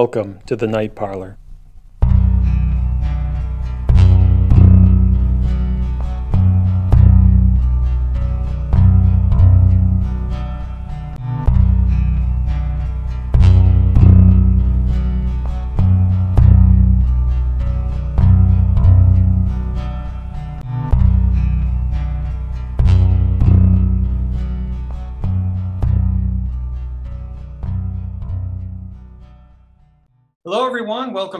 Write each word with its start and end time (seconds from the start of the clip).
Welcome 0.00 0.40
to 0.44 0.56
the 0.56 0.66
Night 0.66 0.94
Parlor. 0.94 1.38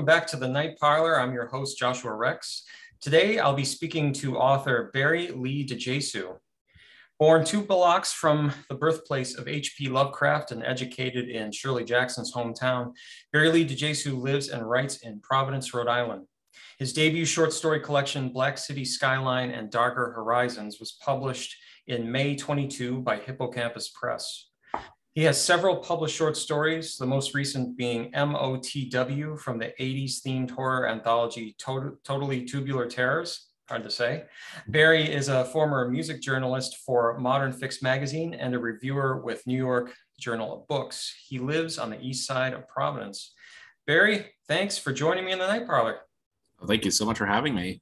Back 0.07 0.29
to 0.29 0.37
the 0.37 0.47
Night 0.47 0.79
Parlor. 0.79 1.19
I'm 1.19 1.35
your 1.35 1.49
host, 1.49 1.79
Joshua 1.79 2.15
Rex. 2.15 2.63
Today, 3.01 3.41
I'll 3.41 3.57
be 3.57 3.65
speaking 3.65 4.13
to 4.13 4.39
author 4.39 4.89
Barry 4.95 5.33
Lee 5.33 5.67
DeJasu. 5.67 6.37
Born 7.19 7.45
two 7.45 7.61
blocks 7.61 8.13
from 8.13 8.53
the 8.69 8.77
birthplace 8.77 9.37
of 9.37 9.49
H.P. 9.49 9.89
Lovecraft 9.89 10.53
and 10.53 10.63
educated 10.63 11.29
in 11.29 11.51
Shirley 11.51 11.83
Jackson's 11.83 12.33
hometown, 12.33 12.93
Barry 13.33 13.51
Lee 13.51 13.67
DeJasu 13.67 14.17
lives 14.17 14.51
and 14.51 14.71
writes 14.71 14.99
in 14.99 15.19
Providence, 15.23 15.75
Rhode 15.75 15.89
Island. 15.89 16.29
His 16.79 16.93
debut 16.93 17.25
short 17.25 17.53
story 17.53 17.81
collection, 17.81 18.29
Black 18.29 18.59
City 18.59 18.85
Skyline 18.85 19.51
and 19.51 19.73
Darker 19.73 20.13
Horizons, 20.15 20.79
was 20.79 20.93
published 21.05 21.57
in 21.89 22.13
May 22.13 22.37
22 22.37 23.01
by 23.01 23.17
Hippocampus 23.17 23.89
Press. 23.89 24.51
He 25.17 25.23
has 25.23 25.43
several 25.43 25.77
published 25.77 26.15
short 26.15 26.37
stories, 26.37 26.99
the 26.99 27.07
most 27.07 27.33
recent 27.33 27.75
being 27.75 28.13
MOTW 28.13 29.41
from 29.41 29.59
the 29.59 29.73
80s 29.81 30.21
themed 30.21 30.51
horror 30.51 30.87
anthology 30.87 31.57
Totally 31.59 32.45
Tubular 32.45 32.87
Terrors. 32.87 33.49
Hard 33.67 33.83
to 33.85 33.91
say. 33.91 34.25
Barry 34.69 35.11
is 35.11 35.29
a 35.29 35.47
former 35.47 35.89
music 35.89 36.21
journalist 36.21 36.77
for 36.85 37.19
Modern 37.19 37.51
Fix 37.51 37.81
magazine 37.81 38.35
and 38.35 38.55
a 38.55 38.59
reviewer 38.59 39.23
with 39.23 39.47
New 39.47 39.57
York 39.57 39.95
Journal 40.21 40.53
of 40.53 40.69
Books. 40.69 41.17
He 41.27 41.39
lives 41.39 41.79
on 41.79 41.89
the 41.89 42.01
east 42.03 42.27
side 42.27 42.53
of 42.53 42.69
Providence. 42.69 43.33
Barry, 43.87 44.35
thanks 44.49 44.77
for 44.77 44.93
joining 44.93 45.25
me 45.25 45.33
in 45.33 45.39
the 45.39 45.47
night 45.47 45.67
parlor. 45.67 46.01
Well, 46.61 46.69
thank 46.69 46.85
you 46.85 46.91
so 46.91 47.07
much 47.07 47.17
for 47.17 47.27
having 47.27 47.55
me. 47.55 47.81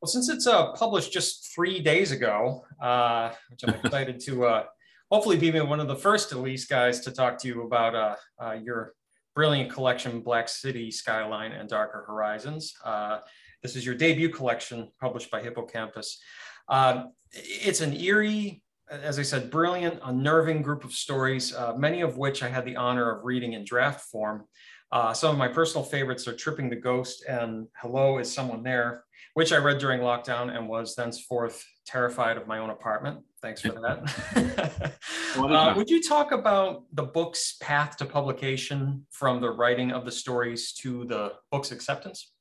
Well, 0.00 0.08
since 0.08 0.30
it's 0.30 0.46
uh, 0.46 0.72
published 0.72 1.12
just 1.12 1.52
three 1.54 1.80
days 1.80 2.12
ago, 2.12 2.64
uh, 2.80 3.32
which 3.50 3.62
I'm 3.62 3.74
excited 3.84 4.20
to 4.20 4.46
uh, 4.46 4.64
hopefully 5.10 5.36
be 5.36 5.50
one 5.60 5.80
of 5.80 5.88
the 5.88 5.96
first, 5.96 6.32
at 6.32 6.38
least, 6.38 6.68
guys 6.68 7.00
to 7.00 7.10
talk 7.10 7.38
to 7.38 7.48
you 7.48 7.62
about 7.62 7.94
uh, 7.94 8.16
uh, 8.42 8.52
your 8.52 8.92
brilliant 9.34 9.70
collection, 9.70 10.20
Black 10.20 10.48
City 10.48 10.90
Skyline 10.90 11.52
and 11.52 11.68
Darker 11.68 12.04
Horizons. 12.06 12.74
Uh, 12.84 13.18
this 13.62 13.76
is 13.76 13.84
your 13.86 13.94
debut 13.94 14.28
collection 14.28 14.88
published 15.00 15.30
by 15.30 15.40
Hippocampus. 15.40 16.20
Uh, 16.68 17.04
it's 17.32 17.80
an 17.80 17.94
eerie, 17.94 18.62
as 18.90 19.18
I 19.18 19.22
said, 19.22 19.50
brilliant, 19.50 20.00
unnerving 20.04 20.62
group 20.62 20.84
of 20.84 20.92
stories, 20.92 21.54
uh, 21.54 21.74
many 21.76 22.02
of 22.02 22.16
which 22.18 22.42
I 22.42 22.48
had 22.48 22.64
the 22.64 22.76
honor 22.76 23.10
of 23.10 23.24
reading 23.24 23.54
in 23.54 23.64
draft 23.64 24.02
form. 24.10 24.44
Uh, 24.90 25.12
some 25.12 25.30
of 25.30 25.38
my 25.38 25.48
personal 25.48 25.84
favorites 25.84 26.26
are 26.26 26.34
Tripping 26.34 26.70
the 26.70 26.76
Ghost 26.76 27.24
and 27.28 27.66
Hello, 27.76 28.18
Is 28.18 28.32
Someone 28.32 28.62
There, 28.62 29.04
which 29.34 29.52
I 29.52 29.58
read 29.58 29.78
during 29.78 30.00
lockdown 30.00 30.56
and 30.56 30.68
was 30.68 30.94
thenceforth 30.94 31.62
terrified 31.88 32.36
of 32.36 32.46
my 32.46 32.58
own 32.58 32.70
apartment. 32.70 33.20
Thanks 33.40 33.62
for 33.62 33.72
that. 33.72 34.92
uh, 35.36 35.74
would 35.74 35.88
you 35.88 36.02
talk 36.02 36.32
about 36.32 36.84
the 36.92 37.02
book's 37.02 37.56
path 37.60 37.96
to 37.96 38.04
publication 38.04 39.06
from 39.10 39.40
the 39.40 39.50
writing 39.50 39.90
of 39.90 40.04
the 40.04 40.12
stories 40.12 40.72
to 40.74 41.06
the 41.06 41.32
book's 41.50 41.72
acceptance? 41.72 42.32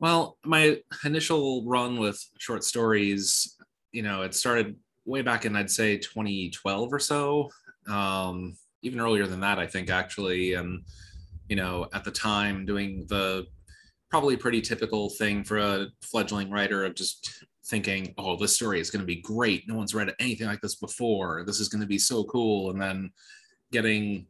Well, 0.00 0.38
my 0.44 0.78
initial 1.04 1.64
run 1.66 1.98
with 1.98 2.22
short 2.38 2.64
stories, 2.64 3.56
you 3.92 4.02
know, 4.02 4.22
it 4.22 4.34
started 4.34 4.76
way 5.04 5.22
back 5.22 5.44
in, 5.44 5.54
I'd 5.54 5.70
say 5.70 5.96
2012 5.96 6.92
or 6.92 6.98
so, 6.98 7.50
um, 7.88 8.56
even 8.82 9.00
earlier 9.00 9.26
than 9.26 9.40
that, 9.40 9.58
I 9.58 9.66
think, 9.66 9.90
actually. 9.90 10.54
And, 10.54 10.82
you 11.48 11.56
know, 11.56 11.88
at 11.92 12.04
the 12.04 12.10
time, 12.10 12.66
doing 12.66 13.06
the 13.08 13.46
probably 14.10 14.36
pretty 14.36 14.60
typical 14.60 15.10
thing 15.10 15.44
for 15.44 15.58
a 15.58 15.86
fledgling 16.02 16.50
writer 16.50 16.84
of 16.84 16.94
just 16.94 17.44
thinking, 17.68 18.14
oh, 18.16 18.36
this 18.36 18.56
story 18.56 18.80
is 18.80 18.90
going 18.90 19.00
to 19.00 19.06
be 19.06 19.20
great. 19.20 19.68
No 19.68 19.74
one's 19.74 19.94
read 19.94 20.14
anything 20.18 20.46
like 20.46 20.60
this 20.60 20.76
before. 20.76 21.44
This 21.46 21.60
is 21.60 21.68
going 21.68 21.82
to 21.82 21.86
be 21.86 21.98
so 21.98 22.24
cool. 22.24 22.70
And 22.70 22.80
then 22.80 23.10
getting 23.72 24.26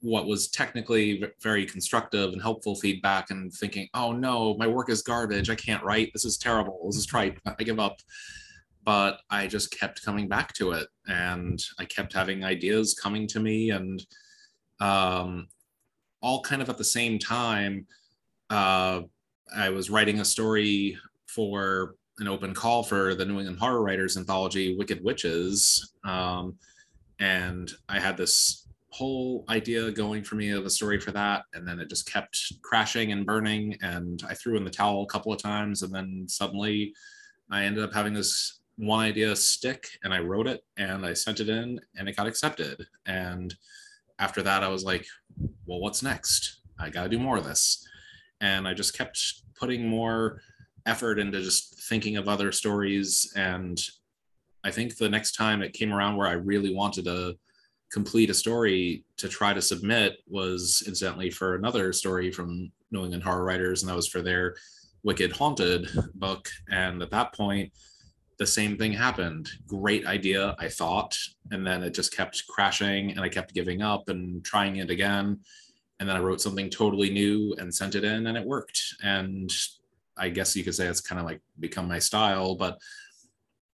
what 0.00 0.26
was 0.26 0.48
technically 0.48 1.24
very 1.40 1.64
constructive 1.64 2.32
and 2.32 2.42
helpful 2.42 2.74
feedback 2.74 3.30
and 3.30 3.52
thinking, 3.52 3.88
oh 3.94 4.10
no, 4.10 4.56
my 4.56 4.66
work 4.66 4.90
is 4.90 5.02
garbage. 5.02 5.48
I 5.48 5.54
can't 5.54 5.84
write. 5.84 6.10
This 6.12 6.24
is 6.24 6.36
terrible. 6.36 6.80
This 6.86 6.96
is 6.96 7.06
tripe. 7.06 7.38
I 7.46 7.62
give 7.62 7.78
up. 7.78 7.98
But 8.84 9.20
I 9.30 9.46
just 9.46 9.70
kept 9.78 10.04
coming 10.04 10.26
back 10.26 10.52
to 10.54 10.72
it 10.72 10.88
and 11.06 11.62
I 11.78 11.84
kept 11.84 12.12
having 12.12 12.42
ideas 12.42 12.98
coming 13.00 13.28
to 13.28 13.38
me 13.38 13.70
and 13.70 14.04
um, 14.80 15.46
all 16.20 16.42
kind 16.42 16.60
of 16.60 16.68
at 16.68 16.78
the 16.78 16.84
same 16.84 17.20
time. 17.20 17.86
Uh, 18.50 19.02
I 19.56 19.68
was 19.68 19.88
writing 19.88 20.18
a 20.18 20.24
story 20.24 20.98
for 21.26 21.94
an 22.18 22.28
open 22.28 22.54
call 22.54 22.82
for 22.82 23.14
the 23.14 23.24
New 23.24 23.38
England 23.38 23.58
Horror 23.58 23.82
Writers 23.82 24.16
anthology, 24.16 24.76
Wicked 24.76 25.02
Witches. 25.02 25.94
Um, 26.04 26.56
and 27.18 27.72
I 27.88 27.98
had 27.98 28.16
this 28.16 28.68
whole 28.90 29.44
idea 29.48 29.90
going 29.90 30.22
for 30.22 30.34
me 30.34 30.50
of 30.50 30.66
a 30.66 30.70
story 30.70 31.00
for 31.00 31.12
that. 31.12 31.44
And 31.54 31.66
then 31.66 31.80
it 31.80 31.88
just 31.88 32.10
kept 32.10 32.38
crashing 32.62 33.12
and 33.12 33.24
burning. 33.24 33.76
And 33.80 34.22
I 34.28 34.34
threw 34.34 34.56
in 34.56 34.64
the 34.64 34.70
towel 34.70 35.02
a 35.02 35.06
couple 35.06 35.32
of 35.32 35.40
times. 35.40 35.82
And 35.82 35.94
then 35.94 36.26
suddenly 36.28 36.92
I 37.50 37.64
ended 37.64 37.84
up 37.84 37.94
having 37.94 38.12
this 38.12 38.60
one 38.76 39.00
idea 39.00 39.34
stick 39.34 39.86
and 40.04 40.12
I 40.12 40.18
wrote 40.18 40.46
it 40.46 40.64
and 40.76 41.06
I 41.06 41.12
sent 41.14 41.40
it 41.40 41.48
in 41.48 41.80
and 41.96 42.08
it 42.08 42.16
got 42.16 42.26
accepted. 42.26 42.86
And 43.06 43.54
after 44.18 44.42
that, 44.42 44.62
I 44.62 44.68
was 44.68 44.84
like, 44.84 45.06
well, 45.66 45.80
what's 45.80 46.02
next? 46.02 46.60
I 46.78 46.90
got 46.90 47.04
to 47.04 47.08
do 47.08 47.18
more 47.18 47.38
of 47.38 47.44
this. 47.44 47.86
And 48.40 48.66
I 48.66 48.74
just 48.74 48.96
kept 48.96 49.42
putting 49.58 49.86
more 49.86 50.42
effort 50.86 51.18
into 51.18 51.42
just 51.42 51.88
thinking 51.88 52.16
of 52.16 52.28
other 52.28 52.52
stories. 52.52 53.32
And 53.36 53.80
I 54.64 54.70
think 54.70 54.96
the 54.96 55.08
next 55.08 55.32
time 55.32 55.62
it 55.62 55.72
came 55.72 55.92
around 55.92 56.16
where 56.16 56.28
I 56.28 56.32
really 56.32 56.74
wanted 56.74 57.04
to 57.06 57.36
complete 57.92 58.30
a 58.30 58.34
story 58.34 59.04
to 59.18 59.28
try 59.28 59.52
to 59.52 59.60
submit 59.60 60.18
was 60.26 60.82
incidentally 60.86 61.30
for 61.30 61.54
another 61.54 61.92
story 61.92 62.30
from 62.30 62.72
New 62.90 63.04
England 63.04 63.22
Horror 63.22 63.44
Writers, 63.44 63.82
and 63.82 63.90
that 63.90 63.96
was 63.96 64.08
for 64.08 64.22
their 64.22 64.56
Wicked 65.02 65.32
Haunted 65.32 65.88
book. 66.14 66.48
And 66.70 67.02
at 67.02 67.10
that 67.10 67.34
point, 67.34 67.72
the 68.38 68.46
same 68.46 68.76
thing 68.76 68.92
happened. 68.92 69.48
Great 69.66 70.06
idea, 70.06 70.56
I 70.58 70.68
thought. 70.68 71.16
And 71.50 71.66
then 71.66 71.82
it 71.82 71.94
just 71.94 72.16
kept 72.16 72.46
crashing, 72.48 73.10
and 73.10 73.20
I 73.20 73.28
kept 73.28 73.54
giving 73.54 73.82
up 73.82 74.08
and 74.08 74.44
trying 74.44 74.76
it 74.76 74.90
again. 74.90 75.40
And 76.00 76.08
then 76.08 76.16
I 76.16 76.20
wrote 76.20 76.40
something 76.40 76.70
totally 76.70 77.10
new 77.10 77.54
and 77.58 77.74
sent 77.74 77.94
it 77.94 78.04
in, 78.04 78.26
and 78.26 78.36
it 78.36 78.46
worked. 78.46 78.80
And 79.02 79.52
I 80.16 80.28
guess 80.28 80.54
you 80.56 80.64
could 80.64 80.74
say 80.74 80.86
it's 80.86 81.00
kind 81.00 81.20
of 81.20 81.26
like 81.26 81.40
become 81.60 81.88
my 81.88 81.98
style. 81.98 82.54
But 82.54 82.78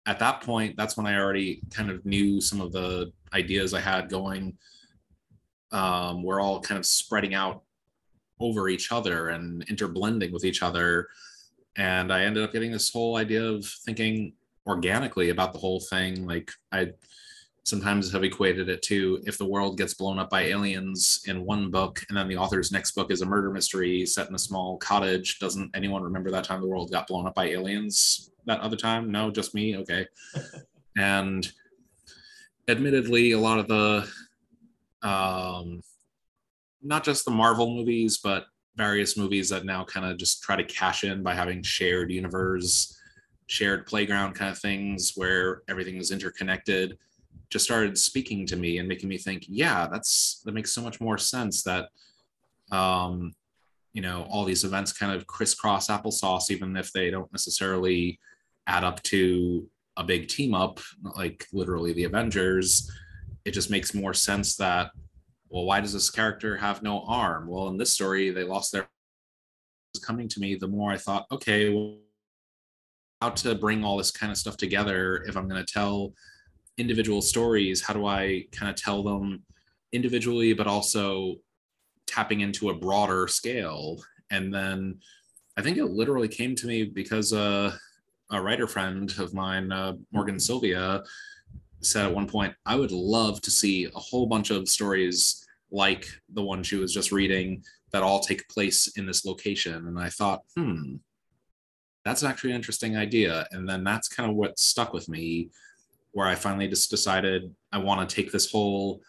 at 0.05 0.19
that 0.19 0.41
point, 0.41 0.75
that's 0.75 0.97
when 0.97 1.05
I 1.05 1.17
already 1.17 1.61
kind 1.71 1.89
of 1.89 2.05
knew 2.05 2.41
some 2.41 2.61
of 2.61 2.71
the 2.71 3.11
ideas 3.33 3.73
I 3.73 3.79
had 3.79 4.09
going. 4.09 4.57
Um, 5.71 6.23
we're 6.23 6.41
all 6.41 6.59
kind 6.59 6.77
of 6.77 6.85
spreading 6.85 7.33
out 7.33 7.63
over 8.39 8.67
each 8.67 8.91
other 8.91 9.29
and 9.29 9.65
interblending 9.67 10.31
with 10.31 10.45
each 10.45 10.61
other. 10.61 11.07
And 11.75 12.11
I 12.11 12.23
ended 12.23 12.43
up 12.43 12.51
getting 12.51 12.71
this 12.71 12.91
whole 12.91 13.15
idea 13.15 13.43
of 13.43 13.65
thinking 13.65 14.33
organically 14.67 15.29
about 15.29 15.53
the 15.53 15.59
whole 15.59 15.79
thing. 15.79 16.27
Like 16.27 16.51
I 16.71 16.91
sometimes 17.63 18.11
have 18.11 18.23
equated 18.23 18.67
it 18.67 18.81
to 18.81 19.21
if 19.25 19.37
the 19.37 19.45
world 19.45 19.77
gets 19.77 19.93
blown 19.93 20.19
up 20.19 20.29
by 20.29 20.41
aliens 20.41 21.23
in 21.27 21.45
one 21.45 21.71
book 21.71 22.03
and 22.09 22.17
then 22.17 22.27
the 22.27 22.35
author's 22.35 22.71
next 22.71 22.91
book 22.91 23.09
is 23.09 23.21
a 23.21 23.25
murder 23.25 23.51
mystery 23.51 24.05
set 24.05 24.27
in 24.27 24.35
a 24.35 24.39
small 24.39 24.77
cottage. 24.77 25.39
Doesn't 25.39 25.73
anyone 25.73 26.03
remember 26.03 26.29
that 26.31 26.43
time 26.43 26.61
the 26.61 26.67
world 26.67 26.91
got 26.91 27.07
blown 27.07 27.25
up 27.25 27.35
by 27.35 27.45
aliens 27.45 28.31
that 28.45 28.59
other 28.59 28.75
time? 28.75 29.11
No 29.11 29.31
just 29.31 29.55
me? 29.55 29.77
Okay. 29.77 30.07
And 30.95 31.51
admittedly 32.67 33.31
a 33.31 33.39
lot 33.39 33.57
of 33.57 33.67
the 33.67 34.07
um 35.01 35.81
not 36.83 37.03
just 37.03 37.25
the 37.25 37.31
marvel 37.31 37.75
movies 37.75 38.19
but 38.19 38.45
various 38.75 39.17
movies 39.17 39.49
that 39.49 39.65
now 39.65 39.83
kind 39.83 40.05
of 40.05 40.17
just 40.17 40.43
try 40.43 40.55
to 40.55 40.63
cash 40.63 41.03
in 41.03 41.23
by 41.23 41.33
having 41.33 41.63
shared 41.63 42.11
universe 42.11 42.95
shared 43.47 43.85
playground 43.85 44.33
kind 44.33 44.51
of 44.51 44.57
things 44.59 45.13
where 45.15 45.63
everything 45.67 45.97
is 45.97 46.11
interconnected 46.11 46.97
just 47.53 47.65
started 47.65 47.95
speaking 47.99 48.47
to 48.47 48.55
me 48.55 48.79
and 48.79 48.87
making 48.87 49.07
me 49.07 49.17
think, 49.17 49.45
yeah, 49.47 49.87
that's 49.91 50.41
that 50.43 50.55
makes 50.55 50.71
so 50.71 50.81
much 50.81 50.99
more 50.99 51.19
sense 51.19 51.61
that 51.63 51.89
um, 52.71 53.31
you 53.93 54.01
know, 54.01 54.25
all 54.29 54.43
these 54.43 54.63
events 54.63 54.91
kind 54.91 55.13
of 55.13 55.27
crisscross 55.27 55.87
applesauce, 55.87 56.49
even 56.49 56.75
if 56.75 56.91
they 56.91 57.11
don't 57.11 57.31
necessarily 57.31 58.19
add 58.65 58.83
up 58.83 59.03
to 59.03 59.69
a 59.97 60.03
big 60.03 60.27
team 60.27 60.55
up, 60.55 60.79
like 61.15 61.45
literally 61.53 61.93
the 61.93 62.05
Avengers. 62.05 62.91
It 63.45 63.51
just 63.51 63.69
makes 63.69 63.93
more 63.93 64.15
sense 64.15 64.55
that 64.55 64.89
well, 65.47 65.65
why 65.65 65.79
does 65.79 65.93
this 65.93 66.09
character 66.09 66.57
have 66.57 66.81
no 66.81 67.03
arm? 67.07 67.47
Well, 67.47 67.67
in 67.67 67.77
this 67.77 67.93
story, 67.93 68.31
they 68.31 68.43
lost 68.43 68.71
their 68.71 68.89
coming 70.01 70.27
to 70.29 70.39
me, 70.39 70.55
the 70.55 70.67
more 70.67 70.91
I 70.91 70.97
thought, 70.97 71.27
okay, 71.31 71.69
well, 71.69 71.99
how 73.21 73.29
to 73.29 73.53
bring 73.53 73.83
all 73.83 73.95
this 73.95 74.09
kind 74.09 74.31
of 74.31 74.37
stuff 74.39 74.57
together 74.57 75.23
if 75.27 75.37
I'm 75.37 75.47
going 75.47 75.63
to 75.63 75.71
tell 75.71 76.13
individual 76.77 77.21
stories, 77.21 77.81
how 77.81 77.93
do 77.93 78.05
I 78.05 78.45
kind 78.51 78.69
of 78.69 78.75
tell 78.75 79.03
them 79.03 79.43
individually, 79.91 80.53
but 80.53 80.67
also 80.67 81.35
tapping 82.07 82.41
into 82.41 82.69
a 82.69 82.75
broader 82.75 83.27
scale? 83.27 84.01
And 84.31 84.53
then 84.53 84.99
I 85.57 85.61
think 85.61 85.77
it 85.77 85.85
literally 85.85 86.27
came 86.27 86.55
to 86.55 86.67
me 86.67 86.85
because 86.85 87.33
uh, 87.33 87.75
a 88.31 88.41
writer 88.41 88.67
friend 88.67 89.13
of 89.19 89.33
mine, 89.33 89.71
uh, 89.71 89.93
Morgan 90.11 90.39
Sylvia, 90.39 91.03
said 91.81 92.05
at 92.05 92.13
one 92.13 92.27
point, 92.27 92.55
I 92.65 92.75
would 92.75 92.91
love 92.91 93.41
to 93.41 93.51
see 93.51 93.85
a 93.85 93.99
whole 93.99 94.25
bunch 94.25 94.49
of 94.49 94.69
stories 94.69 95.45
like 95.71 96.07
the 96.29 96.41
one 96.41 96.63
she 96.63 96.77
was 96.77 96.93
just 96.93 97.11
reading 97.11 97.63
that 97.91 98.03
all 98.03 98.19
take 98.19 98.47
place 98.47 98.87
in 98.95 99.05
this 99.05 99.25
location. 99.25 99.87
And 99.87 99.99
I 99.99 100.09
thought, 100.09 100.43
hmm, 100.55 100.95
that's 102.05 102.23
actually 102.23 102.51
an 102.51 102.57
interesting 102.57 102.97
idea. 102.97 103.47
And 103.51 103.67
then 103.67 103.83
that's 103.83 104.07
kind 104.07 104.29
of 104.29 104.35
what 104.35 104.59
stuck 104.59 104.93
with 104.93 105.09
me, 105.09 105.49
where 106.13 106.27
I 106.27 106.35
finally 106.35 106.67
just 106.67 106.89
decided 106.89 107.53
I 107.71 107.79
want 107.79 108.07
to 108.07 108.15
take 108.15 108.31
this 108.31 108.51
whole 108.51 109.01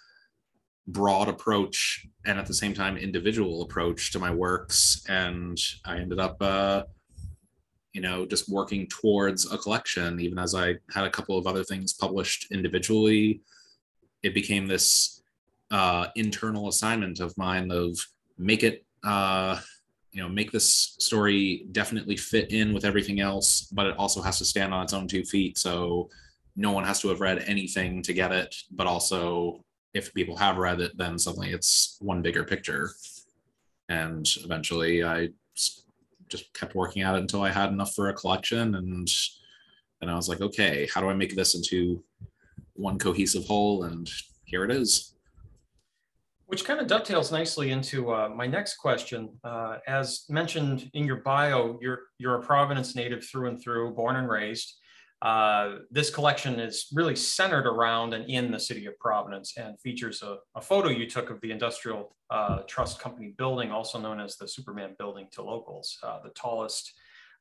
broad 0.86 1.28
approach 1.28 2.06
and 2.26 2.38
at 2.38 2.46
the 2.46 2.54
same 2.54 2.74
time 2.74 2.96
individual 2.96 3.62
approach 3.62 4.12
to 4.12 4.18
my 4.18 4.30
works. 4.30 5.04
And 5.08 5.58
I 5.84 5.98
ended 5.98 6.18
up, 6.18 6.36
uh, 6.40 6.84
you 7.92 8.00
know, 8.00 8.26
just 8.26 8.48
working 8.48 8.86
towards 8.88 9.50
a 9.52 9.56
collection, 9.56 10.20
even 10.20 10.38
as 10.38 10.54
I 10.54 10.76
had 10.92 11.04
a 11.04 11.10
couple 11.10 11.38
of 11.38 11.46
other 11.46 11.62
things 11.62 11.92
published 11.92 12.50
individually. 12.50 13.40
It 14.22 14.34
became 14.34 14.66
this 14.66 15.22
uh, 15.70 16.08
internal 16.16 16.68
assignment 16.68 17.20
of 17.20 17.36
mine 17.38 17.70
of 17.70 17.98
make 18.38 18.62
it 18.62 18.84
uh, 19.04 19.58
you 20.12 20.22
know 20.22 20.28
make 20.28 20.52
this 20.52 20.96
story 20.98 21.66
definitely 21.72 22.16
fit 22.16 22.52
in 22.52 22.72
with 22.72 22.84
everything 22.84 23.20
else 23.20 23.62
but 23.72 23.86
it 23.86 23.96
also 23.96 24.22
has 24.22 24.38
to 24.38 24.44
stand 24.44 24.72
on 24.72 24.84
its 24.84 24.92
own 24.92 25.08
two 25.08 25.24
feet 25.24 25.58
so 25.58 26.08
no 26.56 26.72
one 26.72 26.84
has 26.84 27.00
to 27.00 27.08
have 27.08 27.20
read 27.20 27.44
anything 27.46 28.02
to 28.02 28.12
get 28.12 28.32
it 28.32 28.54
but 28.70 28.86
also 28.86 29.64
if 29.92 30.12
people 30.14 30.36
have 30.36 30.56
read 30.56 30.80
it 30.80 30.96
then 30.96 31.18
suddenly 31.18 31.50
it's 31.50 31.96
one 32.00 32.22
bigger 32.22 32.44
picture 32.44 32.90
and 33.88 34.28
eventually 34.44 35.04
i 35.04 35.28
just 36.28 36.52
kept 36.54 36.74
working 36.74 37.02
at 37.02 37.14
it 37.14 37.20
until 37.20 37.42
i 37.42 37.50
had 37.50 37.70
enough 37.70 37.94
for 37.94 38.08
a 38.08 38.14
collection 38.14 38.74
and 38.76 39.10
and 40.00 40.10
i 40.10 40.14
was 40.14 40.28
like 40.28 40.40
okay 40.40 40.88
how 40.92 41.00
do 41.00 41.08
i 41.08 41.14
make 41.14 41.34
this 41.34 41.54
into 41.54 42.02
one 42.74 42.98
cohesive 42.98 43.44
whole 43.46 43.84
and 43.84 44.10
here 44.44 44.64
it 44.64 44.70
is 44.70 45.14
which 46.46 46.64
kind 46.64 46.78
of 46.78 46.86
dovetails 46.86 47.32
nicely 47.32 47.70
into 47.70 48.12
uh, 48.12 48.28
my 48.28 48.46
next 48.46 48.76
question. 48.76 49.30
Uh, 49.42 49.78
as 49.86 50.24
mentioned 50.28 50.90
in 50.92 51.06
your 51.06 51.16
bio, 51.16 51.78
you're 51.80 52.00
you're 52.18 52.36
a 52.36 52.42
Providence 52.42 52.94
native 52.94 53.24
through 53.24 53.48
and 53.48 53.60
through, 53.60 53.94
born 53.94 54.16
and 54.16 54.28
raised. 54.28 54.74
Uh, 55.24 55.76
this 55.90 56.10
collection 56.10 56.60
is 56.60 56.88
really 56.92 57.16
centered 57.16 57.66
around 57.66 58.12
and 58.12 58.28
in 58.28 58.50
the 58.50 58.60
city 58.60 58.84
of 58.84 58.96
Providence 58.98 59.54
and 59.56 59.80
features 59.80 60.22
a, 60.22 60.36
a 60.54 60.60
photo 60.60 60.90
you 60.90 61.08
took 61.08 61.30
of 61.30 61.40
the 61.40 61.50
Industrial 61.50 62.14
uh, 62.28 62.58
Trust 62.68 63.00
Company 63.00 63.32
building, 63.38 63.72
also 63.72 63.98
known 63.98 64.20
as 64.20 64.36
the 64.36 64.46
Superman 64.46 64.94
Building 64.98 65.26
to 65.32 65.42
locals, 65.42 65.98
uh, 66.02 66.20
the 66.22 66.28
tallest 66.30 66.92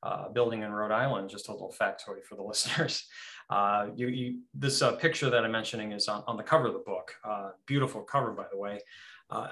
uh, 0.02 0.30
building 0.30 0.64
in 0.64 0.72
Rhode 0.72 0.94
Island. 0.94 1.30
Just 1.30 1.50
a 1.50 1.52
little 1.52 1.76
factoid 1.78 2.24
for 2.24 2.36
the 2.36 2.42
listeners. 2.44 3.06
Uh, 3.50 3.88
you, 3.94 4.08
you, 4.08 4.40
this 4.54 4.82
uh, 4.82 4.94
picture 4.94 5.30
that 5.30 5.44
I'm 5.44 5.52
mentioning 5.52 5.92
is 5.92 6.08
on, 6.08 6.24
on 6.26 6.38
the 6.38 6.44
cover 6.44 6.68
of 6.68 6.74
the 6.74 6.80
book. 6.80 7.14
Beautiful 7.66 8.02
cover, 8.02 8.32
by 8.32 8.46
the 8.50 8.58
way. 8.58 8.80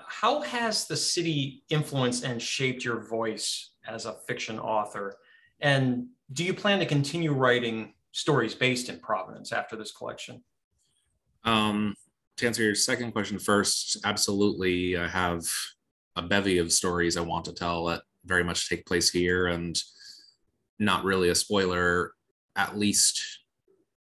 How 0.08 0.40
has 0.42 0.88
the 0.88 0.96
city 0.96 1.64
influenced 1.70 2.24
and 2.24 2.42
shaped 2.42 2.86
your 2.86 3.02
voice 3.02 3.72
as 3.86 4.06
a 4.06 4.14
fiction 4.26 4.58
author? 4.58 5.18
And 5.60 6.08
do 6.32 6.46
you 6.46 6.54
plan 6.54 6.80
to 6.80 6.86
continue 6.86 7.34
writing 7.34 7.94
stories 8.12 8.56
based 8.56 8.90
in 8.90 9.00
Providence 9.00 9.52
after 9.52 9.76
this 9.76 9.92
collection? 9.92 10.44
Um, 11.44 11.96
to 12.38 12.48
answer 12.48 12.64
your 12.64 12.76
second 12.76 13.12
question 13.12 13.40
first, 13.40 13.98
absolutely. 14.04 14.98
I 14.98 15.08
have 15.08 15.44
a 16.16 16.22
bevy 16.22 16.58
of 16.58 16.72
stories 16.72 17.18
I 17.18 17.22
want 17.22 17.46
to 17.46 17.54
tell 17.54 17.86
that 17.86 18.02
very 18.26 18.44
much 18.44 18.70
take 18.70 18.86
place 18.86 19.10
here, 19.10 19.48
and 19.48 19.82
not 20.80 21.04
really 21.04 21.30
a 21.30 21.36
spoiler, 21.36 22.14
at 22.56 22.78
least 22.78 23.24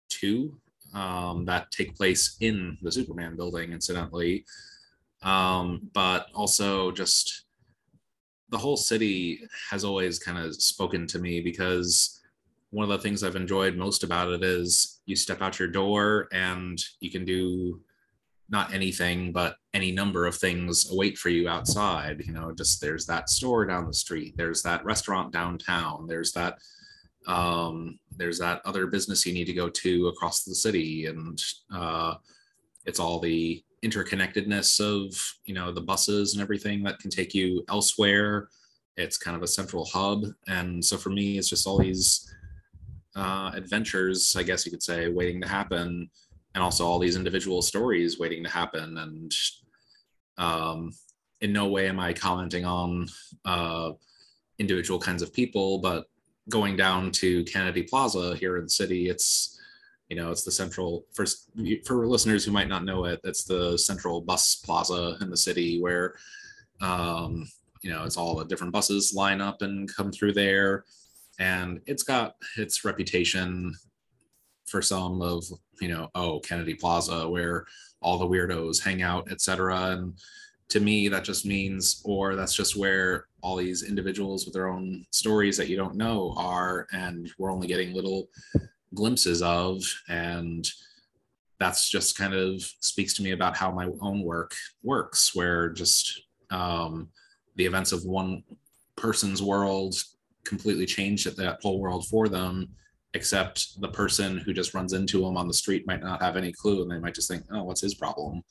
two 0.09 0.59
um, 0.93 1.45
that 1.45 1.71
take 1.71 1.95
place 1.95 2.37
in 2.41 2.77
the 2.81 2.91
Superman 2.91 3.35
building, 3.35 3.71
incidentally. 3.71 4.45
Um, 5.21 5.89
but 5.93 6.27
also 6.33 6.91
just 6.91 7.45
the 8.49 8.57
whole 8.57 8.77
city 8.77 9.41
has 9.69 9.83
always 9.83 10.17
kind 10.17 10.37
of 10.37 10.55
spoken 10.55 11.05
to 11.07 11.19
me 11.19 11.41
because 11.41 12.18
one 12.71 12.83
of 12.83 12.89
the 12.89 12.99
things 12.99 13.23
I've 13.23 13.35
enjoyed 13.35 13.75
most 13.75 14.03
about 14.03 14.29
it 14.29 14.43
is 14.43 15.01
you 15.05 15.15
step 15.15 15.41
out 15.41 15.59
your 15.59 15.67
door 15.67 16.27
and 16.31 16.79
you 16.99 17.09
can 17.09 17.25
do 17.25 17.81
not 18.51 18.73
anything 18.73 19.31
but 19.31 19.57
any 19.73 19.91
number 19.91 20.25
of 20.25 20.35
things 20.35 20.91
await 20.91 21.17
for 21.17 21.29
you 21.29 21.47
outside. 21.47 22.23
You 22.25 22.33
know 22.33 22.51
just 22.51 22.81
there's 22.81 23.05
that 23.07 23.29
store 23.29 23.65
down 23.65 23.85
the 23.85 23.93
street 23.93 24.35
there's 24.37 24.61
that 24.63 24.83
restaurant 24.85 25.31
downtown 25.31 26.07
there's 26.07 26.31
that 26.33 26.59
um, 27.27 27.99
there's 28.17 28.39
that 28.39 28.61
other 28.65 28.87
business 28.87 29.25
you 29.25 29.33
need 29.33 29.45
to 29.45 29.53
go 29.53 29.69
to 29.69 30.07
across 30.07 30.43
the 30.43 30.55
city. 30.55 31.05
And 31.05 31.41
uh, 31.73 32.15
it's 32.85 32.99
all 32.99 33.19
the 33.19 33.63
interconnectedness 33.83 34.81
of 34.81 35.15
you 35.45 35.53
know 35.53 35.71
the 35.71 35.79
buses 35.79 36.33
and 36.33 36.41
everything 36.41 36.83
that 36.83 36.99
can 36.99 37.09
take 37.11 37.33
you 37.33 37.63
elsewhere. 37.69 38.49
It's 38.97 39.17
kind 39.17 39.37
of 39.37 39.43
a 39.43 39.47
central 39.47 39.85
hub. 39.85 40.25
And 40.47 40.83
so 40.83 40.97
for 40.97 41.09
me 41.09 41.37
it's 41.37 41.49
just 41.49 41.67
all 41.67 41.77
these 41.77 42.28
uh, 43.19 43.51
adventures 43.53 44.35
i 44.37 44.43
guess 44.43 44.65
you 44.65 44.71
could 44.71 44.83
say 44.83 45.09
waiting 45.09 45.41
to 45.41 45.47
happen 45.47 46.09
and 46.55 46.63
also 46.63 46.85
all 46.85 46.99
these 46.99 47.15
individual 47.15 47.61
stories 47.61 48.19
waiting 48.19 48.43
to 48.43 48.49
happen 48.49 48.97
and 48.97 49.31
um, 50.37 50.91
in 51.41 51.51
no 51.53 51.67
way 51.67 51.87
am 51.87 51.99
i 51.99 52.13
commenting 52.13 52.65
on 52.65 53.07
uh, 53.45 53.91
individual 54.57 54.99
kinds 54.99 55.21
of 55.21 55.33
people 55.33 55.79
but 55.79 56.05
going 56.49 56.75
down 56.75 57.11
to 57.11 57.43
Kennedy 57.45 57.83
Plaza 57.83 58.35
here 58.35 58.57
in 58.57 58.63
the 58.63 58.69
city, 58.69 59.09
it's 59.09 59.57
you 60.09 60.15
know 60.15 60.31
it's 60.31 60.43
the 60.43 60.51
central 60.51 61.05
first 61.13 61.49
for 61.85 62.07
listeners 62.07 62.43
who 62.43 62.51
might 62.51 62.67
not 62.67 62.83
know 62.83 63.05
it. 63.05 63.21
It's 63.23 63.43
the 63.43 63.77
central 63.77 64.21
bus 64.21 64.55
plaza 64.55 65.17
in 65.21 65.29
the 65.29 65.37
city 65.37 65.79
where 65.79 66.15
um, 66.81 67.47
you 67.81 67.91
know 67.91 68.03
it's 68.03 68.17
all 68.17 68.35
the 68.35 68.45
different 68.45 68.73
buses 68.73 69.13
line 69.13 69.39
up 69.39 69.61
and 69.61 69.93
come 69.93 70.11
through 70.11 70.33
there, 70.33 70.85
and 71.39 71.81
it's 71.85 72.03
got 72.03 72.35
its 72.57 72.85
reputation 72.85 73.73
for 74.67 74.81
some 74.81 75.21
of 75.21 75.43
you 75.81 75.87
know 75.87 76.09
oh 76.15 76.39
Kennedy 76.41 76.75
Plaza 76.75 77.27
where 77.27 77.65
all 78.01 78.17
the 78.17 78.27
weirdos 78.27 78.81
hang 78.81 79.01
out, 79.01 79.29
etc. 79.31 79.91
And 79.91 80.13
to 80.69 80.79
me 80.79 81.07
that 81.07 81.23
just 81.23 81.45
means 81.45 82.01
or 82.05 82.35
that's 82.35 82.53
just 82.53 82.75
where 82.75 83.25
all 83.41 83.55
these 83.55 83.83
individuals 83.83 84.45
with 84.45 84.53
their 84.53 84.67
own 84.67 85.05
stories 85.11 85.57
that 85.57 85.69
you 85.69 85.75
don't 85.75 85.95
know 85.95 86.33
are 86.37 86.87
and 86.91 87.31
we're 87.37 87.51
only 87.51 87.67
getting 87.67 87.93
little 87.93 88.29
glimpses 88.93 89.41
of 89.41 89.83
and 90.07 90.69
that's 91.59 91.89
just 91.89 92.17
kind 92.17 92.33
of 92.33 92.61
speaks 92.79 93.13
to 93.13 93.23
me 93.23 93.31
about 93.31 93.57
how 93.57 93.71
my 93.71 93.89
own 94.01 94.21
work 94.21 94.53
works 94.83 95.35
where 95.35 95.69
just 95.69 96.21
um, 96.51 97.09
the 97.55 97.65
events 97.65 97.91
of 97.91 98.05
one 98.05 98.43
person's 98.95 99.41
world 99.41 99.95
completely 100.43 100.85
changed 100.85 101.35
that 101.37 101.59
whole 101.61 101.79
world 101.79 102.07
for 102.07 102.27
them 102.27 102.69
except 103.13 103.79
the 103.81 103.87
person 103.87 104.37
who 104.37 104.53
just 104.53 104.73
runs 104.73 104.93
into 104.93 105.21
them 105.21 105.35
on 105.35 105.47
the 105.47 105.53
street 105.53 105.87
might 105.87 106.01
not 106.01 106.21
have 106.21 106.37
any 106.37 106.51
clue 106.51 106.81
and 106.81 106.91
they 106.91 106.99
might 106.99 107.15
just 107.15 107.27
think 107.27 107.43
oh 107.51 107.63
what's 107.63 107.81
his 107.81 107.95
problem 107.95 108.43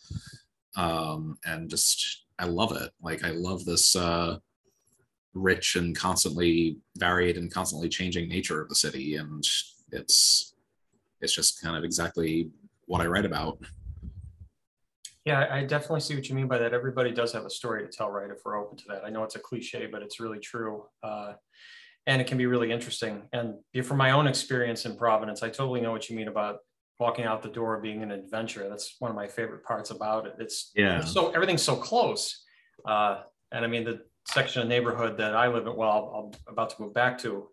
um, 0.76 1.38
and 1.44 1.68
just 1.68 2.24
I 2.38 2.44
love 2.44 2.72
it. 2.72 2.90
Like 3.02 3.24
I 3.24 3.30
love 3.30 3.64
this 3.64 3.96
uh, 3.96 4.38
rich 5.34 5.76
and 5.76 5.96
constantly 5.96 6.78
varied 6.96 7.36
and 7.36 7.52
constantly 7.52 7.88
changing 7.88 8.28
nature 8.28 8.62
of 8.62 8.68
the 8.68 8.74
city, 8.74 9.16
and 9.16 9.44
it's 9.92 10.54
it's 11.20 11.34
just 11.34 11.60
kind 11.60 11.76
of 11.76 11.84
exactly 11.84 12.50
what 12.86 13.00
I 13.00 13.06
write 13.06 13.26
about. 13.26 13.58
Yeah, 15.24 15.46
I 15.50 15.64
definitely 15.64 16.00
see 16.00 16.14
what 16.14 16.28
you 16.28 16.34
mean 16.34 16.46
by 16.46 16.58
that. 16.58 16.72
Everybody 16.72 17.10
does 17.10 17.32
have 17.32 17.44
a 17.44 17.50
story 17.50 17.84
to 17.84 17.90
tell, 17.90 18.08
right? 18.08 18.30
If 18.30 18.38
we're 18.44 18.56
open 18.56 18.78
to 18.78 18.84
that, 18.88 19.04
I 19.04 19.10
know 19.10 19.24
it's 19.24 19.34
a 19.34 19.40
cliche, 19.40 19.86
but 19.86 20.00
it's 20.00 20.20
really 20.20 20.38
true. 20.38 20.84
Uh, 21.02 21.34
and 22.08 22.22
it 22.22 22.26
can 22.26 22.38
be 22.38 22.46
really 22.46 22.72
interesting. 22.72 23.22
And 23.32 23.56
from 23.84 23.98
my 23.98 24.12
own 24.12 24.26
experience 24.26 24.86
in 24.86 24.96
Providence, 24.96 25.42
I 25.42 25.50
totally 25.50 25.82
know 25.82 25.92
what 25.92 26.08
you 26.08 26.16
mean 26.16 26.28
about 26.28 26.56
walking 26.98 27.26
out 27.26 27.42
the 27.42 27.50
door 27.50 27.78
being 27.80 28.02
an 28.02 28.10
adventure. 28.10 28.66
That's 28.68 28.96
one 28.98 29.10
of 29.10 29.14
my 29.14 29.28
favorite 29.28 29.62
parts 29.62 29.90
about 29.90 30.26
it. 30.26 30.34
It's 30.40 30.72
yeah. 30.74 31.04
So 31.04 31.30
everything's 31.32 31.62
so 31.62 31.76
close. 31.76 32.42
Uh, 32.84 33.20
and 33.52 33.62
I 33.62 33.68
mean, 33.68 33.84
the 33.84 34.00
section 34.26 34.62
of 34.62 34.68
neighborhood 34.68 35.18
that 35.18 35.36
I 35.36 35.48
live 35.48 35.66
in, 35.66 35.76
well, 35.76 36.32
I'm 36.34 36.52
about 36.52 36.70
to 36.70 36.82
move 36.82 36.94
back 36.94 37.18
to, 37.18 37.48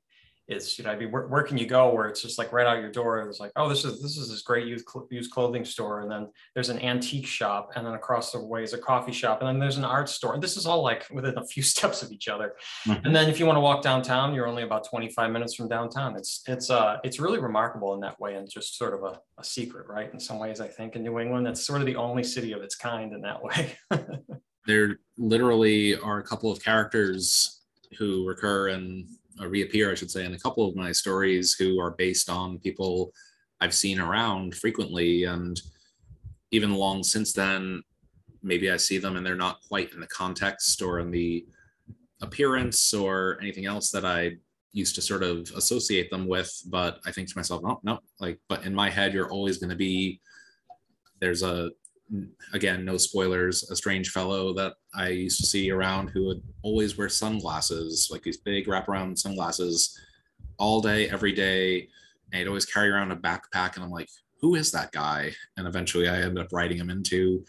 is, 0.47 0.77
you 0.77 0.83
know, 0.83 0.91
I 0.91 0.95
mean, 0.95 1.11
where, 1.11 1.27
where 1.27 1.43
can 1.43 1.57
you 1.57 1.65
go 1.65 1.93
where 1.93 2.07
it's 2.07 2.21
just 2.21 2.37
like 2.37 2.53
right 2.53 2.67
out 2.67 2.79
your 2.79 2.91
door? 2.91 3.19
It's 3.19 3.39
like, 3.39 3.51
oh, 3.55 3.67
this 3.67 3.83
is 3.83 4.01
this 4.01 4.17
is 4.17 4.29
this 4.29 4.41
great 4.41 4.67
used, 4.67 4.85
used 5.09 5.31
clothing 5.31 5.65
store, 5.65 6.01
and 6.01 6.11
then 6.11 6.29
there's 6.53 6.69
an 6.69 6.79
antique 6.79 7.25
shop, 7.25 7.71
and 7.75 7.85
then 7.85 7.93
across 7.93 8.31
the 8.31 8.39
way 8.39 8.63
is 8.63 8.73
a 8.73 8.77
coffee 8.77 9.11
shop, 9.11 9.41
and 9.41 9.47
then 9.47 9.59
there's 9.59 9.77
an 9.77 9.83
art 9.83 10.07
store. 10.07 10.35
And 10.35 10.43
this 10.43 10.55
is 10.55 10.67
all 10.67 10.83
like 10.83 11.07
within 11.11 11.37
a 11.37 11.45
few 11.45 11.63
steps 11.75 12.03
of 12.03 12.11
each 12.11 12.27
other. 12.27 12.53
Mm-hmm. 12.87 13.05
And 13.05 13.15
then 13.15 13.29
if 13.29 13.39
you 13.39 13.45
want 13.45 13.57
to 13.57 13.61
walk 13.61 13.81
downtown, 13.81 14.33
you're 14.33 14.47
only 14.47 14.63
about 14.63 14.87
25 14.87 15.31
minutes 15.31 15.55
from 15.55 15.67
downtown. 15.67 16.15
It's 16.15 16.43
it's 16.47 16.69
uh 16.69 16.97
it's 17.03 17.19
really 17.19 17.39
remarkable 17.39 17.95
in 17.95 17.99
that 18.01 18.19
way, 18.19 18.35
and 18.35 18.49
just 18.49 18.77
sort 18.77 18.93
of 18.93 19.03
a, 19.03 19.19
a 19.39 19.43
secret, 19.43 19.87
right? 19.87 20.13
In 20.13 20.19
some 20.19 20.37
ways, 20.37 20.61
I 20.61 20.67
think 20.67 20.95
in 20.95 21.03
New 21.03 21.19
England, 21.19 21.45
that's 21.47 21.65
sort 21.65 21.81
of 21.81 21.87
the 21.87 21.95
only 21.95 22.23
city 22.23 22.51
of 22.51 22.61
its 22.61 22.75
kind 22.75 23.13
in 23.13 23.21
that 23.21 23.41
way. 23.43 23.77
there 24.67 24.99
literally 25.17 25.95
are 25.95 26.19
a 26.19 26.23
couple 26.23 26.51
of 26.51 26.63
characters 26.63 27.61
who 27.97 28.27
recur 28.27 28.69
and 28.69 29.07
Uh, 29.39 29.47
reappear, 29.47 29.91
I 29.91 29.95
should 29.95 30.11
say, 30.11 30.23
in 30.25 30.33
a 30.33 30.39
couple 30.39 30.67
of 30.67 30.75
my 30.75 30.91
stories 30.91 31.53
who 31.53 31.79
are 31.79 31.91
based 31.91 32.29
on 32.29 32.59
people 32.59 33.11
I've 33.59 33.73
seen 33.73 33.99
around 33.99 34.55
frequently. 34.55 35.25
And 35.25 35.61
even 36.51 36.73
long 36.73 37.03
since 37.03 37.33
then, 37.33 37.81
maybe 38.41 38.71
I 38.71 38.77
see 38.77 38.97
them 38.97 39.15
and 39.15 39.25
they're 39.25 39.35
not 39.35 39.59
quite 39.67 39.93
in 39.93 39.99
the 39.99 40.07
context 40.07 40.81
or 40.81 40.99
in 40.99 41.11
the 41.11 41.45
appearance 42.21 42.93
or 42.93 43.37
anything 43.41 43.65
else 43.65 43.91
that 43.91 44.05
I 44.05 44.37
used 44.71 44.95
to 44.95 45.01
sort 45.01 45.23
of 45.23 45.51
associate 45.55 46.09
them 46.09 46.27
with. 46.27 46.51
But 46.67 46.99
I 47.05 47.11
think 47.11 47.29
to 47.29 47.37
myself, 47.37 47.63
no, 47.63 47.79
no, 47.83 47.99
like, 48.19 48.39
but 48.47 48.65
in 48.65 48.73
my 48.73 48.89
head, 48.89 49.13
you're 49.13 49.31
always 49.31 49.57
going 49.57 49.69
to 49.69 49.75
be 49.75 50.21
there's 51.19 51.43
a 51.43 51.71
again, 52.53 52.85
no 52.85 52.97
spoilers, 52.97 53.69
a 53.69 53.75
strange 53.75 54.09
fellow 54.09 54.53
that 54.53 54.73
I 54.93 55.09
used 55.09 55.39
to 55.41 55.47
see 55.47 55.71
around 55.71 56.09
who 56.09 56.25
would 56.25 56.41
always 56.61 56.97
wear 56.97 57.09
sunglasses, 57.09 58.09
like 58.11 58.23
these 58.23 58.37
big 58.37 58.67
wraparound 58.67 59.17
sunglasses, 59.17 59.99
all 60.57 60.81
day, 60.81 61.09
every 61.09 61.33
day. 61.33 61.89
And 62.31 62.39
he'd 62.39 62.47
always 62.47 62.65
carry 62.65 62.89
around 62.89 63.11
a 63.11 63.15
backpack. 63.15 63.75
And 63.75 63.83
I'm 63.83 63.91
like, 63.91 64.09
who 64.41 64.55
is 64.55 64.71
that 64.71 64.91
guy? 64.91 65.31
And 65.57 65.67
eventually 65.67 66.07
I 66.07 66.21
ended 66.21 66.43
up 66.43 66.53
writing 66.53 66.77
him 66.77 66.89
into 66.89 67.43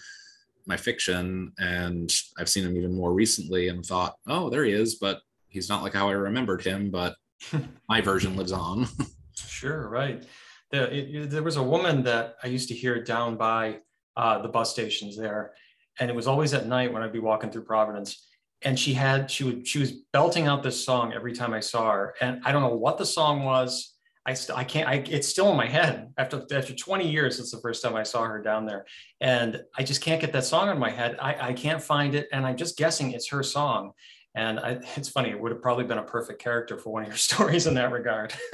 my 0.67 0.77
fiction. 0.77 1.53
And 1.59 2.13
I've 2.39 2.49
seen 2.49 2.65
him 2.65 2.77
even 2.77 2.95
more 2.95 3.13
recently 3.13 3.69
and 3.69 3.85
thought, 3.85 4.17
oh, 4.27 4.51
there 4.51 4.65
he 4.65 4.73
is. 4.73 4.97
But 4.97 5.21
he's 5.49 5.69
not 5.69 5.83
like 5.83 5.95
how 5.95 6.09
I 6.09 6.13
remembered 6.13 6.63
him, 6.63 6.91
but 6.91 7.15
my 7.89 8.01
version 8.01 8.37
lives 8.37 8.53
on. 8.53 8.87
sure, 9.37 9.89
right. 9.89 10.25
There, 10.71 10.89
it, 10.89 11.31
there 11.31 11.43
was 11.43 11.57
a 11.57 11.63
woman 11.63 12.03
that 12.05 12.37
I 12.43 12.49
used 12.49 12.69
to 12.69 12.75
hear 12.75 13.03
down 13.03 13.37
by 13.37 13.79
uh, 14.17 14.41
the 14.41 14.49
bus 14.49 14.71
stations 14.71 15.17
there. 15.17 15.53
And 15.99 16.11
it 16.11 16.17
was 16.17 16.27
always 16.27 16.55
at 16.55 16.67
night 16.67 16.93
when 16.93 17.03
I'd 17.03 17.13
be 17.13 17.19
walking 17.19 17.51
through 17.51 17.65
Providence. 17.65 18.29
And 18.63 18.79
she 18.79 18.95
had, 18.95 19.31
she 19.31 19.45
would, 19.45 19.67
she 19.67 19.79
was 19.79 19.93
belting 20.13 20.47
out 20.47 20.63
this 20.63 20.83
song 20.83 21.13
every 21.13 21.33
time 21.35 21.53
I 21.53 21.61
saw 21.61 21.93
her. 21.93 22.15
And 22.21 22.41
I 22.45 22.53
don't 22.53 22.63
know 22.63 22.75
what 22.75 22.99
the 22.99 23.07
song 23.07 23.45
was. 23.45 23.95
I, 24.25 24.35
st- 24.35 24.59
I 24.59 24.65
can't, 24.65 24.89
I, 24.89 24.95
it's 25.09 25.29
still 25.29 25.51
in 25.51 25.57
my 25.57 25.69
head 25.69 26.13
after, 26.19 26.45
after 26.53 26.75
20 26.75 27.09
years. 27.09 27.39
It's 27.39 27.53
the 27.53 27.61
first 27.61 27.83
time 27.83 27.95
I 27.95 28.03
saw 28.03 28.25
her 28.25 28.43
down 28.43 28.67
there. 28.67 28.85
And 29.21 29.63
I 29.79 29.85
just 29.85 30.01
can't 30.01 30.21
get 30.21 30.33
that 30.33 30.45
song 30.45 30.69
in 30.69 30.79
my 30.79 30.91
head. 30.91 31.17
I, 31.21 31.49
I 31.51 31.53
can't 31.53 31.83
find 31.83 32.15
it. 32.15 32.29
And 32.33 32.45
I'm 32.45 32.57
just 32.57 32.77
guessing 32.77 33.13
it's 33.13 33.29
her 33.29 33.43
song. 33.43 33.93
And 34.35 34.59
I, 34.59 34.81
it's 34.97 35.09
funny, 35.09 35.31
it 35.31 35.41
would 35.41 35.53
have 35.53 35.63
probably 35.63 35.85
been 35.85 35.99
a 35.99 36.03
perfect 36.03 36.43
character 36.43 36.77
for 36.77 36.93
one 36.93 37.03
of 37.03 37.09
your 37.09 37.17
stories 37.29 37.67
in 37.67 37.75
that 37.75 37.93
regard. 37.93 38.35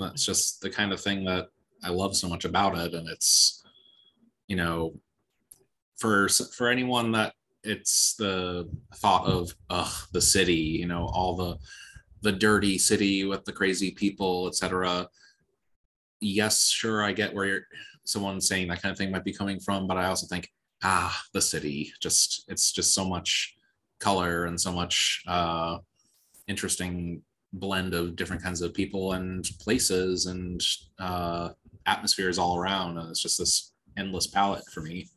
That's 0.00 0.24
just 0.24 0.60
the 0.60 0.70
kind 0.70 0.92
of 0.92 1.00
thing 1.00 1.24
that 1.24 1.48
I 1.84 1.90
love 1.90 2.16
so 2.16 2.28
much 2.28 2.44
about 2.44 2.76
it. 2.76 2.94
And 2.94 3.08
it's, 3.08 3.61
you 4.52 4.56
know, 4.56 4.92
for 5.96 6.28
for 6.28 6.68
anyone 6.68 7.10
that 7.12 7.32
it's 7.64 8.16
the 8.16 8.68
thought 8.96 9.24
of 9.24 9.54
ugh, 9.70 9.94
the 10.12 10.20
city, 10.20 10.76
you 10.80 10.86
know, 10.86 11.06
all 11.14 11.34
the 11.34 11.56
the 12.20 12.32
dirty 12.32 12.76
city 12.76 13.24
with 13.24 13.46
the 13.46 13.52
crazy 13.52 13.92
people, 13.92 14.46
etc. 14.46 15.08
Yes, 16.20 16.68
sure, 16.68 17.02
I 17.02 17.12
get 17.12 17.32
where 17.32 17.66
someone 18.04 18.42
saying 18.42 18.68
that 18.68 18.82
kind 18.82 18.92
of 18.92 18.98
thing 18.98 19.10
might 19.10 19.24
be 19.24 19.32
coming 19.32 19.58
from, 19.58 19.86
but 19.86 19.96
I 19.96 20.04
also 20.04 20.26
think, 20.26 20.52
ah, 20.84 21.18
the 21.32 21.40
city, 21.40 21.90
just 21.98 22.44
it's 22.48 22.72
just 22.72 22.92
so 22.92 23.06
much 23.06 23.56
color 24.00 24.44
and 24.44 24.60
so 24.60 24.70
much 24.70 25.22
uh, 25.26 25.78
interesting 26.46 27.22
blend 27.54 27.94
of 27.94 28.16
different 28.16 28.42
kinds 28.42 28.60
of 28.60 28.74
people 28.74 29.14
and 29.14 29.48
places 29.60 30.26
and 30.26 30.62
uh, 30.98 31.48
atmospheres 31.86 32.38
all 32.38 32.58
around, 32.58 32.98
and 32.98 33.08
it's 33.08 33.22
just 33.22 33.38
this 33.38 33.71
endless 33.96 34.26
palette 34.26 34.64
for 34.72 34.80
me. 34.80 35.08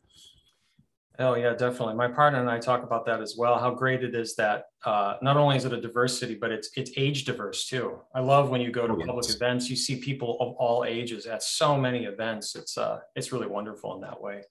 Oh 1.18 1.34
yeah, 1.34 1.54
definitely. 1.54 1.94
My 1.94 2.08
partner 2.08 2.40
and 2.40 2.50
I 2.50 2.58
talk 2.58 2.82
about 2.82 3.06
that 3.06 3.22
as 3.22 3.36
well. 3.38 3.58
How 3.58 3.70
great 3.70 4.04
it 4.04 4.14
is 4.14 4.36
that 4.36 4.64
uh, 4.84 5.14
not 5.22 5.38
only 5.38 5.56
is 5.56 5.64
it 5.64 5.72
a 5.72 5.80
diversity, 5.80 6.34
but 6.34 6.52
it's 6.52 6.70
it's 6.76 6.90
age 6.96 7.24
diverse 7.24 7.66
too. 7.66 8.00
I 8.14 8.20
love 8.20 8.50
when 8.50 8.60
you 8.60 8.70
go 8.70 8.86
to 8.86 8.92
oh, 8.92 9.06
public 9.06 9.24
yes. 9.26 9.36
events, 9.36 9.70
you 9.70 9.76
see 9.76 9.96
people 9.96 10.36
of 10.40 10.54
all 10.56 10.84
ages 10.84 11.24
at 11.26 11.42
so 11.42 11.76
many 11.78 12.04
events. 12.04 12.54
It's 12.54 12.76
uh, 12.76 13.00
it's 13.14 13.32
really 13.32 13.46
wonderful 13.46 13.94
in 13.94 14.02
that 14.02 14.20
way. 14.20 14.42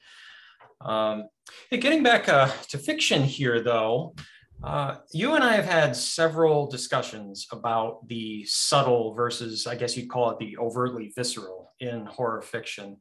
Um, 0.82 1.27
hey, 1.70 1.77
getting 1.77 2.01
back 2.01 2.27
uh, 2.27 2.51
to 2.70 2.79
fiction 2.79 3.24
here, 3.24 3.62
though, 3.62 4.15
uh, 4.63 4.96
you 5.12 5.36
and 5.36 5.44
I 5.44 5.53
have 5.53 5.65
had 5.65 5.96
several 5.96 6.67
discussions 6.67 7.48
about 7.51 8.08
the 8.08 8.44
subtle 8.46 9.13
versus, 9.13 9.67
I 9.67 9.75
guess 9.75 9.96
you'd 9.96 10.10
call 10.10 10.32
it 10.32 10.39
the 10.39 10.58
overtly 10.58 11.13
visceral 11.15 11.74
in 11.79 12.05
horror 12.05 12.41
fiction. 12.41 12.98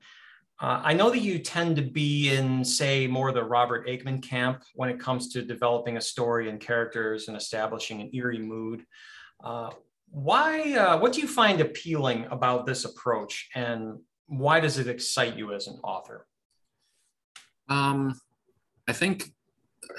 Uh, 0.64 0.80
I 0.82 0.94
know 0.94 1.10
that 1.10 1.18
you 1.18 1.40
tend 1.40 1.76
to 1.76 1.82
be 1.82 2.34
in, 2.34 2.64
say, 2.64 3.06
more 3.06 3.32
the 3.32 3.44
Robert 3.44 3.86
Aickman 3.86 4.22
camp 4.22 4.62
when 4.74 4.88
it 4.88 4.98
comes 4.98 5.28
to 5.34 5.42
developing 5.42 5.98
a 5.98 6.00
story 6.00 6.48
and 6.48 6.58
characters 6.58 7.28
and 7.28 7.36
establishing 7.36 8.00
an 8.00 8.08
eerie 8.14 8.38
mood. 8.38 8.82
Uh, 9.44 9.72
why? 10.08 10.72
Uh, 10.72 10.98
what 10.98 11.12
do 11.12 11.20
you 11.20 11.28
find 11.28 11.60
appealing 11.60 12.26
about 12.30 12.64
this 12.64 12.86
approach, 12.86 13.50
and 13.54 13.98
why 14.24 14.58
does 14.58 14.78
it 14.78 14.86
excite 14.86 15.36
you 15.36 15.52
as 15.52 15.66
an 15.66 15.78
author? 15.84 16.26
Um, 17.68 18.18
I 18.88 18.94
think 18.94 19.34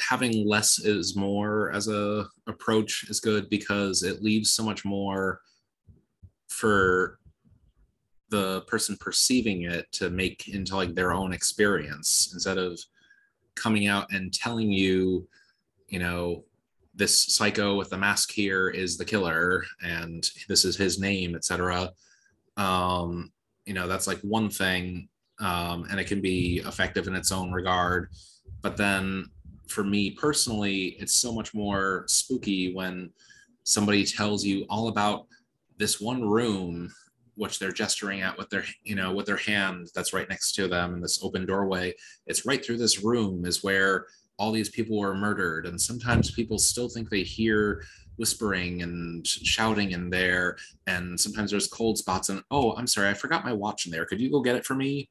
having 0.09 0.47
less 0.47 0.79
is 0.79 1.15
more 1.15 1.71
as 1.73 1.87
a 1.87 2.25
approach 2.47 3.05
is 3.07 3.19
good 3.19 3.51
because 3.51 4.01
it 4.01 4.23
leaves 4.23 4.53
so 4.53 4.63
much 4.63 4.83
more 4.83 5.41
for 6.47 7.19
the 8.35 8.61
person 8.61 8.97
perceiving 8.99 9.63
it 9.63 9.89
to 9.93 10.09
make 10.09 10.49
into 10.49 10.75
like 10.75 10.93
their 10.93 11.13
own 11.13 11.31
experience 11.31 12.31
instead 12.33 12.57
of 12.57 12.77
coming 13.55 13.87
out 13.87 14.11
and 14.11 14.33
telling 14.33 14.69
you 14.69 15.25
you 15.87 15.99
know 15.99 16.43
this 16.93 17.33
psycho 17.35 17.75
with 17.75 17.89
the 17.89 17.97
mask 17.97 18.31
here 18.31 18.67
is 18.69 18.97
the 18.97 19.05
killer 19.05 19.63
and 19.83 20.31
this 20.49 20.65
is 20.65 20.75
his 20.75 20.99
name 20.99 21.33
etc 21.33 21.89
um 22.57 23.31
you 23.65 23.73
know 23.73 23.87
that's 23.87 24.07
like 24.07 24.19
one 24.19 24.49
thing 24.49 25.07
um 25.39 25.85
and 25.89 25.97
it 25.99 26.07
can 26.07 26.21
be 26.21 26.61
effective 26.65 27.07
in 27.07 27.15
its 27.15 27.31
own 27.31 27.51
regard. 27.51 28.09
But 28.61 28.77
then 28.77 29.25
for 29.67 29.83
me 29.83 30.11
personally 30.11 30.95
it's 30.99 31.13
so 31.13 31.31
much 31.33 31.53
more 31.53 32.03
spooky 32.07 32.73
when 32.73 33.11
somebody 33.63 34.05
tells 34.05 34.45
you 34.45 34.65
all 34.69 34.87
about 34.89 35.25
this 35.77 35.99
one 35.99 36.23
room 36.27 36.91
which 37.35 37.59
they're 37.59 37.71
gesturing 37.71 38.21
at 38.21 38.37
with 38.37 38.49
their 38.49 38.63
you 38.83 38.95
know 38.95 39.13
with 39.13 39.25
their 39.25 39.37
hand 39.37 39.89
that's 39.93 40.13
right 40.13 40.29
next 40.29 40.53
to 40.53 40.67
them 40.67 40.93
in 40.93 41.01
this 41.01 41.23
open 41.23 41.45
doorway 41.45 41.93
it's 42.27 42.45
right 42.45 42.65
through 42.65 42.77
this 42.77 43.03
room 43.03 43.45
is 43.45 43.63
where 43.63 44.07
all 44.37 44.51
these 44.51 44.69
people 44.69 44.97
were 44.97 45.15
murdered. 45.15 45.65
And 45.65 45.79
sometimes 45.79 46.31
people 46.31 46.57
still 46.57 46.89
think 46.89 47.09
they 47.09 47.23
hear 47.23 47.83
whispering 48.17 48.81
and 48.81 49.25
shouting 49.25 49.91
in 49.91 50.09
there. 50.09 50.57
And 50.87 51.19
sometimes 51.19 51.51
there's 51.51 51.67
cold 51.67 51.97
spots 51.97 52.29
and 52.29 52.41
oh 52.51 52.73
i'm 52.75 52.87
sorry 52.87 53.09
i 53.09 53.13
forgot 53.13 53.45
my 53.45 53.53
watch 53.53 53.85
in 53.85 53.91
there. 53.91 54.05
Could 54.05 54.21
you 54.21 54.31
go 54.31 54.41
get 54.41 54.55
it 54.55 54.65
for 54.65 54.75
me? 54.75 55.09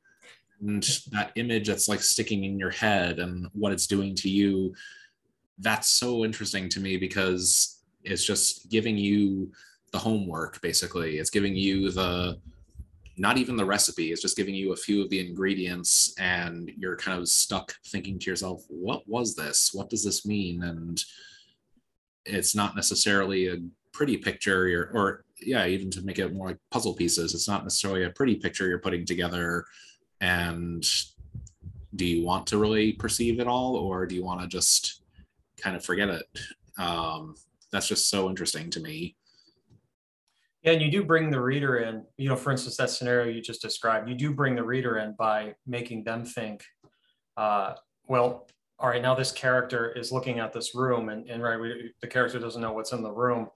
And 0.60 0.82
that 1.10 1.32
image 1.36 1.68
that's 1.68 1.88
like 1.88 2.00
sticking 2.00 2.44
in 2.44 2.58
your 2.58 2.70
head 2.70 3.18
and 3.18 3.48
what 3.52 3.72
it's 3.72 3.86
doing 3.86 4.14
to 4.16 4.28
you 4.28 4.74
that's 5.58 5.88
so 5.88 6.24
interesting 6.24 6.68
to 6.68 6.80
me 6.80 6.96
because 6.96 7.80
it's 8.02 8.24
just 8.24 8.68
giving 8.70 8.98
you 8.98 9.52
the 9.94 9.98
homework 10.00 10.60
basically. 10.60 11.18
It's 11.18 11.30
giving 11.30 11.54
you 11.54 11.90
the 11.92 12.36
not 13.16 13.38
even 13.38 13.56
the 13.56 13.64
recipe 13.64 14.10
it's 14.10 14.20
just 14.20 14.36
giving 14.36 14.56
you 14.56 14.72
a 14.72 14.76
few 14.76 15.00
of 15.00 15.08
the 15.08 15.24
ingredients 15.24 16.12
and 16.18 16.68
you're 16.76 16.96
kind 16.96 17.16
of 17.16 17.28
stuck 17.28 17.72
thinking 17.86 18.18
to 18.18 18.28
yourself 18.28 18.64
what 18.68 19.08
was 19.08 19.36
this? 19.36 19.70
What 19.72 19.88
does 19.88 20.02
this 20.04 20.26
mean? 20.26 20.64
And 20.64 21.00
it's 22.26 22.56
not 22.56 22.74
necessarily 22.74 23.46
a 23.46 23.58
pretty 23.92 24.16
picture 24.16 24.66
or, 24.76 24.90
or 24.98 25.24
yeah 25.40 25.64
even 25.66 25.92
to 25.92 26.02
make 26.02 26.18
it 26.18 26.34
more 26.34 26.48
like 26.48 26.58
puzzle 26.72 26.94
pieces 26.94 27.32
it's 27.32 27.46
not 27.46 27.62
necessarily 27.62 28.02
a 28.02 28.10
pretty 28.10 28.34
picture 28.34 28.66
you're 28.66 28.80
putting 28.80 29.06
together. 29.06 29.64
And 30.20 30.84
do 31.94 32.04
you 32.04 32.24
want 32.24 32.48
to 32.48 32.58
really 32.58 32.94
perceive 32.94 33.38
it 33.38 33.46
all 33.46 33.76
or 33.76 34.06
do 34.06 34.16
you 34.16 34.24
want 34.24 34.40
to 34.40 34.48
just 34.48 35.04
kind 35.56 35.76
of 35.76 35.84
forget 35.84 36.08
it? 36.08 36.26
Um, 36.78 37.36
that's 37.70 37.86
just 37.86 38.10
so 38.10 38.28
interesting 38.28 38.70
to 38.70 38.80
me 38.80 39.14
yeah, 40.64 40.72
and 40.72 40.80
you 40.80 40.90
do 40.90 41.04
bring 41.04 41.30
the 41.30 41.40
reader 41.40 41.76
in, 41.76 42.04
you 42.16 42.28
know, 42.28 42.36
for 42.36 42.50
instance, 42.50 42.76
that 42.78 42.88
scenario 42.88 43.30
you 43.30 43.42
just 43.42 43.60
described, 43.60 44.08
you 44.08 44.14
do 44.14 44.32
bring 44.32 44.56
the 44.56 44.64
reader 44.64 44.98
in 44.98 45.14
by 45.18 45.54
making 45.66 46.04
them 46.04 46.24
think, 46.24 46.64
uh, 47.36 47.74
well, 48.08 48.48
all 48.78 48.88
right, 48.88 49.02
now 49.02 49.14
this 49.14 49.30
character 49.30 49.92
is 49.92 50.10
looking 50.10 50.38
at 50.38 50.54
this 50.54 50.74
room 50.74 51.10
and, 51.10 51.28
and 51.28 51.42
right, 51.42 51.60
we, 51.60 51.92
the 52.00 52.06
character 52.06 52.38
doesn't 52.38 52.62
know 52.62 52.72
what's 52.72 52.92
in 52.92 53.02
the 53.02 53.12
room. 53.12 53.48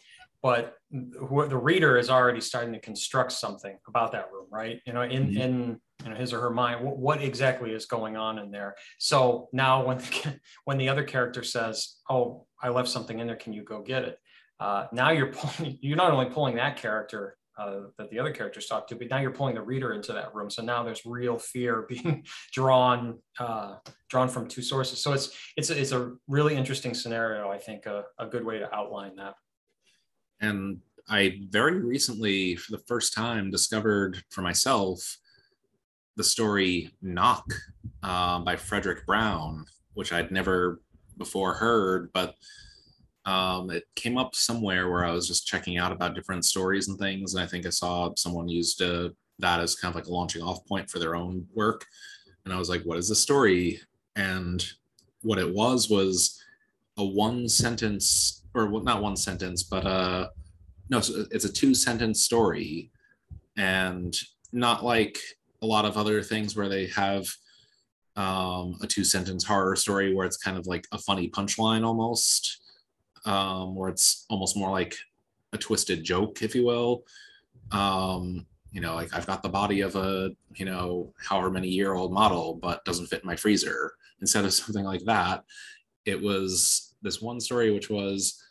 but 0.42 0.76
who, 0.90 1.48
the 1.48 1.56
reader 1.56 1.96
is 1.96 2.10
already 2.10 2.40
starting 2.40 2.72
to 2.72 2.80
construct 2.80 3.32
something 3.32 3.78
about 3.88 4.12
that 4.12 4.30
room, 4.30 4.46
right? 4.50 4.80
You 4.86 4.92
know, 4.92 5.02
in 5.02 5.28
mm-hmm. 5.28 5.40
in 5.40 5.80
you 6.04 6.10
know, 6.10 6.14
his 6.14 6.32
or 6.32 6.40
her 6.40 6.50
mind, 6.50 6.84
what, 6.84 6.96
what, 6.96 7.22
exactly 7.22 7.72
is 7.72 7.86
going 7.86 8.16
on 8.16 8.38
in 8.38 8.52
there? 8.52 8.76
So 8.98 9.48
now, 9.52 9.84
when 9.84 9.98
the, 9.98 10.40
when 10.64 10.78
the 10.78 10.88
other 10.88 11.02
character 11.02 11.42
says, 11.42 11.96
"Oh, 12.08 12.46
I 12.62 12.68
left 12.68 12.88
something 12.88 13.18
in 13.18 13.26
there. 13.26 13.36
Can 13.36 13.52
you 13.52 13.64
go 13.64 13.82
get 13.82 14.04
it?" 14.04 14.18
Uh, 14.60 14.86
now 14.92 15.10
you're 15.10 15.32
pulling. 15.32 15.78
You're 15.82 15.96
not 15.96 16.10
only 16.10 16.26
pulling 16.26 16.56
that 16.56 16.76
character 16.76 17.36
uh, 17.58 17.80
that 17.96 18.10
the 18.10 18.18
other 18.18 18.32
characters 18.32 18.66
talk 18.66 18.86
to, 18.86 18.94
but 18.94 19.10
now 19.10 19.18
you're 19.18 19.32
pulling 19.32 19.54
the 19.54 19.62
reader 19.62 19.92
into 19.92 20.12
that 20.12 20.32
room. 20.34 20.48
So 20.48 20.62
now 20.62 20.84
there's 20.84 21.04
real 21.04 21.38
fear 21.38 21.82
being 21.88 22.24
drawn 22.52 23.18
uh, 23.38 23.76
drawn 24.08 24.28
from 24.28 24.48
two 24.48 24.62
sources. 24.62 25.02
So 25.02 25.12
it's 25.12 25.36
it's 25.56 25.70
it's 25.70 25.92
a 25.92 26.12
really 26.28 26.56
interesting 26.56 26.94
scenario. 26.94 27.50
I 27.50 27.58
think 27.58 27.86
a, 27.86 28.04
a 28.18 28.26
good 28.26 28.44
way 28.44 28.58
to 28.58 28.72
outline 28.74 29.16
that. 29.16 29.34
And 30.40 30.80
I 31.08 31.40
very 31.50 31.80
recently, 31.80 32.54
for 32.54 32.72
the 32.72 32.82
first 32.86 33.12
time, 33.12 33.50
discovered 33.50 34.22
for 34.30 34.42
myself 34.42 35.18
the 36.16 36.24
story 36.24 36.90
Knock 37.02 37.52
uh, 38.02 38.40
by 38.40 38.56
Fredric 38.56 39.04
Brown, 39.06 39.64
which 39.94 40.12
I'd 40.12 40.30
never 40.30 40.80
before 41.16 41.54
heard, 41.54 42.10
but 42.12 42.34
um, 43.28 43.70
it 43.70 43.84
came 43.94 44.16
up 44.16 44.34
somewhere 44.34 44.88
where 44.88 45.04
I 45.04 45.10
was 45.10 45.28
just 45.28 45.46
checking 45.46 45.76
out 45.76 45.92
about 45.92 46.14
different 46.14 46.46
stories 46.46 46.88
and 46.88 46.98
things. 46.98 47.34
And 47.34 47.44
I 47.44 47.46
think 47.46 47.66
I 47.66 47.70
saw 47.70 48.10
someone 48.16 48.48
used 48.48 48.80
uh, 48.80 49.10
that 49.38 49.60
as 49.60 49.74
kind 49.74 49.92
of 49.92 49.96
like 49.96 50.06
a 50.06 50.12
launching 50.12 50.40
off 50.40 50.64
point 50.66 50.88
for 50.88 50.98
their 50.98 51.14
own 51.14 51.46
work. 51.54 51.84
And 52.44 52.54
I 52.54 52.58
was 52.58 52.70
like, 52.70 52.82
what 52.84 52.96
is 52.96 53.06
this 53.06 53.20
story? 53.20 53.82
And 54.16 54.66
what 55.20 55.38
it 55.38 55.54
was 55.54 55.90
was 55.90 56.42
a 56.96 57.04
one 57.04 57.50
sentence, 57.50 58.44
or 58.54 58.66
not 58.82 59.02
one 59.02 59.16
sentence, 59.16 59.62
but 59.62 59.84
uh, 59.84 60.28
no, 60.88 60.96
it's 60.96 61.44
a 61.44 61.52
two 61.52 61.74
sentence 61.74 62.24
story. 62.24 62.90
And 63.58 64.16
not 64.52 64.82
like 64.82 65.18
a 65.60 65.66
lot 65.66 65.84
of 65.84 65.98
other 65.98 66.22
things 66.22 66.56
where 66.56 66.70
they 66.70 66.86
have 66.86 67.28
um, 68.16 68.78
a 68.80 68.86
two 68.86 69.04
sentence 69.04 69.44
horror 69.44 69.76
story 69.76 70.14
where 70.14 70.24
it's 70.24 70.38
kind 70.38 70.56
of 70.56 70.66
like 70.66 70.86
a 70.92 70.98
funny 70.98 71.28
punchline 71.28 71.84
almost 71.84 72.62
um, 73.28 73.74
where 73.74 73.90
it's 73.90 74.24
almost 74.30 74.56
more 74.56 74.70
like 74.70 74.96
a 75.52 75.58
twisted 75.58 76.02
joke, 76.02 76.40
if 76.42 76.54
you 76.54 76.64
will. 76.64 77.04
Um, 77.70 78.46
you 78.72 78.80
know, 78.80 78.94
like 78.94 79.14
I've 79.14 79.26
got 79.26 79.42
the 79.42 79.50
body 79.50 79.82
of 79.82 79.96
a, 79.96 80.30
you 80.54 80.64
know, 80.64 81.12
however 81.22 81.50
many 81.50 81.68
year 81.68 81.94
old 81.94 82.10
model, 82.10 82.54
but 82.54 82.84
doesn't 82.86 83.06
fit 83.06 83.22
in 83.22 83.26
my 83.26 83.36
freezer. 83.36 83.92
Instead 84.22 84.46
of 84.46 84.52
something 84.54 84.84
like 84.84 85.04
that, 85.04 85.44
it 86.06 86.20
was 86.20 86.94
this 87.02 87.20
one 87.20 87.38
story, 87.38 87.70
which 87.70 87.90
was 87.90 88.42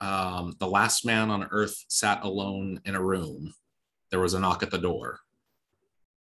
um, 0.00 0.56
the 0.58 0.66
last 0.66 1.06
man 1.06 1.30
on 1.30 1.48
earth 1.52 1.84
sat 1.86 2.24
alone 2.24 2.80
in 2.84 2.96
a 2.96 3.02
room. 3.02 3.54
There 4.10 4.20
was 4.20 4.34
a 4.34 4.40
knock 4.40 4.64
at 4.64 4.72
the 4.72 4.78
door. 4.78 5.20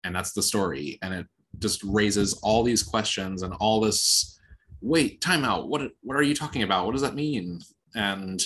And 0.05 0.15
that's 0.15 0.33
the 0.33 0.43
story. 0.43 0.99
And 1.01 1.15
it 1.15 1.27
just 1.61 1.83
raises 1.83 2.35
all 2.43 2.63
these 2.63 2.83
questions 2.83 3.43
and 3.43 3.55
all 3.55 3.81
this 3.81 4.38
wait, 4.81 5.21
timeout. 5.21 5.69
What 5.69 5.93
what 6.03 6.17
are 6.17 6.23
you 6.23 6.35
talking 6.35 6.63
about? 6.63 6.87
What 6.87 6.93
does 6.93 7.03
that 7.03 7.15
mean? 7.15 7.61
And 7.95 8.45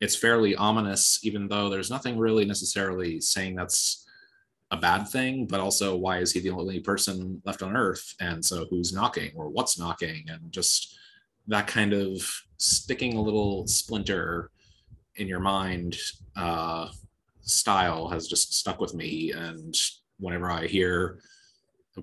it's 0.00 0.16
fairly 0.16 0.54
ominous, 0.54 1.20
even 1.24 1.48
though 1.48 1.68
there's 1.68 1.90
nothing 1.90 2.18
really 2.18 2.44
necessarily 2.44 3.20
saying 3.20 3.56
that's 3.56 4.06
a 4.70 4.76
bad 4.76 5.08
thing, 5.08 5.46
but 5.46 5.60
also 5.60 5.96
why 5.96 6.18
is 6.18 6.32
he 6.32 6.40
the 6.40 6.50
only 6.50 6.78
person 6.78 7.40
left 7.44 7.62
on 7.62 7.76
Earth? 7.76 8.14
And 8.20 8.44
so 8.44 8.66
who's 8.66 8.92
knocking 8.92 9.32
or 9.34 9.48
what's 9.48 9.78
knocking? 9.78 10.24
And 10.28 10.52
just 10.52 10.96
that 11.48 11.66
kind 11.66 11.92
of 11.92 12.20
sticking 12.58 13.16
a 13.16 13.22
little 13.22 13.66
splinter 13.66 14.50
in 15.16 15.26
your 15.26 15.40
mind 15.40 15.96
uh, 16.36 16.88
style 17.40 18.08
has 18.08 18.28
just 18.28 18.54
stuck 18.54 18.80
with 18.80 18.94
me. 18.94 19.32
And 19.32 19.74
whenever 20.20 20.50
I 20.50 20.66
hear, 20.66 21.18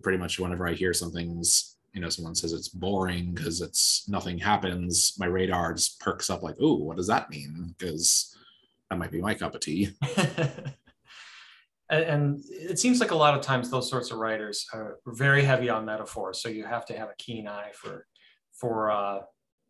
pretty 0.02 0.18
much 0.18 0.40
whenever 0.40 0.68
I 0.68 0.74
hear 0.74 0.94
something's 0.94 1.75
you 1.96 2.02
know 2.02 2.10
someone 2.10 2.36
says 2.36 2.52
it's 2.52 2.68
boring 2.68 3.34
because 3.34 3.62
it's 3.62 4.08
nothing 4.10 4.38
happens 4.38 5.16
my 5.18 5.26
radar 5.26 5.74
just 5.74 6.00
perks 6.02 6.30
up 6.30 6.44
like 6.44 6.56
oh 6.60 6.76
what 6.76 6.98
does 6.98 7.08
that 7.08 7.30
mean? 7.30 7.74
Because 7.78 8.38
that 8.90 9.00
might 9.00 9.12
be 9.12 9.22
my 9.22 9.34
cup 9.34 9.56
of 9.56 9.62
tea. 9.62 9.90
And 11.88 12.42
it 12.50 12.80
seems 12.80 13.00
like 13.00 13.12
a 13.12 13.16
lot 13.16 13.36
of 13.36 13.42
times 13.42 13.70
those 13.70 13.88
sorts 13.88 14.10
of 14.10 14.18
writers 14.18 14.66
are 14.74 14.98
very 15.06 15.44
heavy 15.44 15.70
on 15.70 15.86
metaphor 15.86 16.34
so 16.34 16.50
you 16.50 16.66
have 16.66 16.84
to 16.88 16.98
have 16.98 17.10
a 17.10 17.16
keen 17.20 17.48
eye 17.48 17.74
for 17.76 18.08
for 18.54 18.90
uh 18.90 19.20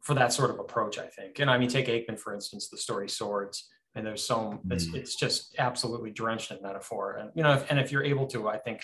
for 0.02 0.14
that 0.14 0.32
sort 0.32 0.50
of 0.50 0.60
approach 0.60 0.98
i 0.98 1.08
think. 1.08 1.40
And 1.40 1.52
i 1.52 1.58
mean 1.58 1.68
take 1.68 1.88
aickman 1.88 2.18
for 2.18 2.34
instance 2.34 2.70
the 2.70 2.78
story 2.78 3.10
swords 3.10 3.68
and 3.96 4.06
there's 4.06 4.26
so 4.26 4.62
it's, 4.70 4.86
mm. 4.86 4.96
it's 4.96 5.16
just 5.16 5.56
absolutely 5.58 6.12
drenched 6.12 6.52
in 6.52 6.62
metaphor. 6.62 7.18
And 7.18 7.32
you 7.36 7.44
know 7.44 7.52
if, 7.52 7.70
and 7.70 7.80
if 7.80 7.92
you're 7.92 8.06
able 8.06 8.28
to 8.28 8.48
i 8.48 8.60
think 8.60 8.82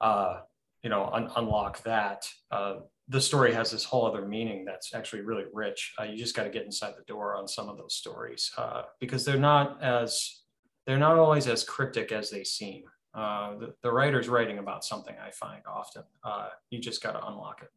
uh 0.00 0.40
you 0.82 0.90
know 0.90 1.10
un- 1.12 1.30
unlock 1.36 1.82
that 1.82 2.28
uh, 2.50 2.76
the 3.08 3.20
story 3.20 3.52
has 3.54 3.70
this 3.70 3.84
whole 3.84 4.06
other 4.06 4.26
meaning 4.26 4.64
that's 4.64 4.94
actually 4.94 5.22
really 5.22 5.44
rich. 5.52 5.94
Uh, 5.98 6.04
you 6.04 6.16
just 6.16 6.36
got 6.36 6.44
to 6.44 6.50
get 6.50 6.64
inside 6.64 6.94
the 6.96 7.04
door 7.04 7.36
on 7.36 7.48
some 7.48 7.68
of 7.68 7.78
those 7.78 7.94
stories 7.94 8.52
uh, 8.58 8.82
because 9.00 9.24
they're 9.24 9.38
not 9.38 9.82
as 9.82 10.42
they're 10.86 10.98
not 10.98 11.18
always 11.18 11.46
as 11.46 11.64
cryptic 11.64 12.12
as 12.12 12.30
they 12.30 12.44
seem. 12.44 12.82
Uh, 13.14 13.56
the, 13.58 13.74
the 13.82 13.90
writer's 13.90 14.28
writing 14.28 14.58
about 14.58 14.84
something 14.84 15.14
i 15.24 15.30
find 15.30 15.62
often. 15.66 16.02
Uh, 16.22 16.48
you 16.70 16.78
just 16.78 17.02
got 17.02 17.12
to 17.12 17.26
unlock 17.26 17.60
it. 17.62 17.70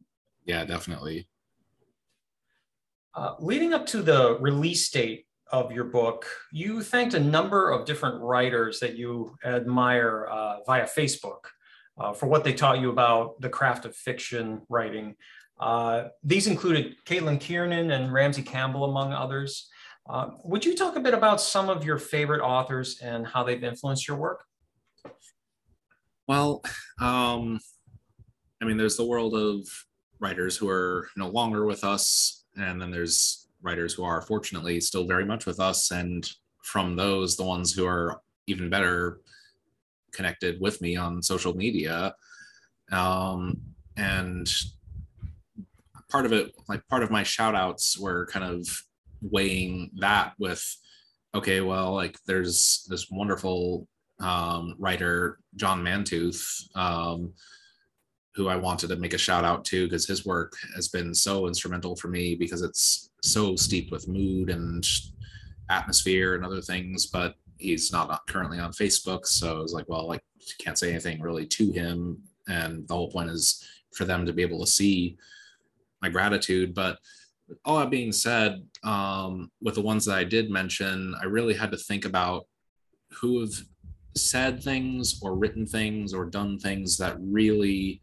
Yeah 0.44 0.64
definitely. 0.64 1.28
Uh, 3.14 3.34
leading 3.40 3.74
up 3.74 3.84
to 3.86 4.02
the 4.02 4.38
release 4.40 4.88
date 4.90 5.26
of 5.50 5.70
your 5.70 5.84
book, 5.84 6.26
you 6.50 6.82
thanked 6.82 7.12
a 7.12 7.20
number 7.20 7.70
of 7.70 7.84
different 7.84 8.20
writers 8.22 8.80
that 8.80 8.96
you 8.96 9.36
admire 9.44 10.26
via 10.66 10.86
Facebook 10.86 11.44
uh, 11.98 12.12
for 12.12 12.26
what 12.26 12.44
they 12.44 12.52
taught 12.52 12.80
you 12.80 12.90
about 12.90 13.40
the 13.40 13.48
craft 13.48 13.84
of 13.84 13.94
fiction 13.94 14.62
writing. 14.68 15.14
Uh, 15.60 16.08
these 16.22 16.46
included 16.46 16.96
Caitlin 17.06 17.38
Kiernan 17.38 17.90
and 17.90 18.12
Ramsey 18.12 18.42
Campbell, 18.42 18.84
among 18.84 19.12
others. 19.12 19.68
Uh, 20.08 20.30
would 20.44 20.64
you 20.64 20.74
talk 20.74 20.96
a 20.96 21.00
bit 21.00 21.14
about 21.14 21.40
some 21.40 21.68
of 21.68 21.84
your 21.84 21.98
favorite 21.98 22.40
authors 22.40 23.00
and 23.00 23.26
how 23.26 23.44
they've 23.44 23.62
influenced 23.62 24.08
your 24.08 24.16
work? 24.16 24.44
Well, 26.26 26.62
um, 27.00 27.60
I 28.60 28.64
mean, 28.64 28.76
there's 28.76 28.96
the 28.96 29.06
world 29.06 29.34
of 29.34 29.68
writers 30.18 30.56
who 30.56 30.68
are 30.68 31.08
no 31.16 31.28
longer 31.28 31.66
with 31.66 31.84
us, 31.84 32.44
and 32.56 32.80
then 32.80 32.90
there's 32.90 33.48
writers 33.60 33.94
who 33.94 34.04
are 34.04 34.22
fortunately 34.22 34.80
still 34.80 35.06
very 35.06 35.24
much 35.24 35.46
with 35.46 35.60
us. 35.60 35.90
And 35.90 36.28
from 36.62 36.96
those, 36.96 37.36
the 37.36 37.44
ones 37.44 37.72
who 37.72 37.86
are 37.86 38.20
even 38.46 38.70
better 38.70 39.20
connected 40.12 40.60
with 40.60 40.80
me 40.80 40.96
on 40.96 41.22
social 41.22 41.54
media. 41.54 42.14
Um, 42.90 43.60
and 43.96 44.52
part 46.10 46.26
of 46.26 46.32
it 46.32 46.52
like 46.68 46.86
part 46.88 47.02
of 47.02 47.10
my 47.10 47.22
shout 47.22 47.54
outs 47.54 47.98
were 47.98 48.26
kind 48.26 48.44
of 48.44 48.68
weighing 49.22 49.90
that 49.98 50.34
with 50.38 50.62
okay 51.34 51.62
well 51.62 51.94
like 51.94 52.18
there's 52.26 52.86
this 52.90 53.10
wonderful 53.10 53.86
um, 54.20 54.74
writer 54.78 55.38
john 55.56 55.82
mantooth 55.82 56.44
um, 56.76 57.32
who 58.34 58.48
i 58.48 58.56
wanted 58.56 58.88
to 58.88 58.96
make 58.96 59.14
a 59.14 59.18
shout 59.18 59.44
out 59.44 59.64
to 59.64 59.86
because 59.86 60.06
his 60.06 60.26
work 60.26 60.52
has 60.74 60.88
been 60.88 61.14
so 61.14 61.46
instrumental 61.46 61.96
for 61.96 62.08
me 62.08 62.34
because 62.34 62.60
it's 62.60 63.10
so 63.22 63.56
steeped 63.56 63.90
with 63.90 64.08
mood 64.08 64.50
and 64.50 64.86
atmosphere 65.72 66.34
and 66.34 66.44
other 66.44 66.60
things. 66.60 67.06
But 67.06 67.34
he's 67.62 67.92
not 67.92 68.26
currently 68.26 68.58
on 68.58 68.72
Facebook. 68.72 69.26
So 69.26 69.56
I 69.56 69.60
was 69.60 69.72
like, 69.72 69.88
well, 69.88 70.06
like 70.06 70.22
can't 70.58 70.78
say 70.78 70.90
anything 70.90 71.20
really 71.20 71.46
to 71.46 71.70
him. 71.72 72.18
And 72.48 72.86
the 72.88 72.94
whole 72.94 73.10
point 73.10 73.30
is 73.30 73.64
for 73.94 74.04
them 74.04 74.26
to 74.26 74.32
be 74.32 74.42
able 74.42 74.60
to 74.60 74.70
see 74.70 75.16
my 76.00 76.08
gratitude. 76.08 76.74
But 76.74 76.98
all 77.64 77.78
that 77.78 77.90
being 77.90 78.12
said, 78.12 78.62
um, 78.82 79.50
with 79.60 79.74
the 79.74 79.82
ones 79.82 80.04
that 80.06 80.18
I 80.18 80.24
did 80.24 80.50
mention, 80.50 81.14
I 81.20 81.26
really 81.26 81.54
had 81.54 81.70
to 81.70 81.76
think 81.76 82.04
about 82.04 82.46
who 83.12 83.40
have 83.40 83.52
said 84.16 84.62
things 84.62 85.20
or 85.22 85.36
written 85.36 85.66
things 85.66 86.12
or 86.12 86.26
done 86.26 86.58
things 86.58 86.96
that 86.98 87.16
really 87.20 88.00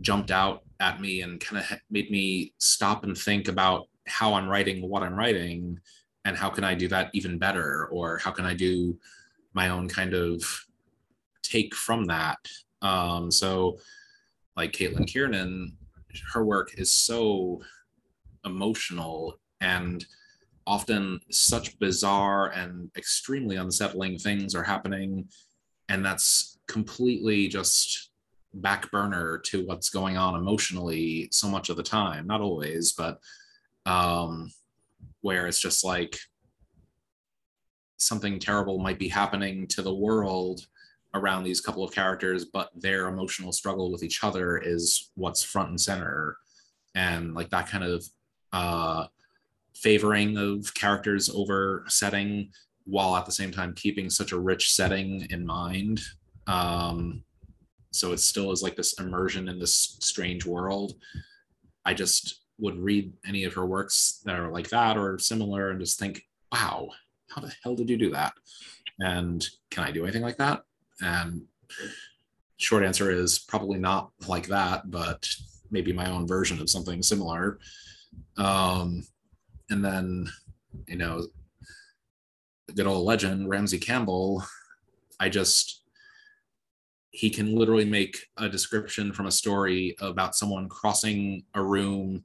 jumped 0.00 0.30
out 0.30 0.62
at 0.80 1.00
me 1.00 1.22
and 1.22 1.40
kind 1.40 1.62
of 1.62 1.78
made 1.90 2.10
me 2.10 2.54
stop 2.58 3.04
and 3.04 3.16
think 3.16 3.48
about 3.48 3.88
how 4.06 4.34
I'm 4.34 4.48
writing 4.48 4.88
what 4.88 5.02
I'm 5.02 5.14
writing 5.14 5.78
and 6.24 6.36
how 6.36 6.50
can 6.50 6.64
I 6.64 6.74
do 6.74 6.88
that 6.88 7.10
even 7.14 7.38
better? 7.38 7.86
Or 7.86 8.18
how 8.18 8.30
can 8.30 8.44
I 8.44 8.54
do 8.54 8.98
my 9.54 9.70
own 9.70 9.88
kind 9.88 10.14
of 10.14 10.42
take 11.42 11.74
from 11.74 12.04
that? 12.06 12.38
Um, 12.82 13.30
so, 13.30 13.78
like 14.56 14.72
Caitlin 14.72 15.06
Kiernan, 15.06 15.76
her 16.32 16.44
work 16.44 16.74
is 16.76 16.90
so 16.92 17.60
emotional 18.44 19.38
and 19.60 20.04
often 20.66 21.18
such 21.30 21.78
bizarre 21.78 22.48
and 22.48 22.90
extremely 22.96 23.56
unsettling 23.56 24.18
things 24.18 24.54
are 24.54 24.62
happening 24.62 25.26
and 25.88 26.04
that's 26.04 26.58
completely 26.66 27.48
just 27.48 28.10
back 28.54 28.90
burner 28.90 29.38
to 29.38 29.64
what's 29.66 29.88
going 29.88 30.16
on 30.16 30.34
emotionally 30.34 31.28
so 31.32 31.48
much 31.48 31.70
of 31.70 31.76
the 31.76 31.82
time 31.82 32.26
not 32.26 32.40
always 32.40 32.92
but 32.92 33.18
um 33.86 34.50
where 35.20 35.46
it's 35.46 35.60
just 35.60 35.84
like 35.84 36.18
something 37.98 38.38
terrible 38.38 38.78
might 38.78 38.98
be 38.98 39.08
happening 39.08 39.66
to 39.66 39.82
the 39.82 39.94
world 39.94 40.66
around 41.14 41.42
these 41.42 41.60
couple 41.60 41.82
of 41.82 41.92
characters, 41.92 42.44
but 42.44 42.70
their 42.74 43.08
emotional 43.08 43.52
struggle 43.52 43.90
with 43.90 44.02
each 44.02 44.22
other 44.22 44.58
is 44.58 45.10
what's 45.14 45.42
front 45.42 45.70
and 45.70 45.80
center. 45.80 46.36
And 46.94 47.34
like 47.34 47.50
that 47.50 47.68
kind 47.68 47.84
of 47.84 48.04
uh, 48.52 49.06
favoring 49.74 50.36
of 50.36 50.72
characters 50.74 51.28
over 51.30 51.84
setting 51.88 52.50
while 52.84 53.16
at 53.16 53.26
the 53.26 53.32
same 53.32 53.50
time 53.50 53.74
keeping 53.74 54.08
such 54.10 54.32
a 54.32 54.38
rich 54.38 54.72
setting 54.72 55.26
in 55.30 55.44
mind. 55.44 56.00
Um, 56.46 57.22
so 57.90 58.12
it 58.12 58.20
still 58.20 58.52
is 58.52 58.62
like 58.62 58.76
this 58.76 58.98
immersion 58.98 59.48
in 59.48 59.58
this 59.58 59.96
strange 60.00 60.44
world. 60.46 60.94
I 61.84 61.94
just 61.94 62.42
would 62.58 62.78
read 62.78 63.12
any 63.26 63.44
of 63.44 63.54
her 63.54 63.66
works 63.66 64.20
that 64.24 64.38
are 64.38 64.50
like 64.50 64.68
that 64.68 64.96
or 64.96 65.18
similar 65.18 65.70
and 65.70 65.80
just 65.80 65.98
think, 65.98 66.22
wow, 66.52 66.88
how 67.30 67.40
the 67.40 67.54
hell 67.62 67.74
did 67.74 67.88
you 67.88 67.96
do 67.96 68.10
that? 68.10 68.32
And 69.00 69.46
can 69.70 69.84
I 69.84 69.92
do 69.92 70.02
anything 70.02 70.22
like 70.22 70.38
that? 70.38 70.62
And 71.00 71.42
short 72.56 72.82
answer 72.82 73.10
is 73.10 73.38
probably 73.38 73.78
not 73.78 74.10
like 74.26 74.48
that, 74.48 74.90
but 74.90 75.28
maybe 75.70 75.92
my 75.92 76.10
own 76.10 76.26
version 76.26 76.60
of 76.60 76.70
something 76.70 77.02
similar. 77.02 77.58
Um, 78.36 79.06
and 79.70 79.84
then, 79.84 80.28
you 80.86 80.96
know, 80.96 81.26
good 82.74 82.86
old 82.86 83.06
legend, 83.06 83.48
Ramsey 83.48 83.78
Campbell, 83.78 84.42
I 85.20 85.28
just, 85.28 85.82
he 87.10 87.30
can 87.30 87.54
literally 87.54 87.84
make 87.84 88.18
a 88.36 88.48
description 88.48 89.12
from 89.12 89.26
a 89.26 89.32
story 89.32 89.96
about 90.00 90.36
someone 90.36 90.68
crossing 90.68 91.44
a 91.54 91.62
room 91.62 92.24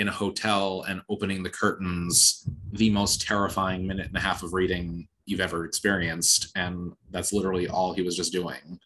in 0.00 0.08
a 0.08 0.12
hotel 0.12 0.82
and 0.88 1.02
opening 1.10 1.42
the 1.42 1.50
curtains 1.50 2.48
the 2.72 2.88
most 2.88 3.20
terrifying 3.20 3.86
minute 3.86 4.06
and 4.06 4.16
a 4.16 4.20
half 4.20 4.42
of 4.42 4.54
reading 4.54 5.06
you've 5.26 5.42
ever 5.42 5.66
experienced 5.66 6.50
and 6.56 6.94
that's 7.10 7.34
literally 7.34 7.68
all 7.68 7.92
he 7.92 8.00
was 8.00 8.16
just 8.16 8.32
doing. 8.32 8.80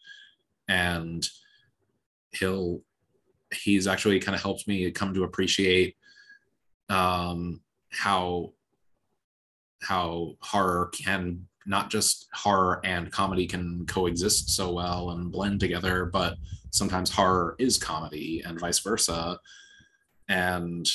And 0.67 1.27
he'll 2.33 2.83
he's 3.53 3.87
actually 3.87 4.19
kind 4.19 4.35
of 4.35 4.43
helped 4.43 4.67
me 4.67 4.91
come 4.91 5.15
to 5.15 5.23
appreciate 5.23 5.95
um 6.89 7.61
how 7.91 8.53
how 9.83 10.35
horror 10.41 10.91
can 10.93 11.47
not 11.65 11.91
just 11.91 12.27
horror 12.35 12.81
and 12.85 13.13
comedy 13.13 13.47
can 13.47 13.87
coexist 13.87 14.51
so 14.51 14.73
well 14.73 15.11
and 15.11 15.31
blend 15.31 15.61
together 15.61 16.07
but 16.07 16.35
sometimes 16.73 17.09
horror 17.09 17.55
is 17.61 17.79
comedy 17.79 18.43
and 18.45 18.59
vice 18.59 18.81
versa 18.81 19.39
and 20.29 20.89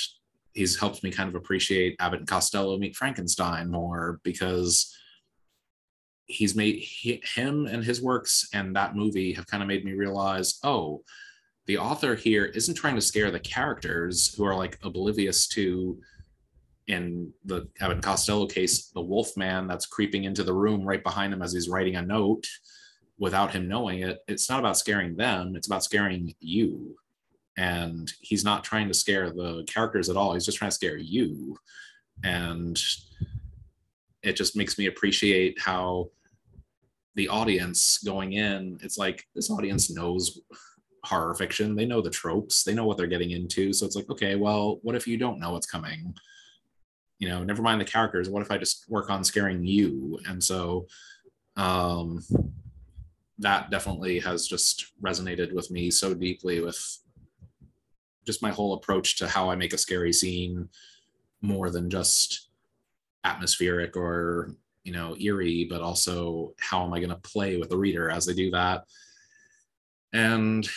he's 0.54 0.80
helped 0.80 1.04
me 1.04 1.12
kind 1.12 1.30
of 1.30 1.36
appreciate 1.36 1.96
Abbott 2.00 2.20
and 2.20 2.28
Costello 2.28 2.78
meet 2.78 2.96
Frankenstein 2.96 3.70
more 3.70 4.20
because 4.24 4.96
he's 6.26 6.56
made 6.56 6.76
he, 6.76 7.22
him 7.36 7.66
and 7.66 7.84
his 7.84 8.02
works 8.02 8.48
and 8.54 8.76
that 8.76 8.96
movie 8.96 9.34
have 9.34 9.48
kind 9.48 9.64
of 9.64 9.68
made 9.68 9.84
me 9.84 9.94
realize 9.94 10.60
oh 10.64 11.02
the 11.66 11.78
author 11.78 12.16
here 12.16 12.46
isn't 12.46 12.76
trying 12.76 12.96
to 12.96 13.02
scare 13.02 13.32
the 13.32 13.40
characters 13.40 14.34
who 14.36 14.46
are 14.46 14.56
like 14.56 14.78
oblivious 14.84 15.48
to 15.48 16.00
in 16.88 17.32
the 17.46 17.68
Abbott 17.80 17.98
and 17.98 18.04
Costello 18.04 18.48
case 18.48 18.90
the 18.90 19.02
wolf 19.02 19.36
man 19.38 19.68
that's 19.68 19.86
creeping 19.86 20.24
into 20.24 20.44
the 20.44 20.54
room 20.54 20.84
right 20.84 21.04
behind 21.04 21.34
him 21.34 21.42
as 21.42 21.54
he's 21.54 21.70
writing 21.70 21.96
a 21.96 22.02
note 22.02 22.46
without 23.18 23.52
him 23.52 23.68
knowing 23.68 24.00
it. 24.00 24.20
It's 24.28 24.50
not 24.50 24.60
about 24.60 24.78
scaring 24.78 25.16
them 25.16 25.56
it's 25.56 25.68
about 25.68 25.84
scaring 25.84 26.34
you 26.40 26.96
and 27.60 28.14
he's 28.22 28.46
not 28.46 28.64
trying 28.64 28.88
to 28.88 28.94
scare 28.94 29.32
the 29.32 29.66
characters 29.68 30.10
at 30.10 30.16
all. 30.16 30.34
He's 30.34 30.46
just 30.46 30.58
trying 30.58 30.72
to 30.72 30.76
scare 30.76 30.96
you. 30.96 31.58
And 32.24 32.82
it 34.24 34.38
just 34.38 34.56
makes 34.56 34.78
me 34.78 34.86
appreciate 34.86 35.60
how 35.60 36.10
the 37.16 37.28
audience 37.28 37.98
going 37.98 38.34
in 38.34 38.78
it's 38.82 38.98
like 38.98 39.26
this 39.36 39.50
audience 39.50 39.90
knows 39.90 40.40
horror 41.04 41.34
fiction. 41.34 41.76
They 41.76 41.86
know 41.86 42.02
the 42.02 42.10
tropes. 42.10 42.64
They 42.64 42.74
know 42.74 42.86
what 42.86 42.96
they're 42.98 43.08
getting 43.08 43.32
into. 43.32 43.74
So 43.74 43.86
it's 43.86 43.96
like 43.96 44.10
okay 44.10 44.36
well 44.36 44.80
what 44.82 44.96
if 44.96 45.06
you 45.06 45.18
don't 45.18 45.40
know 45.40 45.52
what's 45.52 45.68
coming? 45.70 46.14
You 47.18 47.28
know 47.28 47.44
never 47.44 47.62
mind 47.62 47.82
the 47.82 47.86
characters. 47.86 48.30
What 48.30 48.42
if 48.42 48.52
i 48.52 48.58
just 48.58 48.86
work 48.88 49.10
on 49.10 49.24
scaring 49.26 49.66
you? 49.66 50.18
And 50.28 50.42
so 50.42 50.88
um 51.58 52.24
that 53.38 53.70
definitely 53.70 54.20
has 54.20 54.48
just 54.48 54.94
resonated 55.02 55.52
with 55.52 55.72
me 55.72 55.92
so 55.92 56.14
deeply 56.14 56.62
with 56.62 57.00
just 58.30 58.44
my 58.44 58.52
whole 58.52 58.76
approach 58.76 59.18
to 59.18 59.28
how 59.28 59.50
I 59.50 59.56
make 59.56 59.74
a 59.74 59.78
scary 59.78 60.14
scene 60.14 60.70
more 61.42 61.72
than 61.72 61.90
just 61.90 62.50
atmospheric 63.24 63.98
or 63.98 64.56
you 64.84 64.94
know 64.94 65.16
eerie 65.20 65.66
but 65.70 65.82
also 65.82 66.54
how 66.60 66.86
am 66.86 66.94
i 66.94 67.00
going 67.00 67.10
to 67.10 67.16
play 67.18 67.58
with 67.58 67.70
the 67.70 67.78
reader 67.78 68.12
as 68.12 68.28
they 68.28 68.34
do 68.34 68.52
that? 68.52 68.86
And 70.14 70.70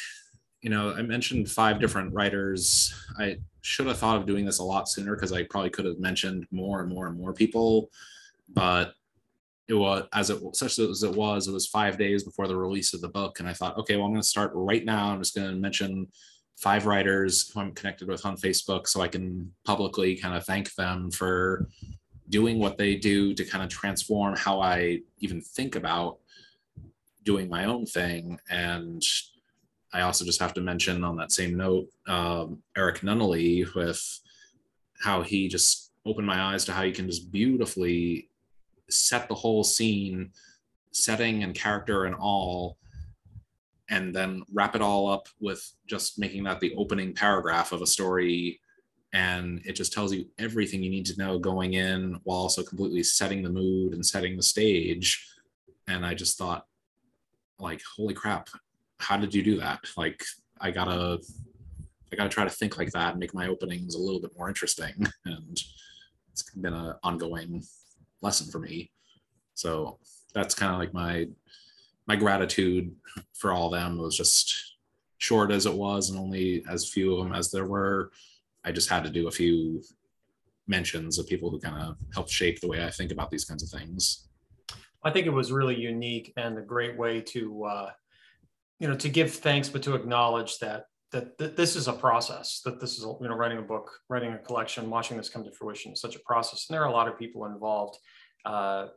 you 0.63 0.71
know 0.71 0.95
i 0.95 1.03
mentioned 1.03 1.51
five 1.51 1.79
different 1.79 2.15
writers. 2.15 2.95
I 3.19 3.37
should 3.61 3.87
have 3.87 3.99
thought 3.99 4.17
of 4.17 4.27
doing 4.27 4.47
this 4.47 4.59
a 4.59 4.65
lot 4.65 4.89
sooner 4.89 5.15
because 5.15 5.33
i 5.33 5.43
probably 5.45 5.71
could 5.71 5.85
have 5.85 6.01
mentioned 6.01 6.47
more 6.51 6.81
and 6.81 6.89
more 6.89 7.07
and 7.07 7.17
more 7.17 7.33
people 7.33 7.91
but 8.49 8.95
it 9.69 9.75
was 9.75 10.05
as 10.13 10.31
it 10.31 10.39
such 10.57 10.81
as 10.81 11.03
it 11.05 11.15
was 11.15 11.47
it 11.47 11.53
was 11.53 11.69
five 11.69 11.97
days 11.97 12.25
before 12.25 12.49
the 12.49 12.57
release 12.57 12.93
of 12.93 13.01
the 13.01 13.09
book 13.09 13.39
and 13.39 13.49
i 13.49 13.53
thought 13.53 13.79
okay 13.79 13.95
well 13.95 14.07
i'm 14.07 14.13
going 14.13 14.21
to 14.21 14.27
start 14.27 14.51
right 14.55 14.85
now. 14.85 15.11
I'm 15.11 15.21
just 15.21 15.37
going 15.37 15.49
to 15.49 15.57
mention 15.57 16.09
five 16.57 16.87
writers 16.87 17.51
who 17.51 17.61
I'm 17.61 17.73
connected 17.73 18.09
with 18.09 18.25
on 18.25 18.37
Facebook 18.37 18.87
so 18.87 19.01
I 19.01 19.09
can 19.09 19.53
publicly 19.65 20.17
kind 20.17 20.37
of 20.37 20.45
thank 20.45 20.75
them 20.75 21.11
for 21.11 21.69
doing 22.29 22.59
what 22.59 22.79
they 22.79 22.97
do 22.97 23.35
to 23.35 23.45
kind 23.45 23.65
of 23.65 23.71
transform 23.71 24.37
how 24.37 24.61
I 24.61 25.01
even 25.19 25.41
think 25.41 25.77
about 25.77 26.19
doing 27.25 27.49
my 27.49 27.67
own 27.67 27.85
thing. 27.87 28.39
And 28.49 29.03
I 29.93 30.03
also 30.03 30.25
just 30.25 30.41
have 30.41 30.55
to 30.55 30.61
mention 30.61 31.05
on 31.05 31.17
that 31.17 31.33
same 31.33 31.57
note, 31.57 31.89
um, 32.07 32.63
Eric 32.77 33.01
Nunnally 33.01 33.73
with 33.75 34.21
how 35.01 35.23
he 35.23 35.49
just 35.49 35.91
opened 36.07 36.27
my 36.27 36.41
eyes 36.41 36.65
to 36.65 36.73
how 36.73 36.83
you 36.83 36.93
can 36.93 37.07
just 37.07 37.31
beautifully 37.31 38.29
set 38.89 39.29
the 39.29 39.35
whole 39.35 39.65
scene, 39.65 40.31
setting 40.93 41.43
and 41.43 41.55
character 41.55 42.05
and 42.05 42.15
all 42.15 42.79
and 43.91 44.15
then 44.15 44.43
wrap 44.53 44.75
it 44.75 44.83
all 44.83 45.11
up 45.11 45.29
with 45.41 45.63
just 45.87 46.19
making 46.19 46.45
that 46.45 46.61
the 46.61 46.75
opening 46.77 47.15
paragraph 47.15 47.73
of 47.73 47.83
a 47.83 47.87
story. 47.87 48.61
And 49.13 49.61
it 49.65 49.73
just 49.73 49.93
tells 49.93 50.13
you 50.13 50.27
everything 50.39 50.83
you 50.83 50.91
need 50.91 51.07
to 51.07 51.19
know 51.19 51.39
going 51.39 51.75
in 51.75 52.19
while 52.25 52.39
also 52.39 52.63
completely 52.63 53.03
setting 53.03 53.43
the 53.43 53.51
mood 53.51 53.93
and 53.93 54.05
setting 54.05 54.37
the 54.37 54.43
stage. 54.43 55.29
And 55.89 56.07
i 56.07 56.15
just 56.15 56.39
thought 56.39 56.67
like 57.59 57.83
holy 57.97 58.15
crap 58.15 58.49
how 59.03 59.17
did 59.17 59.35
you 59.35 59.43
do 59.43 59.59
that? 59.59 59.81
Like 59.97 60.25
i 60.61 60.71
gotta 60.71 61.19
i 62.13 62.17
gotta 62.17 62.29
try 62.29 62.45
to 62.45 62.51
think 62.51 62.79
like 62.79 62.93
that 62.93 63.11
and 63.11 63.21
make 63.21 63.35
my 63.35 63.49
openings 63.49 63.95
a 63.95 63.99
little 63.99 64.21
bit 64.21 64.37
more 64.39 64.49
interesting. 64.49 65.07
And 65.27 65.61
it's 66.31 66.45
been 66.55 66.73
an 66.73 66.95
ongoing 67.03 67.63
lesson 68.23 68.51
for 68.51 68.59
me. 68.59 68.91
So 69.55 69.99
that's 70.33 70.55
kind 70.55 70.73
of 70.73 70.79
like 70.79 70.95
my 70.95 71.27
my 72.07 72.17
gratitude 72.17 72.95
for 73.35 73.53
all 73.53 73.71
them 73.71 73.99
was 73.99 74.17
just 74.17 74.77
short 75.19 75.53
as 75.53 75.67
it 75.67 75.75
was 75.75 76.11
and 76.11 76.19
only 76.19 76.65
as 76.69 76.89
few 76.89 77.15
of 77.15 77.25
them 77.25 77.35
as 77.35 77.51
there 77.51 77.67
were. 77.67 78.11
I 78.65 78.73
just 78.73 78.89
had 78.89 79.05
to 79.05 79.11
do 79.11 79.29
a 79.29 79.33
few 79.33 79.83
mentions 80.67 81.19
of 81.19 81.29
people 81.29 81.51
who 81.51 81.59
kind 81.59 81.81
of 81.81 81.97
helped 82.15 82.31
shape 82.31 82.61
the 82.61 82.69
way 82.69 82.85
i 82.85 82.91
think 82.91 83.11
about 83.11 83.31
these 83.31 83.45
kinds 83.45 83.63
of 83.63 83.81
things. 83.81 84.29
I 85.03 85.11
think 85.11 85.27
it 85.27 85.31
was 85.31 85.51
really 85.51 85.79
unique 85.79 86.33
and 86.37 86.57
a 86.57 86.63
great 86.63 86.97
way 86.97 87.21
to 87.21 87.65
uh, 87.65 87.91
you 88.79 88.89
know 88.89 88.97
to 88.97 89.09
give 89.09 89.33
thanks 89.33 89.69
but 89.69 89.83
to 89.83 89.95
acknowledge 89.95 90.59
that 90.59 90.87
that, 91.13 91.57
this 91.57 91.77
is 91.77 91.89
a 91.89 91.93
process 91.93 92.63
that 92.65 92.81
this 92.81 92.93
is 92.99 93.05
you 93.05 93.29
know 93.29 93.35
writing 93.35 93.59
a 93.59 93.63
book 93.63 93.91
writing 94.09 94.33
a 94.33 94.39
collection 94.39 94.89
watching 94.89 95.17
this 95.17 95.29
come 95.29 95.45
to 95.45 95.53
fruition 95.53 95.93
is 95.93 96.01
such 96.01 96.17
a 96.17 96.21
process. 96.21 96.67
And 96.69 96.75
there 96.75 96.83
are 96.83 96.89
a 96.89 96.93
lot 96.93 97.09
of 97.09 97.19
people 97.19 97.45
involved 97.45 97.99
uh, 98.45 98.89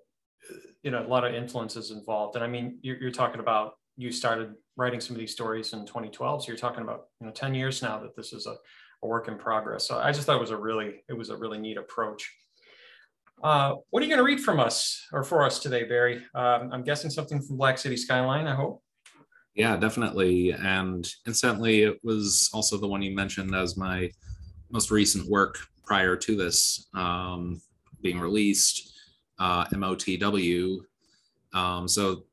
you 0.83 0.91
know 0.91 1.05
a 1.05 1.07
lot 1.07 1.25
of 1.25 1.33
influences 1.33 1.91
involved. 1.91 2.35
And 2.35 2.43
i 2.43 2.47
mean 2.47 2.79
you're, 2.81 2.97
you're, 2.97 3.11
talking 3.11 3.39
about 3.39 3.73
you 3.97 4.11
started 4.11 4.53
writing 4.77 5.01
some 5.01 5.15
of 5.15 5.19
these 5.19 5.31
stories 5.31 5.73
in 5.73 5.85
2012 5.85 6.43
so 6.43 6.47
you're 6.47 6.57
talking 6.57 6.83
about 6.83 7.05
you 7.19 7.27
know 7.27 7.33
10 7.33 7.55
years 7.55 7.81
now 7.81 7.99
that 7.99 8.15
this 8.15 8.33
is 8.33 8.45
a, 8.45 8.55
a 9.03 9.07
work 9.07 9.27
in 9.27 9.37
progress. 9.37 9.87
So 9.87 9.97
i 9.97 10.11
just 10.11 10.25
thought 10.25 10.35
it 10.35 10.41
was 10.41 10.51
a 10.51 10.57
really 10.57 11.03
it 11.09 11.13
was 11.13 11.29
a 11.29 11.37
really 11.37 11.57
neat 11.57 11.77
approach. 11.77 12.31
Uh, 13.43 13.75
what 13.89 14.01
are 14.01 14.05
you 14.05 14.09
going 14.09 14.25
to 14.25 14.25
read 14.25 14.39
from 14.39 14.61
us 14.61 15.05
or 15.11 15.21
for 15.21 15.43
us 15.43 15.59
today 15.59 15.83
barry? 15.83 16.17
Um, 16.35 16.69
i'm 16.71 16.83
guessing 16.83 17.09
something 17.09 17.41
from 17.41 17.57
black 17.57 17.77
city 17.77 17.97
skyline 17.97 18.47
i 18.47 18.55
hope? 18.55 18.81
Yeah 19.55 19.77
definitely. 19.77 20.51
And 20.51 21.07
incidentally 21.25 21.83
it 21.83 21.99
was 22.03 22.49
also 22.53 22.77
the 22.77 22.87
one 22.87 23.01
you 23.01 23.15
mentioned 23.15 23.55
as 23.55 23.77
my 23.77 24.11
most 24.69 24.91
recent 24.91 25.29
work 25.29 25.57
prior 25.85 26.15
to 26.17 26.35
this 26.35 26.87
um, 26.93 27.61
being 28.01 28.19
released 28.19 28.94
uh, 29.39 29.65
MOTW. 29.65 30.79
Um, 31.53 31.87
so, 31.87 32.23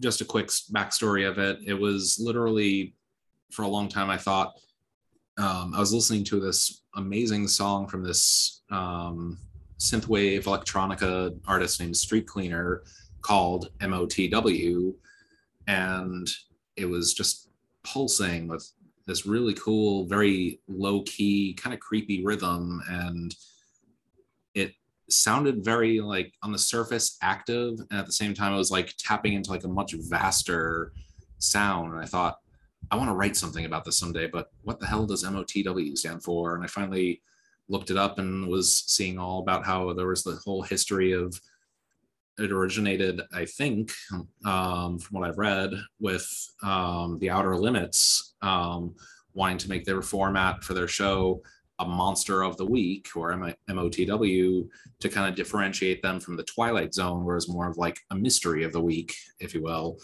just 0.00 0.20
a 0.20 0.24
quick 0.24 0.48
backstory 0.72 1.28
of 1.28 1.38
it. 1.38 1.58
It 1.64 1.74
was 1.74 2.18
literally 2.20 2.94
for 3.50 3.62
a 3.62 3.68
long 3.68 3.88
time. 3.88 4.10
I 4.10 4.18
thought 4.18 4.54
um, 5.38 5.72
I 5.74 5.80
was 5.80 5.92
listening 5.92 6.24
to 6.24 6.40
this 6.40 6.82
amazing 6.96 7.48
song 7.48 7.86
from 7.86 8.02
this 8.02 8.62
um, 8.70 9.38
synthwave 9.78 10.44
electronica 10.44 11.38
artist 11.46 11.80
named 11.80 11.96
Street 11.96 12.26
Cleaner 12.26 12.82
called 13.20 13.70
MOTW. 13.80 14.94
And 15.66 16.28
it 16.76 16.86
was 16.86 17.12
just 17.12 17.48
pulsing 17.82 18.48
with 18.48 18.70
this 19.06 19.26
really 19.26 19.54
cool, 19.54 20.06
very 20.06 20.60
low 20.68 21.02
key, 21.02 21.54
kind 21.54 21.74
of 21.74 21.80
creepy 21.80 22.24
rhythm. 22.24 22.82
And 22.88 23.34
it 24.54 24.74
sounded 25.08 25.64
very 25.64 26.00
like 26.00 26.34
on 26.42 26.52
the 26.52 26.58
surface 26.58 27.16
active. 27.22 27.78
And 27.90 27.98
at 27.98 28.06
the 28.06 28.12
same 28.12 28.34
time, 28.34 28.52
it 28.52 28.58
was 28.58 28.70
like 28.70 28.94
tapping 28.98 29.34
into 29.34 29.50
like 29.50 29.64
a 29.64 29.68
much 29.68 29.94
vaster 29.94 30.92
sound. 31.38 31.92
And 31.92 32.02
I 32.02 32.06
thought, 32.06 32.38
I 32.90 32.96
want 32.96 33.10
to 33.10 33.14
write 33.14 33.36
something 33.36 33.64
about 33.64 33.84
this 33.84 33.98
someday, 33.98 34.28
but 34.28 34.50
what 34.62 34.78
the 34.78 34.86
hell 34.86 35.06
does 35.06 35.24
MOTW 35.24 35.96
stand 35.96 36.22
for? 36.22 36.54
And 36.54 36.64
I 36.64 36.68
finally 36.68 37.22
looked 37.68 37.90
it 37.90 37.96
up 37.96 38.18
and 38.18 38.46
was 38.46 38.84
seeing 38.86 39.18
all 39.18 39.40
about 39.40 39.66
how 39.66 39.92
there 39.92 40.06
was 40.06 40.22
the 40.22 40.38
whole 40.44 40.62
history 40.62 41.12
of 41.12 41.40
it 42.38 42.52
originated, 42.52 43.22
I 43.32 43.44
think, 43.46 43.92
um, 44.44 44.98
from 44.98 45.18
what 45.18 45.28
I've 45.28 45.38
read, 45.38 45.72
with 45.98 46.28
um, 46.62 47.18
the 47.18 47.30
Outer 47.30 47.56
Limits 47.56 48.34
um, 48.42 48.94
wanting 49.34 49.58
to 49.58 49.68
make 49.68 49.84
their 49.84 50.02
format 50.02 50.62
for 50.62 50.74
their 50.74 50.88
show 50.88 51.42
a 51.78 51.86
monster 51.86 52.42
of 52.42 52.56
the 52.56 52.64
week 52.64 53.08
or 53.14 53.32
MOTW 53.68 54.68
to 55.00 55.08
kind 55.08 55.28
of 55.28 55.34
differentiate 55.34 56.02
them 56.02 56.20
from 56.20 56.36
the 56.36 56.44
Twilight 56.44 56.94
Zone, 56.94 57.24
where 57.24 57.36
it's 57.36 57.48
more 57.48 57.68
of 57.68 57.76
like 57.76 57.98
a 58.10 58.14
mystery 58.14 58.64
of 58.64 58.72
the 58.72 58.80
week, 58.80 59.14
if 59.40 59.54
you 59.54 59.62
will. 59.62 59.98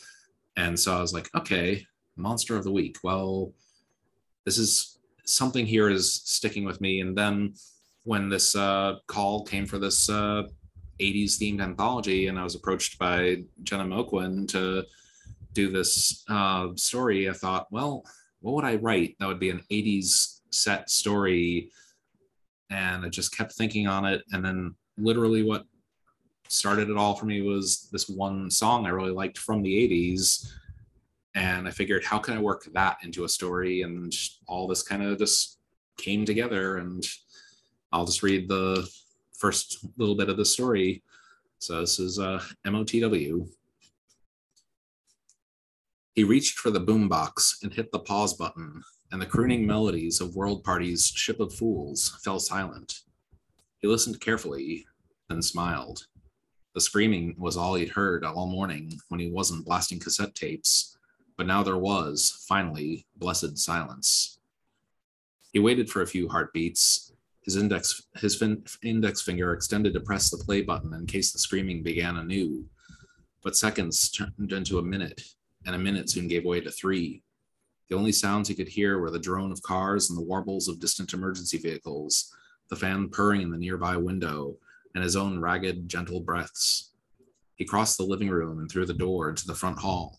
And 0.56 0.78
so 0.78 0.96
I 0.96 1.00
was 1.00 1.14
like, 1.14 1.30
okay, 1.34 1.84
monster 2.16 2.56
of 2.56 2.64
the 2.64 2.72
week. 2.72 2.98
Well, 3.02 3.52
this 4.44 4.58
is 4.58 4.98
something 5.24 5.64
here 5.64 5.88
is 5.88 6.12
sticking 6.12 6.64
with 6.64 6.80
me. 6.80 7.00
And 7.00 7.16
then 7.16 7.54
when 8.04 8.28
this 8.28 8.54
uh, 8.54 8.96
call 9.06 9.44
came 9.44 9.66
for 9.66 9.78
this 9.78 10.10
uh, 10.10 10.42
80s 11.00 11.38
themed 11.38 11.62
anthology, 11.62 12.26
and 12.26 12.38
I 12.38 12.44
was 12.44 12.54
approached 12.54 12.98
by 12.98 13.44
Jenna 13.62 13.84
Moquin 13.84 14.46
to 14.48 14.84
do 15.54 15.70
this 15.70 16.24
uh, 16.28 16.68
story, 16.74 17.30
I 17.30 17.32
thought, 17.32 17.68
well, 17.70 18.04
what 18.40 18.54
would 18.56 18.64
I 18.64 18.76
write 18.76 19.16
that 19.18 19.28
would 19.28 19.40
be 19.40 19.50
an 19.50 19.62
80s 19.70 20.40
set 20.54 20.90
story? 20.90 21.70
And 22.70 23.04
I 23.04 23.08
just 23.08 23.36
kept 23.36 23.52
thinking 23.52 23.86
on 23.86 24.04
it. 24.04 24.22
And 24.32 24.44
then 24.44 24.74
literally 24.96 25.42
what 25.42 25.64
started 26.48 26.90
it 26.90 26.96
all 26.96 27.14
for 27.14 27.26
me 27.26 27.42
was 27.42 27.88
this 27.92 28.08
one 28.08 28.50
song 28.50 28.86
I 28.86 28.90
really 28.90 29.12
liked 29.12 29.38
from 29.38 29.62
the 29.62 29.88
80s 29.88 30.52
and 31.34 31.66
I 31.66 31.70
figured, 31.70 32.04
how 32.04 32.18
can 32.18 32.34
I 32.36 32.40
work 32.40 32.68
that 32.74 32.98
into 33.02 33.24
a 33.24 33.28
story? 33.28 33.82
And 33.82 34.12
all 34.46 34.66
this 34.66 34.82
kind 34.82 35.02
of 35.02 35.18
just 35.18 35.58
came 35.96 36.24
together. 36.24 36.76
And 36.76 37.02
I'll 37.90 38.04
just 38.04 38.22
read 38.22 38.48
the 38.48 38.88
first 39.38 39.84
little 39.96 40.14
bit 40.14 40.28
of 40.28 40.36
the 40.36 40.44
story. 40.44 41.02
So 41.58 41.80
this 41.80 41.98
is 41.98 42.18
uh, 42.18 42.42
MOTW. 42.66 43.48
He 46.14 46.24
reached 46.24 46.58
for 46.58 46.70
the 46.70 46.80
boombox 46.80 47.62
and 47.62 47.72
hit 47.72 47.90
the 47.92 48.00
pause 48.00 48.34
button, 48.34 48.82
and 49.12 49.22
the 49.22 49.26
crooning 49.26 49.64
melodies 49.64 50.20
of 50.20 50.34
World 50.34 50.64
Party's 50.64 51.06
Ship 51.06 51.38
of 51.38 51.54
Fools 51.54 52.18
fell 52.24 52.40
silent. 52.40 53.02
He 53.78 53.86
listened 53.86 54.20
carefully, 54.20 54.86
then 55.28 55.42
smiled. 55.42 56.06
The 56.74 56.80
screaming 56.80 57.36
was 57.38 57.56
all 57.56 57.74
he'd 57.74 57.90
heard 57.90 58.24
all 58.24 58.46
morning 58.46 58.98
when 59.08 59.20
he 59.20 59.30
wasn't 59.30 59.64
blasting 59.64 60.00
cassette 60.00 60.34
tapes 60.34 60.92
but 61.36 61.46
now 61.46 61.62
there 61.62 61.78
was, 61.78 62.44
finally, 62.48 63.06
blessed 63.16 63.58
silence. 63.58 64.38
He 65.52 65.58
waited 65.58 65.90
for 65.90 66.02
a 66.02 66.06
few 66.06 66.28
heartbeats, 66.28 67.12
his 67.42 67.56
index, 67.56 68.02
his 68.16 68.36
fin, 68.36 68.64
index 68.82 69.22
finger 69.22 69.52
extended 69.52 69.92
to 69.94 70.00
press 70.00 70.30
the 70.30 70.36
play 70.36 70.62
button 70.62 70.94
in 70.94 71.06
case 71.06 71.32
the 71.32 71.38
screaming 71.38 71.82
began 71.82 72.16
anew. 72.16 72.64
But 73.42 73.56
seconds 73.56 74.10
turned 74.10 74.52
into 74.52 74.78
a 74.78 74.82
minute, 74.82 75.22
and 75.66 75.74
a 75.74 75.78
minute 75.78 76.10
soon 76.10 76.28
gave 76.28 76.44
way 76.44 76.60
to 76.60 76.70
three. 76.70 77.22
The 77.92 77.98
only 77.98 78.12
sounds 78.12 78.48
he 78.48 78.54
could 78.54 78.68
hear 78.68 78.98
were 78.98 79.10
the 79.10 79.18
drone 79.18 79.52
of 79.52 79.60
cars 79.60 80.08
and 80.08 80.18
the 80.18 80.24
warbles 80.24 80.66
of 80.66 80.80
distant 80.80 81.12
emergency 81.12 81.58
vehicles, 81.58 82.34
the 82.70 82.74
fan 82.74 83.10
purring 83.10 83.42
in 83.42 83.50
the 83.50 83.58
nearby 83.58 83.98
window, 83.98 84.56
and 84.94 85.04
his 85.04 85.14
own 85.14 85.38
ragged, 85.38 85.90
gentle 85.90 86.18
breaths. 86.18 86.92
He 87.56 87.66
crossed 87.66 87.98
the 87.98 88.04
living 88.04 88.30
room 88.30 88.60
and 88.60 88.70
through 88.70 88.86
the 88.86 88.94
door 88.94 89.28
into 89.28 89.46
the 89.46 89.54
front 89.54 89.78
hall. 89.78 90.18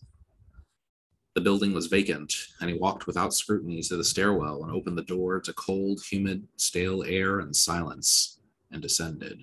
The 1.34 1.40
building 1.40 1.72
was 1.72 1.88
vacant, 1.88 2.32
and 2.60 2.70
he 2.70 2.78
walked 2.78 3.08
without 3.08 3.34
scrutiny 3.34 3.82
to 3.82 3.96
the 3.96 4.04
stairwell 4.04 4.62
and 4.62 4.70
opened 4.70 4.96
the 4.96 5.02
door 5.02 5.40
to 5.40 5.52
cold, 5.54 6.00
humid, 6.08 6.46
stale 6.56 7.02
air 7.02 7.40
and 7.40 7.56
silence, 7.56 8.38
and 8.70 8.82
descended. 8.82 9.42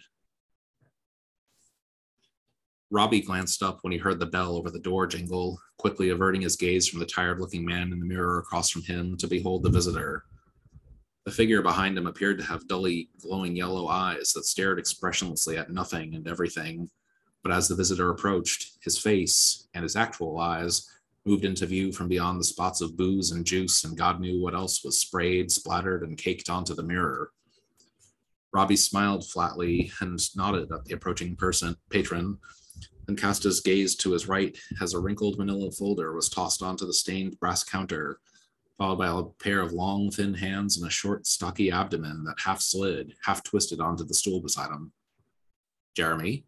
Robbie 2.91 3.21
glanced 3.21 3.63
up 3.63 3.79
when 3.81 3.93
he 3.93 3.97
heard 3.97 4.19
the 4.19 4.25
bell 4.25 4.57
over 4.57 4.69
the 4.69 4.77
door 4.77 5.07
jingle, 5.07 5.57
quickly 5.77 6.09
averting 6.09 6.41
his 6.41 6.57
gaze 6.57 6.89
from 6.89 6.99
the 6.99 7.05
tired 7.05 7.39
looking 7.39 7.65
man 7.65 7.93
in 7.93 7.99
the 7.99 8.05
mirror 8.05 8.39
across 8.39 8.69
from 8.69 8.81
him 8.81 9.15
to 9.17 9.27
behold 9.27 9.63
the 9.63 9.69
visitor. 9.69 10.25
The 11.23 11.31
figure 11.31 11.61
behind 11.61 11.97
him 11.97 12.05
appeared 12.05 12.37
to 12.39 12.45
have 12.45 12.67
dully 12.67 13.09
glowing 13.21 13.55
yellow 13.55 13.87
eyes 13.87 14.33
that 14.33 14.43
stared 14.43 14.77
expressionlessly 14.77 15.57
at 15.57 15.71
nothing 15.71 16.15
and 16.15 16.27
everything. 16.27 16.89
But 17.43 17.53
as 17.53 17.69
the 17.69 17.75
visitor 17.75 18.09
approached, 18.09 18.77
his 18.83 18.97
face 18.97 19.69
and 19.73 19.83
his 19.83 19.95
actual 19.95 20.37
eyes 20.37 20.89
moved 21.25 21.45
into 21.45 21.65
view 21.65 21.93
from 21.93 22.09
beyond 22.09 22.41
the 22.41 22.45
spots 22.45 22.81
of 22.81 22.97
booze 22.97 23.31
and 23.31 23.45
juice, 23.45 23.85
and 23.85 23.97
God 23.97 24.19
knew 24.19 24.41
what 24.41 24.55
else 24.55 24.83
was 24.83 24.99
sprayed, 24.99 25.49
splattered, 25.49 26.03
and 26.03 26.17
caked 26.17 26.49
onto 26.49 26.75
the 26.75 26.83
mirror. 26.83 27.31
Robbie 28.51 28.75
smiled 28.75 29.29
flatly 29.29 29.91
and 30.01 30.19
nodded 30.35 30.71
at 30.73 30.83
the 30.83 30.93
approaching 30.93 31.37
person 31.37 31.77
patron, 31.89 32.37
then 33.11 33.17
cast 33.17 33.43
his 33.43 33.59
gaze 33.59 33.95
to 33.95 34.13
his 34.13 34.29
right 34.29 34.57
as 34.81 34.93
a 34.93 34.99
wrinkled 34.99 35.37
manila 35.37 35.69
folder 35.69 36.13
was 36.13 36.29
tossed 36.29 36.63
onto 36.63 36.85
the 36.85 36.93
stained 36.93 37.37
brass 37.41 37.61
counter, 37.61 38.19
followed 38.77 38.95
by 38.95 39.07
a 39.07 39.23
pair 39.43 39.59
of 39.59 39.73
long, 39.73 40.09
thin 40.09 40.33
hands 40.33 40.77
and 40.77 40.87
a 40.87 40.89
short, 40.89 41.27
stocky 41.27 41.69
abdomen 41.69 42.23
that 42.23 42.39
half 42.39 42.61
slid, 42.61 43.13
half 43.25 43.43
twisted 43.43 43.81
onto 43.81 44.05
the 44.05 44.13
stool 44.13 44.39
beside 44.39 44.71
him. 44.71 44.93
Jeremy, 45.93 46.45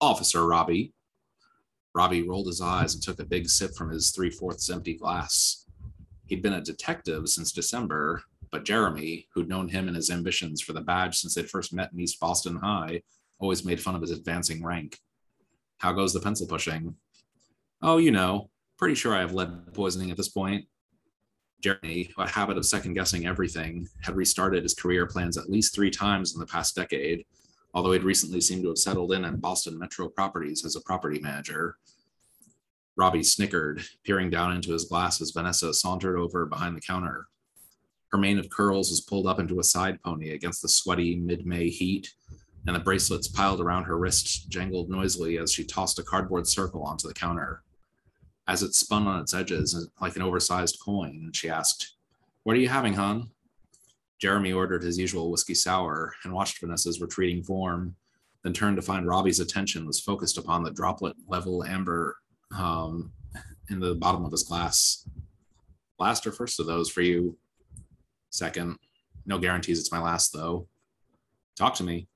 Officer 0.00 0.46
Robbie, 0.46 0.94
Robbie 1.94 2.26
rolled 2.26 2.46
his 2.46 2.62
eyes 2.62 2.94
and 2.94 3.02
took 3.02 3.20
a 3.20 3.26
big 3.26 3.46
sip 3.50 3.74
from 3.74 3.90
his 3.90 4.10
three 4.10 4.30
fourths 4.30 4.70
empty 4.70 4.94
glass. 4.94 5.66
He'd 6.26 6.42
been 6.42 6.54
a 6.54 6.62
detective 6.62 7.28
since 7.28 7.52
December, 7.52 8.22
but 8.50 8.64
Jeremy, 8.64 9.26
who'd 9.34 9.50
known 9.50 9.68
him 9.68 9.86
and 9.86 9.96
his 9.96 10.08
ambitions 10.08 10.62
for 10.62 10.72
the 10.72 10.80
badge 10.80 11.18
since 11.18 11.34
they'd 11.34 11.50
first 11.50 11.74
met 11.74 11.92
in 11.92 12.00
East 12.00 12.20
Boston 12.20 12.56
High, 12.56 13.02
always 13.38 13.66
made 13.66 13.82
fun 13.82 13.94
of 13.94 14.00
his 14.00 14.12
advancing 14.12 14.64
rank. 14.64 14.98
How 15.78 15.92
goes 15.92 16.12
the 16.12 16.20
pencil 16.20 16.46
pushing? 16.46 16.94
Oh, 17.82 17.98
you 17.98 18.10
know, 18.10 18.50
pretty 18.76 18.94
sure 18.94 19.14
I 19.14 19.20
have 19.20 19.32
lead 19.32 19.72
poisoning 19.74 20.10
at 20.10 20.16
this 20.16 20.28
point. 20.28 20.66
Jeremy, 21.60 22.10
a 22.18 22.28
habit 22.28 22.56
of 22.56 22.66
second 22.66 22.94
guessing 22.94 23.26
everything, 23.26 23.88
had 24.02 24.16
restarted 24.16 24.62
his 24.62 24.74
career 24.74 25.06
plans 25.06 25.36
at 25.36 25.50
least 25.50 25.74
three 25.74 25.90
times 25.90 26.34
in 26.34 26.40
the 26.40 26.46
past 26.46 26.76
decade, 26.76 27.24
although 27.74 27.92
he'd 27.92 28.04
recently 28.04 28.40
seemed 28.40 28.62
to 28.62 28.68
have 28.68 28.78
settled 28.78 29.12
in 29.12 29.24
at 29.24 29.40
Boston 29.40 29.78
Metro 29.78 30.08
Properties 30.08 30.64
as 30.64 30.76
a 30.76 30.80
property 30.80 31.18
manager. 31.18 31.76
Robbie 32.96 33.22
snickered, 33.22 33.82
peering 34.04 34.30
down 34.30 34.52
into 34.52 34.72
his 34.72 34.84
glass 34.84 35.20
as 35.20 35.30
Vanessa 35.30 35.72
sauntered 35.72 36.16
over 36.16 36.46
behind 36.46 36.76
the 36.76 36.80
counter. 36.80 37.28
Her 38.10 38.18
mane 38.18 38.38
of 38.38 38.50
curls 38.50 38.90
was 38.90 39.00
pulled 39.00 39.26
up 39.26 39.38
into 39.38 39.60
a 39.60 39.64
side 39.64 40.02
pony 40.02 40.30
against 40.30 40.62
the 40.62 40.68
sweaty 40.68 41.14
mid 41.14 41.46
May 41.46 41.68
heat, 41.68 42.12
and 42.66 42.76
the 42.76 42.80
bracelets 42.80 43.28
piled 43.28 43.60
around 43.60 43.84
her 43.84 43.98
wrists 43.98 44.44
jangled 44.44 44.90
noisily 44.90 45.38
as 45.38 45.52
she 45.52 45.64
tossed 45.64 45.98
a 45.98 46.02
cardboard 46.02 46.46
circle 46.46 46.82
onto 46.82 47.08
the 47.08 47.14
counter. 47.14 47.62
As 48.46 48.62
it 48.62 48.74
spun 48.74 49.06
on 49.06 49.20
its 49.20 49.34
edges 49.34 49.88
like 50.00 50.16
an 50.16 50.22
oversized 50.22 50.78
coin, 50.82 51.30
she 51.32 51.48
asked, 51.48 51.94
What 52.44 52.56
are 52.56 52.60
you 52.60 52.68
having, 52.68 52.94
hon? 52.94 53.30
Jeremy 54.18 54.52
ordered 54.52 54.82
his 54.82 54.98
usual 54.98 55.30
whiskey 55.30 55.54
sour 55.54 56.14
and 56.24 56.32
watched 56.32 56.60
Vanessa's 56.60 57.00
retreating 57.00 57.42
form, 57.42 57.94
then 58.42 58.52
turned 58.52 58.76
to 58.76 58.82
find 58.82 59.06
Robbie's 59.06 59.40
attention 59.40 59.86
was 59.86 60.00
focused 60.00 60.38
upon 60.38 60.62
the 60.62 60.70
droplet 60.70 61.14
level 61.28 61.64
amber 61.64 62.16
um, 62.56 63.12
in 63.70 63.80
the 63.80 63.94
bottom 63.94 64.24
of 64.24 64.32
his 64.32 64.42
glass. 64.42 65.08
Last 65.98 66.26
or 66.26 66.32
first 66.32 66.58
of 66.60 66.66
those 66.66 66.90
for 66.90 67.02
you? 67.02 67.36
Second. 68.30 68.78
No 69.26 69.38
guarantees 69.38 69.78
it's 69.78 69.92
my 69.92 70.00
last, 70.00 70.32
though. 70.32 70.68
Talk 71.56 71.74
to 71.74 71.84
me. 71.84 72.08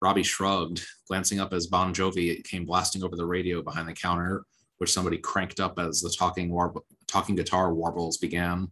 Robbie 0.00 0.22
shrugged, 0.22 0.84
glancing 1.08 1.40
up 1.40 1.52
as 1.52 1.66
Bon 1.66 1.92
Jovi 1.92 2.42
came 2.44 2.64
blasting 2.64 3.02
over 3.02 3.16
the 3.16 3.26
radio 3.26 3.62
behind 3.62 3.88
the 3.88 3.92
counter, 3.92 4.44
which 4.78 4.92
somebody 4.92 5.18
cranked 5.18 5.60
up 5.60 5.78
as 5.78 6.00
the 6.00 6.10
talking, 6.10 6.50
warb- 6.50 6.82
talking 7.06 7.34
guitar 7.34 7.74
warbles 7.74 8.18
began. 8.18 8.70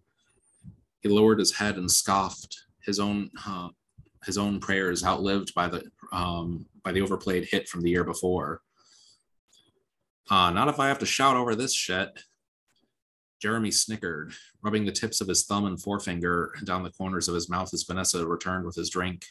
He 1.01 1.09
lowered 1.09 1.39
his 1.39 1.53
head 1.53 1.77
and 1.77 1.91
scoffed. 1.91 2.57
His 2.85 3.01
own 3.01 3.31
uh, 3.45 3.69
his 4.25 4.39
own 4.39 4.61
prayers 4.61 5.05
outlived 5.05 5.55
by 5.55 5.69
the 5.69 5.83
um, 6.12 6.67
by 6.85 6.93
the 6.93 7.01
overplayed 7.01 7.45
hit 7.45 7.69
from 7.69 7.81
the 7.81 7.91
year 7.91 8.05
before. 8.05 8.61
Uh, 10.31 10.51
not 10.51 10.69
if 10.69 10.81
I 10.81 10.89
have 10.89 10.99
to 11.01 11.07
shout 11.07 11.37
over 11.37 11.55
this 11.55 11.75
shit. 11.75 12.11
Jeremy 13.41 13.71
snickered, 13.71 14.33
rubbing 14.62 14.85
the 14.85 14.93
tips 14.93 15.21
of 15.21 15.29
his 15.29 15.45
thumb 15.45 15.67
and 15.67 15.81
forefinger 15.81 16.53
down 16.65 16.83
the 16.83 16.91
corners 16.91 17.29
of 17.29 17.35
his 17.35 17.49
mouth 17.49 17.73
as 17.75 17.83
Vanessa 17.83 18.27
returned 18.27 18.65
with 18.65 18.75
his 18.75 18.91
drink. 18.91 19.27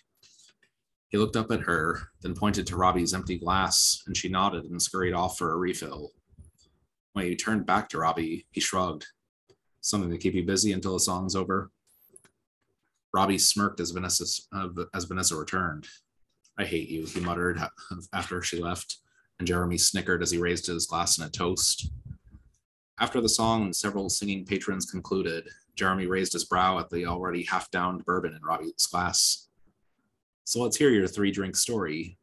He 1.10 1.18
looked 1.18 1.36
up 1.36 1.52
at 1.52 1.62
her, 1.62 2.10
then 2.22 2.36
pointed 2.36 2.68
to 2.68 2.76
Robbie's 2.76 3.14
empty 3.14 3.38
glass, 3.38 4.04
and 4.08 4.18
she 4.18 4.28
nodded 4.28 4.66
and 4.66 4.82
scurried 4.82 5.14
off 5.14 5.38
for 5.38 5.54
a 5.54 5.58
refill. 5.58 6.12
When 7.14 7.26
he 7.26 7.36
turned 7.36 7.66
back 7.66 7.90
to 7.90 8.00
Robbie, 8.00 8.48
he 8.52 8.60
shrugged. 8.60 9.06
Something 9.82 10.12
to 10.12 10.18
keep 10.18 10.34
you 10.34 10.44
busy 10.44 10.74
until 10.74 10.94
the 10.94 11.00
song's 11.00 11.36
over. 11.36 11.72
Robbie 13.14 13.38
smirked 13.38 13.80
as 13.80 13.92
Vanessa, 13.92 14.26
uh, 14.52 14.68
as 14.94 15.06
Vanessa 15.06 15.38
returned. 15.38 15.88
I 16.58 16.66
hate 16.66 16.90
you, 16.90 17.06
he 17.06 17.20
muttered 17.20 17.62
after 18.14 18.42
she 18.42 18.62
left, 18.62 18.98
and 19.40 19.48
Jeremy 19.48 19.78
snickered 19.78 20.22
as 20.22 20.32
he 20.32 20.38
raised 20.38 20.66
his 20.68 20.88
glass 20.88 21.18
in 21.18 21.24
a 21.24 21.30
toast. 21.30 21.90
After 23.00 23.22
the 23.22 23.30
song 23.30 23.64
and 23.64 23.76
several 23.76 24.10
singing 24.10 24.46
patrons 24.46 24.86
concluded, 24.86 25.50
Jeremy 25.76 26.08
raised 26.08 26.34
his 26.34 26.46
brow 26.46 26.80
at 26.80 26.90
the 26.90 27.06
already 27.06 27.44
half 27.44 27.70
downed 27.72 28.06
bourbon 28.06 28.34
in 28.34 28.42
Robbie's 28.42 28.88
glass. 28.88 29.45
So 30.46 30.62
let's 30.62 30.78
hear 30.78 30.92
your 30.92 31.08
three 31.08 31.32
drink 31.32 31.56
story. 31.56 32.18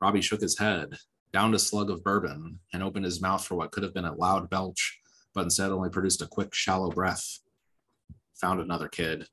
Robbie 0.00 0.20
shook 0.20 0.40
his 0.40 0.56
head, 0.56 0.96
downed 1.32 1.56
a 1.56 1.58
slug 1.58 1.90
of 1.90 2.04
bourbon, 2.04 2.60
and 2.72 2.82
opened 2.82 3.04
his 3.04 3.20
mouth 3.20 3.44
for 3.44 3.56
what 3.56 3.72
could 3.72 3.82
have 3.82 3.92
been 3.92 4.04
a 4.04 4.14
loud 4.14 4.48
belch, 4.48 5.00
but 5.34 5.42
instead 5.42 5.72
only 5.72 5.90
produced 5.90 6.22
a 6.22 6.28
quick, 6.28 6.54
shallow 6.54 6.88
breath. 6.88 7.40
Found 8.40 8.60
another 8.60 8.88
kid. 8.88 9.26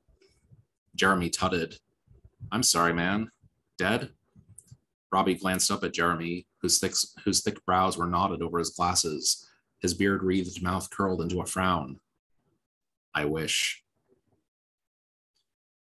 Jeremy 0.96 1.30
tutted. 1.30 1.78
I'm 2.50 2.64
sorry, 2.64 2.92
man. 2.92 3.30
Dead? 3.78 4.10
Robbie 5.12 5.36
glanced 5.36 5.70
up 5.70 5.84
at 5.84 5.94
Jeremy, 5.94 6.46
whose 6.60 6.80
thick, 6.80 6.92
whose 7.24 7.42
thick 7.42 7.64
brows 7.64 7.96
were 7.96 8.08
knotted 8.08 8.42
over 8.42 8.58
his 8.58 8.70
glasses, 8.70 9.48
his 9.80 9.94
beard 9.94 10.24
wreathed 10.24 10.60
mouth 10.62 10.90
curled 10.90 11.22
into 11.22 11.40
a 11.40 11.46
frown. 11.46 12.00
I 13.14 13.24
wish. 13.24 13.84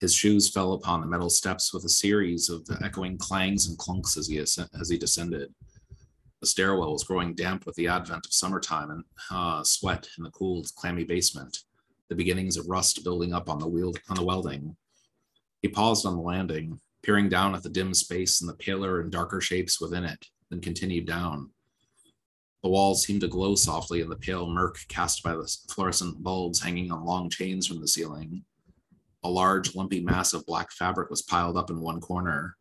His 0.01 0.15
shoes 0.15 0.49
fell 0.49 0.73
upon 0.73 1.01
the 1.01 1.07
metal 1.07 1.29
steps 1.29 1.75
with 1.75 1.85
a 1.85 1.91
series 1.91 2.49
of 2.49 2.67
echoing 2.83 3.19
clangs 3.19 3.69
and 3.69 3.77
clunks 3.77 4.17
as 4.17 4.29
he, 4.29 4.39
as 4.39 4.89
he 4.89 4.97
descended. 4.97 5.53
The 6.41 6.47
stairwell 6.47 6.93
was 6.93 7.05
growing 7.05 7.35
damp 7.35 7.67
with 7.67 7.75
the 7.75 7.89
advent 7.89 8.25
of 8.25 8.33
summertime 8.33 8.91
and 8.91 9.05
uh, 9.31 9.63
sweat 9.63 10.09
in 10.17 10.25
the 10.25 10.31
cool, 10.31 10.65
clammy 10.75 11.05
basement, 11.05 11.59
the 12.09 12.15
beginnings 12.15 12.57
of 12.57 12.67
rust 12.67 13.05
building 13.05 13.35
up 13.35 13.51
on 13.51 13.59
the, 13.59 13.69
wheel, 13.69 13.93
on 14.09 14.17
the 14.17 14.25
welding. 14.25 14.75
He 15.61 15.69
paused 15.69 16.07
on 16.07 16.17
the 16.17 16.23
landing, 16.23 16.81
peering 17.03 17.29
down 17.29 17.55
at 17.55 17.63
the 17.63 17.69
dim 17.69 17.93
space 17.93 18.41
and 18.41 18.49
the 18.49 18.55
paler 18.55 19.03
and 19.03 19.13
darker 19.13 19.43
shapes 19.43 19.83
within 19.83 20.05
it, 20.05 20.25
then 20.49 20.63
continued 20.63 21.07
down. 21.07 21.51
The 22.63 22.71
walls 22.71 23.05
seemed 23.05 23.21
to 23.21 23.29
glow 23.29 23.55
softly 23.55 24.01
in 24.01 24.09
the 24.09 24.17
pale 24.17 24.49
murk 24.49 24.79
cast 24.89 25.23
by 25.23 25.35
the 25.35 25.57
fluorescent 25.71 26.23
bulbs 26.23 26.63
hanging 26.63 26.91
on 26.91 27.05
long 27.05 27.29
chains 27.29 27.67
from 27.67 27.81
the 27.81 27.89
ceiling. 27.89 28.45
A 29.23 29.29
large, 29.29 29.75
lumpy 29.75 30.01
mass 30.01 30.33
of 30.33 30.47
black 30.47 30.73
fabric 30.73 31.11
was 31.11 31.23
piled 31.23 31.57
up 31.57 31.71
in 31.71 31.81
one 31.81 32.01
corner. 32.01 32.57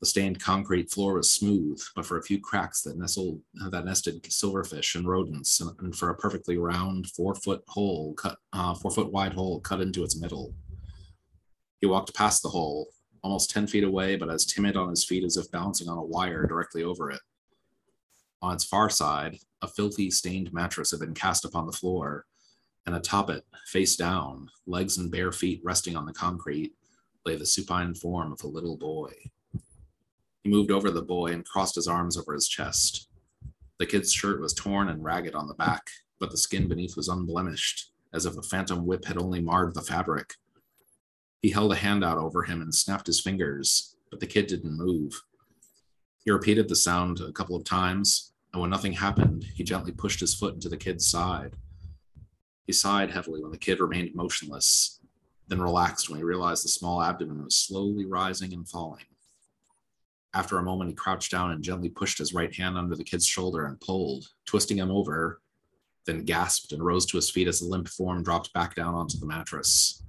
The 0.00 0.06
stained 0.06 0.40
concrete 0.40 0.90
floor 0.90 1.14
was 1.14 1.30
smooth, 1.30 1.82
but 1.94 2.06
for 2.06 2.16
a 2.16 2.22
few 2.22 2.40
cracks 2.40 2.80
that 2.82 2.96
nestled 2.96 3.42
that 3.70 3.84
nested 3.84 4.22
silverfish 4.22 4.94
and 4.94 5.06
rodents, 5.06 5.60
and 5.60 5.94
for 5.94 6.08
a 6.08 6.14
perfectly 6.14 6.56
round 6.56 7.10
four 7.10 7.34
foot 7.34 7.62
hole 7.68 8.14
cut 8.14 8.38
uh, 8.54 8.74
four 8.74 8.90
foot 8.90 9.12
wide 9.12 9.34
hole 9.34 9.60
cut 9.60 9.82
into 9.82 10.02
its 10.02 10.18
middle. 10.18 10.54
He 11.80 11.86
walked 11.86 12.14
past 12.14 12.42
the 12.42 12.48
hole, 12.48 12.88
almost 13.22 13.50
ten 13.50 13.66
feet 13.66 13.84
away, 13.84 14.16
but 14.16 14.30
as 14.30 14.46
timid 14.46 14.76
on 14.76 14.88
his 14.88 15.04
feet 15.04 15.24
as 15.24 15.36
if 15.36 15.50
balancing 15.50 15.88
on 15.88 15.98
a 15.98 16.02
wire 16.02 16.46
directly 16.46 16.82
over 16.82 17.10
it. 17.10 17.20
On 18.40 18.54
its 18.54 18.64
far 18.64 18.88
side, 18.88 19.36
a 19.60 19.68
filthy, 19.68 20.10
stained 20.10 20.50
mattress 20.52 20.92
had 20.92 21.00
been 21.00 21.12
cast 21.12 21.44
upon 21.44 21.66
the 21.66 21.72
floor, 21.72 22.24
and 22.86 22.94
atop 22.94 23.30
it, 23.30 23.44
face 23.66 23.96
down, 23.96 24.48
legs 24.66 24.98
and 24.98 25.10
bare 25.10 25.32
feet 25.32 25.60
resting 25.64 25.96
on 25.96 26.06
the 26.06 26.12
concrete, 26.12 26.74
lay 27.24 27.36
the 27.36 27.46
supine 27.46 27.94
form 27.94 28.32
of 28.32 28.42
a 28.42 28.48
little 28.48 28.76
boy. 28.76 29.12
He 30.42 30.50
moved 30.50 30.70
over 30.70 30.90
the 30.90 31.02
boy 31.02 31.32
and 31.32 31.44
crossed 31.44 31.74
his 31.74 31.86
arms 31.86 32.16
over 32.16 32.32
his 32.32 32.48
chest. 32.48 33.08
The 33.78 33.86
kid's 33.86 34.12
shirt 34.12 34.40
was 34.40 34.54
torn 34.54 34.88
and 34.88 35.04
ragged 35.04 35.34
on 35.34 35.48
the 35.48 35.54
back, 35.54 35.90
but 36.18 36.30
the 36.30 36.36
skin 36.36 36.68
beneath 36.68 36.96
was 36.96 37.08
unblemished, 37.08 37.92
as 38.12 38.26
if 38.26 38.36
a 38.36 38.42
phantom 38.42 38.86
whip 38.86 39.04
had 39.04 39.18
only 39.18 39.40
marred 39.40 39.74
the 39.74 39.82
fabric. 39.82 40.34
He 41.42 41.50
held 41.50 41.72
a 41.72 41.76
hand 41.76 42.04
out 42.04 42.18
over 42.18 42.42
him 42.42 42.60
and 42.60 42.74
snapped 42.74 43.06
his 43.06 43.20
fingers, 43.20 43.96
but 44.10 44.20
the 44.20 44.26
kid 44.26 44.46
didn't 44.46 44.76
move. 44.76 45.22
He 46.24 46.30
repeated 46.30 46.68
the 46.68 46.76
sound 46.76 47.20
a 47.20 47.32
couple 47.32 47.56
of 47.56 47.64
times, 47.64 48.32
and 48.52 48.60
when 48.60 48.70
nothing 48.70 48.92
happened, 48.92 49.44
he 49.54 49.64
gently 49.64 49.92
pushed 49.92 50.20
his 50.20 50.34
foot 50.34 50.54
into 50.54 50.68
the 50.68 50.76
kid's 50.76 51.06
side. 51.06 51.54
He 52.66 52.72
sighed 52.72 53.10
heavily 53.10 53.42
when 53.42 53.50
the 53.50 53.58
kid 53.58 53.80
remained 53.80 54.14
motionless, 54.14 55.00
then 55.48 55.60
relaxed 55.60 56.08
when 56.08 56.18
he 56.18 56.24
realized 56.24 56.64
the 56.64 56.68
small 56.68 57.02
abdomen 57.02 57.44
was 57.44 57.56
slowly 57.56 58.06
rising 58.06 58.52
and 58.52 58.68
falling. 58.68 59.04
After 60.32 60.58
a 60.58 60.62
moment, 60.62 60.90
he 60.90 60.94
crouched 60.94 61.32
down 61.32 61.50
and 61.50 61.62
gently 61.62 61.88
pushed 61.88 62.18
his 62.18 62.32
right 62.32 62.54
hand 62.54 62.78
under 62.78 62.94
the 62.94 63.04
kid's 63.04 63.26
shoulder 63.26 63.66
and 63.66 63.80
pulled, 63.80 64.28
twisting 64.46 64.78
him 64.78 64.90
over, 64.90 65.40
then 66.06 66.24
gasped 66.24 66.72
and 66.72 66.84
rose 66.84 67.04
to 67.06 67.16
his 67.16 67.30
feet 67.30 67.48
as 67.48 67.60
the 67.60 67.66
limp 67.66 67.88
form 67.88 68.22
dropped 68.22 68.52
back 68.52 68.74
down 68.74 68.94
onto 68.94 69.18
the 69.18 69.26
mattress. 69.26 70.04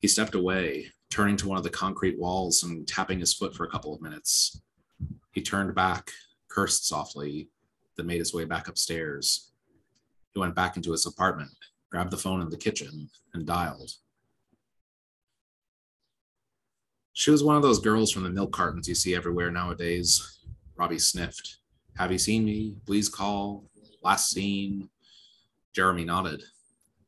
He 0.00 0.08
stepped 0.08 0.34
away, 0.34 0.90
turning 1.10 1.36
to 1.36 1.48
one 1.48 1.58
of 1.58 1.64
the 1.64 1.70
concrete 1.70 2.18
walls 2.18 2.62
and 2.62 2.86
tapping 2.86 3.20
his 3.20 3.34
foot 3.34 3.54
for 3.54 3.64
a 3.64 3.70
couple 3.70 3.94
of 3.94 4.02
minutes. 4.02 4.60
He 5.32 5.42
turned 5.42 5.74
back, 5.74 6.10
cursed 6.48 6.88
softly, 6.88 7.48
then 7.96 8.06
made 8.06 8.18
his 8.18 8.34
way 8.34 8.44
back 8.44 8.66
upstairs. 8.66 9.49
He 10.32 10.40
went 10.40 10.54
back 10.54 10.76
into 10.76 10.92
his 10.92 11.06
apartment, 11.06 11.50
grabbed 11.90 12.10
the 12.10 12.16
phone 12.16 12.40
in 12.40 12.50
the 12.50 12.56
kitchen, 12.56 13.10
and 13.34 13.46
dialed. 13.46 13.90
She 17.12 17.30
was 17.30 17.44
one 17.44 17.56
of 17.56 17.62
those 17.62 17.80
girls 17.80 18.10
from 18.12 18.22
the 18.22 18.30
milk 18.30 18.52
cartons 18.52 18.88
you 18.88 18.94
see 18.94 19.14
everywhere 19.14 19.50
nowadays. 19.50 20.38
Robbie 20.76 20.98
sniffed. 20.98 21.58
Have 21.96 22.12
you 22.12 22.18
seen 22.18 22.44
me? 22.44 22.76
Please 22.86 23.08
call. 23.08 23.64
Last 24.02 24.30
seen. 24.30 24.88
Jeremy 25.74 26.04
nodded. 26.04 26.42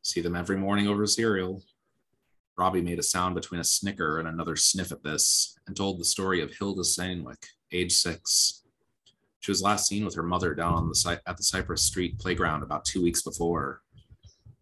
See 0.03 0.21
them 0.21 0.37
every 0.37 0.57
morning 0.57 0.89
over 0.89 1.07
cereal. 1.07 1.63
Robbie 2.59 2.83
made 2.83 2.99
a 2.99 3.03
sound 3.03 3.35
between 3.35 3.61
a 3.61 3.65
snicker 3.65 4.19
and 4.19 4.29
another 4.29 4.57
sniff 4.57 4.93
at 4.93 5.03
this 5.03 5.57
and 5.67 5.77
told 5.77 5.99
the 5.99 6.05
story 6.05 6.43
of 6.43 6.53
Hilda 6.53 6.85
Sanwick, 6.85 7.47
age 7.73 7.93
six, 7.93 8.62
she 9.43 9.51
was 9.51 9.61
last 9.61 9.89
seen 9.89 10.05
with 10.05 10.15
her 10.15 10.23
mother 10.23 10.55
down 10.55 10.75
on 10.75 10.89
the 10.89 11.21
at 11.27 11.37
the 11.37 11.43
Cypress 11.43 11.83
Street 11.83 12.17
playground 12.19 12.63
about 12.63 12.85
two 12.85 13.03
weeks 13.03 13.23
before. 13.23 13.83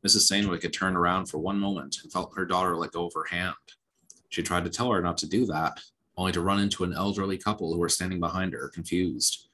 Mrs. 0.07 0.27
Sainwick 0.31 0.63
had 0.63 0.73
turned 0.73 0.97
around 0.97 1.27
for 1.27 1.37
one 1.37 1.59
moment 1.59 1.99
and 2.03 2.11
felt 2.11 2.33
her 2.35 2.47
daughter 2.47 2.75
let 2.75 2.93
go 2.93 3.07
of 3.07 3.13
her 3.15 3.25
hand. 3.25 3.55
She 4.31 4.43
tried 4.43 4.65
to 4.65 4.71
tell 4.71 4.91
her 4.91 5.03
not 5.03 5.19
to 5.19 5.29
do 5.29 5.45
that, 5.47 5.79
only 6.17 6.33
to 6.33 6.41
run 6.41 6.61
into 6.61 6.85
an 6.85 6.95
elderly 6.95 7.37
couple 7.37 7.71
who 7.71 7.79
were 7.79 7.91
standing 7.91 8.21
behind 8.21 8.55
her, 8.55 8.71
confused. 8.71 9.51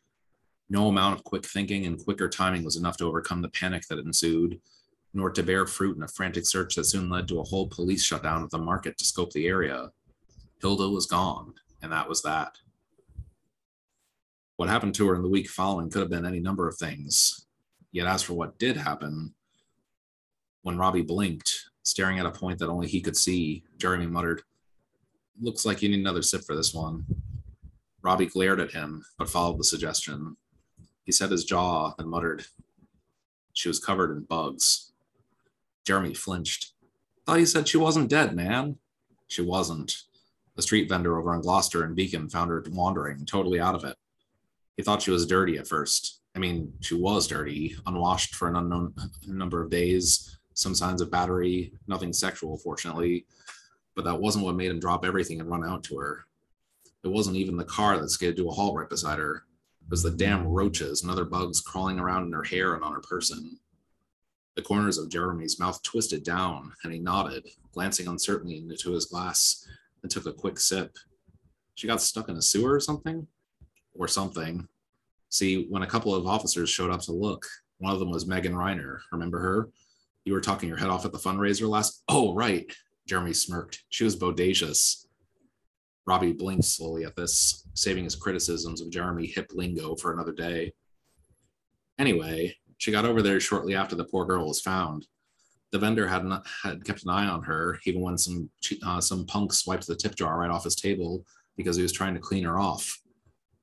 No 0.71 0.87
amount 0.87 1.19
of 1.19 1.25
quick 1.25 1.45
thinking 1.45 1.87
and 1.87 2.03
quicker 2.03 2.29
timing 2.29 2.63
was 2.63 2.77
enough 2.77 2.97
to 2.99 3.07
overcome 3.07 3.43
the 3.43 3.49
panic 3.49 3.89
that 3.89 3.99
ensued, 3.99 4.61
nor 5.13 5.31
to 5.31 5.43
bear 5.43 5.67
fruit 5.67 5.97
in 5.97 6.05
a 6.05 6.09
frantic 6.09 6.47
search 6.47 6.77
that 6.77 6.85
soon 6.85 7.11
led 7.11 7.27
to 7.27 7.41
a 7.41 7.45
whole 7.45 7.67
police 7.67 8.05
shutdown 8.05 8.45
of 8.45 8.51
the 8.51 8.59
market 8.59 8.97
to 8.99 9.05
scope 9.05 9.33
the 9.33 9.49
area. 9.49 9.91
Hilda 10.61 10.89
was 10.89 11.07
gone, 11.07 11.55
and 11.83 11.91
that 11.91 12.09
was 12.09 12.23
that. 12.23 12.59
What 14.57 14.69
happened 14.69 14.95
to 14.95 15.09
her 15.09 15.15
in 15.15 15.23
the 15.23 15.29
week 15.29 15.49
following 15.49 15.91
could 15.91 16.01
have 16.01 16.11
been 16.11 16.25
any 16.25 16.41
number 16.41 16.67
of 16.67 16.77
things. 16.77 17.47
Yet, 17.93 18.07
as 18.07 18.23
for 18.23 18.35
what 18.35 18.59
did 18.59 18.77
happen, 18.77 19.35
when 20.63 20.79
Robbie 20.79 21.03
blinked, 21.03 21.67
staring 21.83 22.19
at 22.19 22.27
a 22.27 22.31
point 22.31 22.59
that 22.59 22.69
only 22.69 22.89
he 22.89 23.01
could 23.01 23.17
see, 23.17 23.65
Jeremy 23.79 24.07
muttered, 24.07 24.43
Looks 25.39 25.67
like 25.67 25.83
you 25.83 25.91
need 25.91 26.01
another 26.01 26.23
sip 26.23 26.45
for 26.45 26.57
this 26.57 26.73
one. 26.73 27.05
Robbie 28.01 28.27
glared 28.27 28.59
at 28.61 28.73
him, 28.73 29.05
but 29.19 29.29
followed 29.29 29.59
the 29.59 29.65
suggestion. 29.65 30.37
He 31.05 31.13
set 31.13 31.31
his 31.31 31.45
jaw 31.45 31.93
and 31.99 32.09
muttered, 32.09 32.47
She 33.53 33.69
was 33.69 33.79
covered 33.79 34.11
in 34.17 34.23
bugs. 34.23 34.93
Jeremy 35.85 36.15
flinched. 36.15 36.73
Thought 37.27 37.41
you 37.41 37.47
said 37.47 37.69
she 37.69 37.77
wasn't 37.77 38.11
dead, 38.11 38.35
man. 38.35 38.79
She 39.29 39.43
wasn't. 39.43 39.95
A 40.57 40.63
street 40.63 40.89
vendor 40.89 41.19
over 41.19 41.35
on 41.35 41.43
Gloucester 41.43 41.85
and 41.85 41.95
Beacon 41.95 42.29
found 42.31 42.51
her 42.51 42.65
wandering, 42.71 43.27
totally 43.27 43.61
out 43.61 43.75
of 43.75 43.85
it. 43.85 43.97
He 44.77 44.83
thought 44.83 45.03
she 45.03 45.11
was 45.11 45.27
dirty 45.27 45.59
at 45.59 45.69
first. 45.69 46.21
I 46.35 46.39
mean, 46.39 46.73
she 46.81 46.95
was 46.95 47.27
dirty, 47.27 47.77
unwashed 47.87 48.35
for 48.35 48.49
an 48.49 48.57
unknown 48.57 48.95
number 49.27 49.63
of 49.63 49.71
days, 49.71 50.39
some 50.53 50.75
signs 50.75 51.01
of 51.01 51.11
battery, 51.11 51.73
nothing 51.87 52.13
sexual, 52.13 52.59
fortunately. 52.59 53.27
But 53.95 54.05
that 54.05 54.21
wasn't 54.21 54.45
what 54.45 54.55
made 54.55 54.71
him 54.71 54.81
drop 54.81 55.05
everything 55.05 55.41
and 55.41 55.51
run 55.51 55.65
out 55.65 55.83
to 55.85 55.97
her. 55.99 56.27
It 57.05 57.09
wasn't 57.09 57.37
even 57.37 57.57
the 57.57 57.65
car 57.65 57.99
that 57.99 58.11
skidded 58.11 58.37
to 58.37 58.49
a 58.49 58.53
halt 58.53 58.77
right 58.77 58.89
beside 58.89 59.19
her. 59.19 59.45
It 59.83 59.91
was 59.91 60.03
the 60.03 60.11
damn 60.11 60.47
roaches 60.47 61.03
and 61.03 61.11
other 61.11 61.25
bugs 61.25 61.61
crawling 61.61 61.99
around 61.99 62.27
in 62.27 62.33
her 62.33 62.43
hair 62.43 62.75
and 62.75 62.85
on 62.85 62.93
her 62.93 63.01
person. 63.01 63.59
The 64.57 64.63
corners 64.63 64.99
of 64.99 65.09
Jeremy's 65.09 65.61
mouth 65.61 65.83
twisted 65.83 66.25
down, 66.25 66.73
and 66.83 66.93
he 66.93 66.99
nodded, 66.99 67.47
glancing 67.73 68.09
uncertainly 68.09 68.59
into 68.59 68.93
his 68.93 69.05
glass, 69.05 69.67
and 70.03 70.11
took 70.11 70.27
a 70.27 70.33
quick 70.33 70.59
sip. 70.59 70.97
She 71.77 71.87
got 71.87 72.03
stuck 72.03 72.29
in 72.29 72.37
a 72.37 72.43
sewer 72.43 72.75
or 72.75 72.81
something? 72.81 73.27
Or 73.99 74.09
something. 74.09 74.67
See, 75.29 75.67
when 75.69 75.83
a 75.83 75.87
couple 75.87 76.15
of 76.15 76.27
officers 76.27 76.71
showed 76.71 76.91
up 76.91 77.01
to 77.03 77.13
look, 77.13 77.47
one 77.79 77.93
of 77.93 77.99
them 77.99 78.11
was 78.11 78.27
Megan 78.27 78.55
Reiner. 78.55 78.99
Remember 79.13 79.39
her? 79.39 79.69
You 80.25 80.33
were 80.33 80.41
talking 80.41 80.69
your 80.69 80.79
head 80.79 80.89
off 80.89 81.05
at 81.05 81.13
the 81.13 81.19
fundraiser 81.19 81.69
last. 81.69 82.03
Oh, 82.09 82.35
right. 82.35 82.71
Jeremy 83.07 83.33
smirked. 83.33 83.85
She 83.89 84.05
was 84.05 84.17
bodacious. 84.17 85.07
Robbie 86.07 86.33
blinked 86.33 86.65
slowly 86.65 87.05
at 87.05 87.17
this, 87.17 87.67
saving 87.75 88.05
his 88.05 88.17
criticisms 88.17 88.81
of 88.81 88.91
Jeremy 88.91 89.27
hip 89.27 89.51
lingo 89.53 89.97
for 89.97 90.13
another 90.13 90.33
day. 90.33 90.73
Anyway, 91.99 92.57
she 92.79 92.93
got 92.93 93.05
over 93.05 93.23
there 93.23 93.41
shortly 93.41 93.75
after 93.75 93.97
the 93.97 94.05
poor 94.05 94.25
girl 94.25 94.47
was 94.47 94.61
found. 94.61 95.07
The 95.73 95.79
vendor 95.79 96.07
had 96.07 96.25
not, 96.25 96.47
had 96.63 96.85
kept 96.85 97.03
an 97.03 97.11
eye 97.11 97.27
on 97.27 97.43
her, 97.43 97.81
even 97.87 98.03
when 98.03 98.17
some 98.17 98.49
uh, 98.85 99.01
some 99.01 99.27
punk 99.27 99.53
swiped 99.53 99.87
the 99.87 99.97
tip 99.97 100.15
jar 100.15 100.39
right 100.39 100.51
off 100.51 100.65
his 100.65 100.77
table 100.77 101.25
because 101.57 101.77
he 101.77 101.83
was 101.83 101.93
trying 101.93 102.15
to 102.15 102.21
clean 102.21 102.45
her 102.45 102.59
off. 102.59 103.01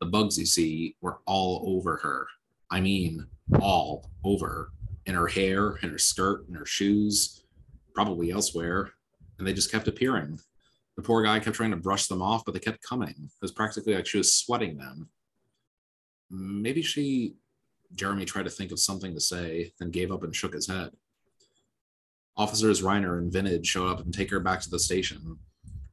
The 0.03 0.09
bugs, 0.09 0.37
you 0.37 0.45
see, 0.45 0.97
were 0.99 1.21
all 1.25 1.63
over 1.65 1.95
her. 1.95 2.27
I 2.69 2.81
mean, 2.81 3.25
all 3.61 4.11
over. 4.25 4.73
In 5.05 5.15
her 5.15 5.27
hair, 5.27 5.77
in 5.77 5.91
her 5.91 5.97
skirt, 5.97 6.45
in 6.49 6.55
her 6.55 6.65
shoes, 6.65 7.45
probably 7.95 8.29
elsewhere. 8.29 8.91
And 9.39 9.47
they 9.47 9.53
just 9.53 9.71
kept 9.71 9.87
appearing. 9.87 10.41
The 10.97 11.03
poor 11.03 11.23
guy 11.23 11.39
kept 11.39 11.55
trying 11.55 11.71
to 11.71 11.77
brush 11.77 12.07
them 12.07 12.21
off, 12.21 12.43
but 12.43 12.53
they 12.53 12.59
kept 12.59 12.83
coming. 12.83 13.15
It 13.17 13.41
was 13.41 13.53
practically 13.53 13.95
like 13.95 14.05
she 14.05 14.17
was 14.17 14.33
sweating 14.33 14.75
them. 14.75 15.07
Maybe 16.29 16.81
she, 16.81 17.35
Jeremy 17.95 18.25
tried 18.25 18.43
to 18.43 18.51
think 18.51 18.73
of 18.73 18.81
something 18.81 19.13
to 19.13 19.21
say, 19.21 19.71
then 19.79 19.89
gave 19.89 20.11
up 20.11 20.23
and 20.23 20.35
shook 20.35 20.53
his 20.53 20.67
head. 20.67 20.91
Officers 22.35 22.81
Reiner 22.81 23.19
and 23.19 23.31
Vintage 23.31 23.67
showed 23.67 23.87
up 23.87 24.01
and 24.01 24.13
take 24.13 24.31
her 24.31 24.41
back 24.41 24.59
to 24.63 24.69
the 24.69 24.79
station. 24.79 25.39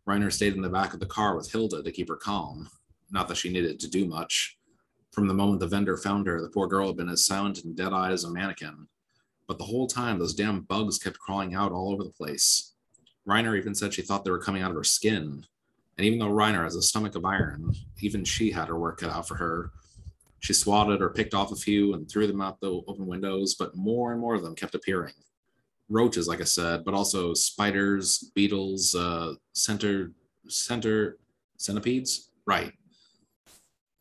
Reiner 0.09 0.33
stayed 0.33 0.57
in 0.57 0.63
the 0.63 0.69
back 0.69 0.95
of 0.95 0.99
the 0.99 1.07
car 1.07 1.37
with 1.37 1.53
Hilda 1.53 1.85
to 1.85 1.93
keep 1.93 2.09
her 2.09 2.17
calm. 2.17 2.69
Not 3.11 3.29
that 3.29 3.37
she 3.37 3.53
needed 3.53 3.81
to 3.81 3.91
do 3.91 4.07
much. 4.07 4.57
From 5.13 5.27
the 5.27 5.35
moment 5.35 5.61
the 5.61 5.67
vendor 5.67 5.97
found 5.97 6.27
her, 6.27 6.41
the 6.41 6.49
poor 6.49 6.69
girl 6.69 6.89
had 6.89 6.97
been 6.97 7.09
as 7.09 7.25
silent 7.25 7.65
and 7.65 7.77
dead 7.77 7.93
eyed 7.93 8.13
as 8.13 8.25
a 8.25 8.31
mannequin. 8.31 8.87
But 9.49 9.59
the 9.59 9.65
whole 9.65 9.89
time, 9.89 10.19
those 10.19 10.35
damn 10.35 10.61
bugs 10.61 10.99
kept 10.99 11.19
crawling 11.19 11.55
out 11.55 11.73
all 11.73 11.93
over 11.93 12.05
the 12.05 12.11
place. 12.11 12.75
Reiner 13.29 13.59
even 13.59 13.75
said 13.75 13.93
she 13.93 14.03
thought 14.03 14.25
they 14.25 14.31
were 14.31 14.39
coming 14.43 14.63
out 14.63 14.71
of 14.71 14.77
her 14.77 14.85
skin. 14.85 15.45
And 15.99 16.07
even 16.07 16.19
though 16.19 16.31
Reiner 16.31 16.63
has 16.63 16.77
a 16.77 16.83
stomach 16.83 17.17
of 17.17 17.25
iron, 17.25 17.75
even 18.01 18.25
she 18.25 18.51
had 18.51 18.69
her 18.69 18.79
work 18.79 19.01
cut 19.01 19.11
out 19.11 19.27
for 19.27 19.35
her. 19.35 19.73
She 20.39 20.53
swatted 20.55 21.03
or 21.03 21.11
picked 21.11 21.35
off 21.35 21.53
a 21.53 21.57
few 21.57 21.95
and 21.95 22.09
threw 22.09 22.27
them 22.27 22.41
out 22.41 22.61
the 22.61 22.71
open 22.87 23.07
windows, 23.07 23.57
but 23.57 23.77
more 23.77 24.13
and 24.13 24.21
more 24.21 24.35
of 24.35 24.43
them 24.43 24.55
kept 24.55 24.75
appearing. 24.75 25.13
Roaches, 25.89 26.29
like 26.29 26.41
I 26.41 26.45
said, 26.45 26.85
but 26.85 26.95
also 26.95 27.35
spiders, 27.35 28.31
beetles, 28.35 28.95
uh, 28.95 29.35
center, 29.53 30.13
center 30.49 31.19
centipedes. 31.59 32.31
Right. 32.47 32.73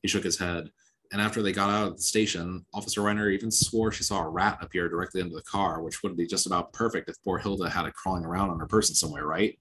He 0.02 0.08
shook 0.08 0.24
his 0.24 0.38
head. 0.38 0.72
And 1.12 1.20
after 1.20 1.42
they 1.42 1.52
got 1.52 1.70
out 1.70 1.88
of 1.88 1.98
the 1.98 2.04
station, 2.04 2.66
Officer 2.74 3.02
Reiner 3.02 3.34
even 3.34 3.50
swore 3.50 3.92
she 3.92 4.04
saw 4.04 4.22
a 4.22 4.30
rat 4.30 4.60
appear 4.62 4.88
directly 4.90 5.22
under 5.22 5.36
the 5.36 5.42
car, 5.42 5.82
which 5.82 6.04
would 6.04 6.16
be 6.16 6.28
just 6.28 6.46
about 6.46 6.72
perfect 6.72 7.10
if 7.10 7.22
poor 7.24 7.40
Hilda 7.40 7.70
had 7.70 7.86
it 7.86 7.96
crawling 7.96 8.26
around 8.26 8.52
on 8.52 8.60
her 8.60 8.68
person 8.68 8.94
somewhere, 8.94 9.26
right? 9.26 9.58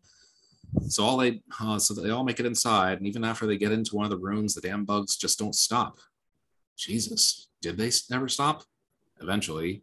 So 0.88 1.04
all 1.04 1.16
they, 1.16 1.40
uh, 1.58 1.78
so 1.78 1.94
they 1.94 2.10
all 2.10 2.24
make 2.24 2.40
it 2.40 2.46
inside, 2.46 2.98
and 2.98 3.06
even 3.06 3.24
after 3.24 3.46
they 3.46 3.56
get 3.56 3.72
into 3.72 3.96
one 3.96 4.04
of 4.04 4.10
the 4.10 4.18
rooms, 4.18 4.54
the 4.54 4.60
damn 4.60 4.84
bugs 4.84 5.16
just 5.16 5.38
don't 5.38 5.54
stop. 5.54 5.98
Jesus, 6.76 7.48
did 7.62 7.78
they 7.78 7.90
never 8.10 8.28
stop? 8.28 8.64
Eventually, 9.20 9.82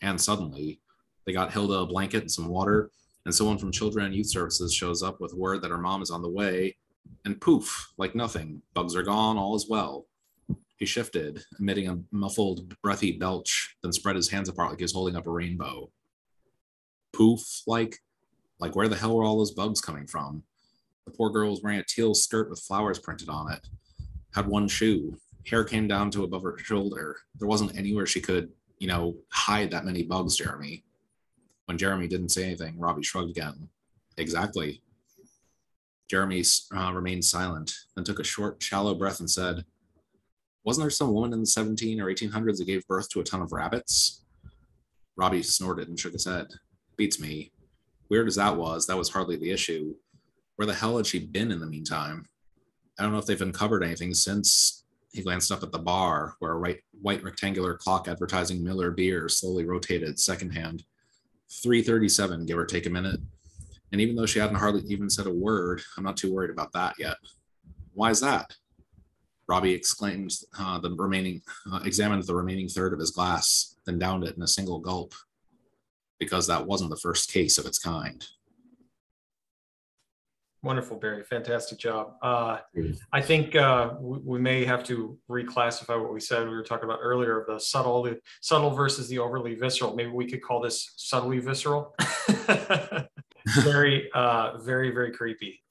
and 0.00 0.18
suddenly, 0.18 0.80
they 1.26 1.32
got 1.32 1.52
Hilda 1.52 1.74
a 1.74 1.86
blanket 1.86 2.22
and 2.22 2.30
some 2.30 2.48
water, 2.48 2.90
and 3.26 3.34
someone 3.34 3.58
from 3.58 3.70
Children 3.70 4.06
and 4.06 4.14
Youth 4.14 4.30
Services 4.30 4.74
shows 4.74 5.02
up 5.02 5.20
with 5.20 5.34
word 5.34 5.62
that 5.62 5.70
her 5.70 5.78
mom 5.78 6.00
is 6.00 6.10
on 6.10 6.22
the 6.22 6.28
way, 6.28 6.76
and 7.24 7.40
poof, 7.40 7.92
like 7.96 8.14
nothing, 8.14 8.62
bugs 8.74 8.96
are 8.96 9.02
gone, 9.02 9.36
all 9.36 9.54
is 9.54 9.68
well. 9.68 10.06
He 10.76 10.86
shifted, 10.86 11.44
emitting 11.60 11.88
a 11.88 12.00
muffled, 12.10 12.74
breathy 12.82 13.12
belch, 13.12 13.76
then 13.82 13.92
spread 13.92 14.16
his 14.16 14.30
hands 14.30 14.48
apart 14.48 14.70
like 14.70 14.78
he 14.78 14.84
was 14.84 14.92
holding 14.92 15.16
up 15.16 15.26
a 15.26 15.30
rainbow. 15.30 15.90
Poof, 17.12 17.62
like, 17.66 17.98
like 18.58 18.74
where 18.74 18.88
the 18.88 18.96
hell 18.96 19.14
were 19.14 19.24
all 19.24 19.38
those 19.38 19.52
bugs 19.52 19.80
coming 19.80 20.06
from? 20.06 20.42
The 21.04 21.12
poor 21.12 21.30
girl 21.30 21.50
was 21.50 21.62
wearing 21.62 21.78
a 21.78 21.84
teal 21.84 22.14
skirt 22.14 22.50
with 22.50 22.60
flowers 22.60 22.98
printed 22.98 23.28
on 23.28 23.52
it. 23.52 23.66
Had 24.34 24.46
one 24.46 24.66
shoe. 24.68 25.16
Hair 25.46 25.64
came 25.64 25.88
down 25.88 26.10
to 26.12 26.24
above 26.24 26.42
her 26.42 26.58
shoulder. 26.58 27.18
There 27.38 27.48
wasn't 27.48 27.76
anywhere 27.76 28.06
she 28.06 28.20
could, 28.20 28.50
you 28.78 28.88
know, 28.88 29.16
hide 29.30 29.70
that 29.70 29.84
many 29.84 30.02
bugs, 30.02 30.36
Jeremy. 30.36 30.84
When 31.66 31.78
Jeremy 31.78 32.08
didn't 32.08 32.30
say 32.30 32.44
anything, 32.44 32.78
Robbie 32.78 33.02
shrugged 33.02 33.30
again. 33.30 33.68
Exactly. 34.16 34.82
Jeremy 36.12 36.44
uh, 36.76 36.92
remained 36.92 37.24
silent, 37.24 37.72
then 37.96 38.04
took 38.04 38.18
a 38.18 38.24
short, 38.24 38.62
shallow 38.62 38.94
breath 38.94 39.20
and 39.20 39.30
said, 39.30 39.64
wasn't 40.62 40.84
there 40.84 40.90
some 40.90 41.14
woman 41.14 41.32
in 41.32 41.40
the 41.40 41.46
17 41.46 42.02
or 42.02 42.12
1800s 42.12 42.58
that 42.58 42.66
gave 42.66 42.86
birth 42.86 43.08
to 43.08 43.20
a 43.20 43.24
ton 43.24 43.40
of 43.40 43.50
rabbits? 43.50 44.22
Robbie 45.16 45.42
snorted 45.42 45.88
and 45.88 45.98
shook 45.98 46.12
his 46.12 46.26
head. 46.26 46.48
Beats 46.98 47.18
me. 47.18 47.50
Weird 48.10 48.28
as 48.28 48.36
that 48.36 48.58
was, 48.58 48.86
that 48.88 48.98
was 48.98 49.08
hardly 49.08 49.36
the 49.36 49.50
issue. 49.50 49.94
Where 50.56 50.66
the 50.66 50.74
hell 50.74 50.98
had 50.98 51.06
she 51.06 51.18
been 51.18 51.50
in 51.50 51.60
the 51.60 51.66
meantime? 51.66 52.26
I 52.98 53.02
don't 53.02 53.12
know 53.12 53.18
if 53.18 53.24
they've 53.24 53.40
uncovered 53.40 53.82
anything 53.82 54.12
since 54.12 54.84
he 55.14 55.22
glanced 55.22 55.50
up 55.50 55.62
at 55.62 55.72
the 55.72 55.78
bar 55.78 56.34
where 56.40 56.52
a 56.52 56.60
white, 56.60 56.80
white 57.00 57.24
rectangular 57.24 57.74
clock 57.74 58.06
advertising 58.06 58.62
Miller 58.62 58.90
beer 58.90 59.30
slowly 59.30 59.64
rotated 59.64 60.20
secondhand. 60.20 60.84
337, 61.62 62.44
give 62.44 62.58
or 62.58 62.66
take 62.66 62.84
a 62.84 62.90
minute. 62.90 63.20
And 63.92 64.00
even 64.00 64.16
though 64.16 64.26
she 64.26 64.38
hadn't 64.38 64.56
hardly 64.56 64.82
even 64.88 65.10
said 65.10 65.26
a 65.26 65.32
word, 65.32 65.82
I'm 65.96 66.04
not 66.04 66.16
too 66.16 66.32
worried 66.32 66.50
about 66.50 66.72
that 66.72 66.94
yet. 66.98 67.16
Why 67.92 68.10
is 68.10 68.20
that? 68.20 68.56
Robbie 69.46 69.74
exclaimed 69.74 70.32
uh, 70.58 70.78
the 70.78 70.90
remaining, 70.90 71.42
uh, 71.70 71.80
examined 71.84 72.22
the 72.24 72.34
remaining 72.34 72.68
third 72.68 72.94
of 72.94 72.98
his 72.98 73.10
glass, 73.10 73.76
then 73.84 73.98
downed 73.98 74.24
it 74.24 74.36
in 74.36 74.42
a 74.42 74.48
single 74.48 74.78
gulp, 74.78 75.14
because 76.18 76.46
that 76.46 76.66
wasn't 76.66 76.88
the 76.88 76.96
first 76.96 77.30
case 77.30 77.58
of 77.58 77.66
its 77.66 77.78
kind. 77.78 78.26
Wonderful, 80.62 80.96
Barry. 80.96 81.24
Fantastic 81.24 81.76
job. 81.76 82.14
Uh, 82.22 82.58
I 83.12 83.20
think 83.20 83.56
uh, 83.56 83.94
we, 83.98 84.18
we, 84.18 84.38
may 84.38 84.64
have 84.64 84.84
to 84.84 85.18
reclassify 85.28 86.00
what 86.00 86.14
we 86.14 86.20
said. 86.20 86.48
We 86.48 86.54
were 86.54 86.62
talking 86.62 86.84
about 86.84 87.00
earlier 87.02 87.40
of 87.40 87.48
the 87.48 87.58
subtle, 87.58 88.04
the 88.04 88.20
subtle 88.40 88.70
versus 88.70 89.08
the 89.08 89.18
overly 89.18 89.56
visceral. 89.56 89.96
Maybe 89.96 90.10
we 90.10 90.30
could 90.30 90.40
call 90.40 90.60
this 90.60 90.92
subtly 90.96 91.40
visceral. 91.40 91.96
very, 93.60 94.10
uh, 94.12 94.58
very, 94.58 94.90
very 94.90 95.12
creepy. 95.12 95.62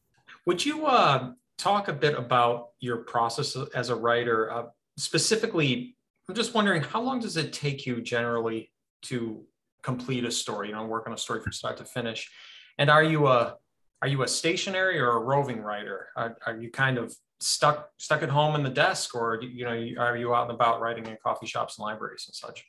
Would 0.45 0.65
you 0.65 0.85
uh, 0.85 1.31
talk 1.61 1.87
a 1.87 1.93
bit 1.93 2.17
about 2.17 2.69
your 2.79 2.97
process 2.97 3.55
as 3.75 3.89
a 3.89 3.95
writer. 3.95 4.51
Uh, 4.51 4.63
specifically, 4.97 5.95
I'm 6.27 6.33
just 6.33 6.55
wondering 6.55 6.81
how 6.81 7.01
long 7.01 7.19
does 7.19 7.37
it 7.37 7.53
take 7.53 7.85
you 7.85 8.01
generally 8.01 8.71
to 9.03 9.43
complete 9.83 10.25
a 10.25 10.31
story? 10.31 10.69
You 10.69 10.73
know, 10.73 10.85
work 10.85 11.05
on 11.05 11.13
a 11.13 11.17
story 11.17 11.41
from 11.41 11.51
start 11.51 11.77
to 11.77 11.85
finish. 11.85 12.31
And 12.79 12.89
are 12.89 13.03
you 13.03 13.27
a 13.27 13.57
are 14.01 14.07
you 14.07 14.23
a 14.23 14.27
stationary 14.27 14.99
or 14.99 15.11
a 15.11 15.19
roving 15.19 15.61
writer? 15.61 16.07
Are, 16.15 16.35
are 16.47 16.57
you 16.57 16.71
kind 16.71 16.97
of 16.97 17.15
stuck 17.39 17.89
stuck 17.97 18.23
at 18.23 18.29
home 18.29 18.55
in 18.55 18.63
the 18.63 18.69
desk, 18.69 19.13
or 19.13 19.39
you 19.41 19.65
know, 19.65 20.01
are 20.01 20.17
you 20.17 20.33
out 20.33 20.49
and 20.49 20.55
about 20.55 20.81
writing 20.81 21.05
in 21.05 21.17
coffee 21.23 21.45
shops 21.45 21.77
and 21.77 21.85
libraries 21.85 22.25
and 22.27 22.33
such? 22.33 22.65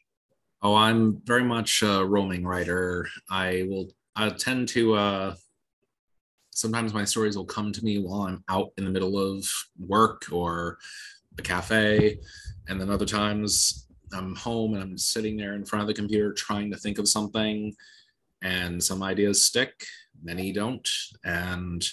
Oh, 0.61 0.75
I'm 0.75 1.23
very 1.25 1.45
much 1.45 1.83
a 1.83 2.05
roaming 2.05 2.45
writer. 2.45 3.09
I 3.31 3.65
will 3.69 3.91
I 4.15 4.29
tend 4.31 4.69
to 4.71 4.95
uh, 4.95 5.35
sometimes 6.51 6.93
my 6.93 7.05
stories 7.05 7.37
will 7.37 7.47
come 7.47 7.73
to 7.73 7.85
me 7.85 7.99
while 7.99 8.23
I'm 8.23 8.45
out 8.49 8.71
in 8.77 8.85
the 8.85 8.91
middle 8.91 9.19
of 9.19 9.47
work 9.79 10.27
or 10.31 10.79
a 11.39 11.43
cafe. 11.43 12.19
And 12.69 12.81
then 12.81 12.91
other 12.91 13.07
times 13.07 13.89
I'm 14.13 14.37
home 14.37 14.75
and 14.75 14.83
I'm 14.83 14.99
sitting 14.99 15.37
there 15.37 15.55
in 15.55 15.65
front 15.65 15.83
of 15.83 15.89
the 15.89 15.95
computer 15.95 16.33
trying 16.33 16.71
to 16.71 16.77
think 16.77 16.99
of 16.99 17.09
something. 17.09 17.75
And 18.43 18.83
some 18.83 19.03
ideas 19.03 19.45
stick, 19.45 19.85
many 20.23 20.53
don't. 20.53 20.89
And 21.25 21.87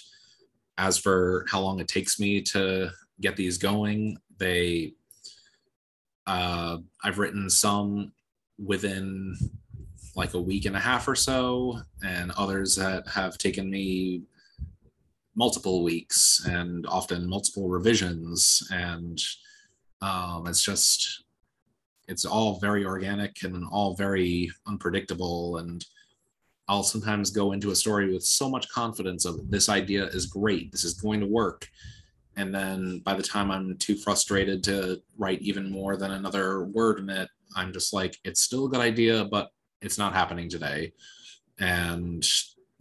as 0.78 0.98
for 0.98 1.46
how 1.48 1.60
long 1.60 1.80
it 1.80 1.88
takes 1.88 2.20
me 2.20 2.42
to 2.42 2.90
get 3.20 3.36
these 3.36 3.56
going, 3.56 4.18
they, 4.38 4.94
uh, 6.26 6.78
I've 7.02 7.18
written 7.18 7.48
some 7.48 8.12
within 8.58 9.36
like 10.14 10.34
a 10.34 10.40
week 10.40 10.64
and 10.64 10.76
a 10.76 10.80
half 10.80 11.06
or 11.08 11.14
so, 11.14 11.80
and 12.04 12.32
others 12.32 12.74
that 12.76 13.06
have 13.08 13.38
taken 13.38 13.70
me 13.70 14.22
multiple 15.36 15.82
weeks 15.82 16.44
and 16.46 16.86
often 16.86 17.28
multiple 17.28 17.68
revisions. 17.68 18.66
And 18.72 19.20
um, 20.02 20.46
it's 20.46 20.62
just 20.62 21.24
it's 22.08 22.24
all 22.24 22.58
very 22.58 22.84
organic 22.84 23.42
and 23.44 23.64
all 23.70 23.94
very 23.94 24.50
unpredictable. 24.66 25.58
And 25.58 25.84
i'll 26.70 26.84
sometimes 26.84 27.30
go 27.30 27.50
into 27.50 27.72
a 27.72 27.76
story 27.76 28.12
with 28.12 28.22
so 28.22 28.48
much 28.48 28.68
confidence 28.68 29.24
of 29.24 29.50
this 29.50 29.68
idea 29.68 30.04
is 30.06 30.26
great 30.26 30.70
this 30.70 30.84
is 30.84 30.94
going 30.94 31.20
to 31.20 31.26
work. 31.26 31.68
And 32.36 32.54
then 32.54 33.00
by 33.00 33.14
the 33.14 33.22
time 33.22 33.50
i'm 33.50 33.76
too 33.76 33.96
frustrated 33.96 34.62
to 34.64 35.02
write 35.18 35.42
even 35.42 35.70
more 35.70 35.96
than 35.96 36.12
another 36.12 36.64
word 36.64 37.00
in 37.00 37.10
it 37.10 37.28
i'm 37.56 37.72
just 37.72 37.92
like 37.92 38.16
it's 38.24 38.42
still 38.42 38.66
a 38.66 38.68
good 38.70 38.80
idea 38.80 39.24
but 39.24 39.50
it's 39.82 39.98
not 39.98 40.14
happening 40.14 40.48
today 40.48 40.92
and 41.60 42.26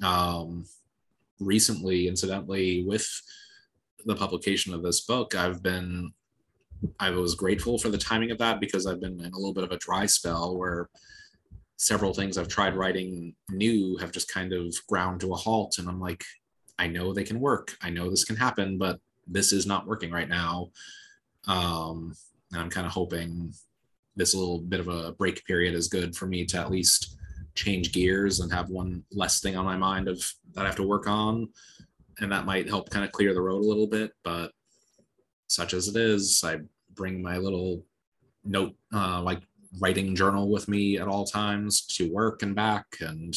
um, 0.02 0.66
recently, 1.40 2.08
incidentally, 2.08 2.84
with 2.84 3.08
the 4.06 4.16
publication 4.16 4.74
of 4.74 4.82
this 4.82 5.02
book, 5.02 5.36
I've 5.36 5.62
been 5.62 6.14
I 6.98 7.10
was 7.10 7.36
grateful 7.36 7.78
for 7.78 7.90
the 7.90 7.98
timing 7.98 8.32
of 8.32 8.38
that 8.38 8.62
because 8.62 8.88
I've 8.88 9.02
been 9.02 9.20
in 9.20 9.34
a 9.34 9.38
little 9.38 9.54
bit 9.54 9.66
of 9.66 9.72
a 9.74 9.78
dry 9.78 10.06
spell 10.06 10.58
where 10.58 10.90
several 11.76 12.14
things 12.14 12.38
I've 12.38 12.48
tried 12.48 12.76
writing 12.76 13.36
new 13.50 13.98
have 13.98 14.14
just 14.14 14.32
kind 14.32 14.54
of 14.54 14.74
ground 14.88 15.20
to 15.22 15.34
a 15.34 15.36
halt. 15.36 15.78
And 15.78 15.90
I'm 15.90 16.00
like, 16.00 16.24
I 16.78 16.88
know 16.88 17.14
they 17.14 17.26
can 17.26 17.42
work. 17.42 17.76
I 17.82 17.90
know 17.90 18.10
this 18.10 18.24
can 18.24 18.38
happen, 18.38 18.78
but 18.78 19.02
this 19.28 19.52
is 19.52 19.66
not 19.66 19.88
working 19.88 20.10
right 20.10 20.30
now. 20.30 20.70
Um, 21.48 22.16
and 22.54 22.62
I'm 22.62 22.70
kind 22.70 22.88
of 22.88 22.94
hoping 22.94 23.54
this 24.20 24.36
little 24.36 24.60
bit 24.60 24.80
of 24.80 24.88
a 24.90 25.14
break 25.14 25.44
period 25.46 25.74
is 25.74 25.88
good 25.88 26.16
for 26.16 26.28
me 26.28 26.46
to 26.46 26.58
at 26.60 26.70
least 26.70 27.18
change 27.56 27.92
gears 27.92 28.40
and 28.40 28.52
have 28.52 28.70
one 28.70 29.04
less 29.12 29.40
thing 29.40 29.56
on 29.56 29.66
my 29.66 29.78
mind 29.78 30.08
of 30.08 30.18
that 30.54 30.64
I 30.64 30.68
have 30.68 30.76
to 30.76 30.88
work 30.88 31.08
on. 31.08 31.50
And 32.20 32.32
that 32.32 32.46
might 32.46 32.68
help 32.68 32.90
kind 32.90 33.06
of 33.06 33.12
clear 33.12 33.34
the 33.34 33.42
road 33.42 33.64
a 33.64 33.68
little 33.68 33.88
bit. 33.88 34.12
But 34.24 34.52
such 35.48 35.74
as 35.74 35.88
it 35.88 35.96
is, 35.96 36.44
I 36.44 36.60
bring 36.94 37.22
my 37.22 37.38
little 37.38 37.86
note, 38.44 38.76
uh, 38.94 39.22
like 39.22 39.42
writing 39.80 40.16
journal 40.16 40.52
with 40.52 40.68
me 40.68 40.98
at 40.98 41.08
all 41.08 41.26
times 41.26 41.86
to 41.88 42.12
work 42.12 42.44
and 42.44 42.54
back. 42.54 42.86
And 43.00 43.34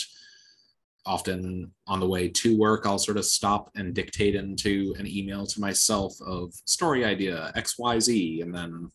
often 1.06 1.70
on 1.86 2.00
the 2.00 2.08
way 2.08 2.28
to 2.28 2.58
work, 2.58 2.86
I'll 2.86 2.98
sort 2.98 3.18
of 3.18 3.24
stop 3.24 3.70
and 3.76 3.94
dictate 3.94 4.34
into 4.34 4.94
an 4.98 5.06
email 5.06 5.46
to 5.46 5.60
myself 5.60 6.14
of 6.26 6.52
story 6.64 7.04
idea 7.04 7.52
XYZ 7.56 8.42
and 8.42 8.54
then 8.54 8.90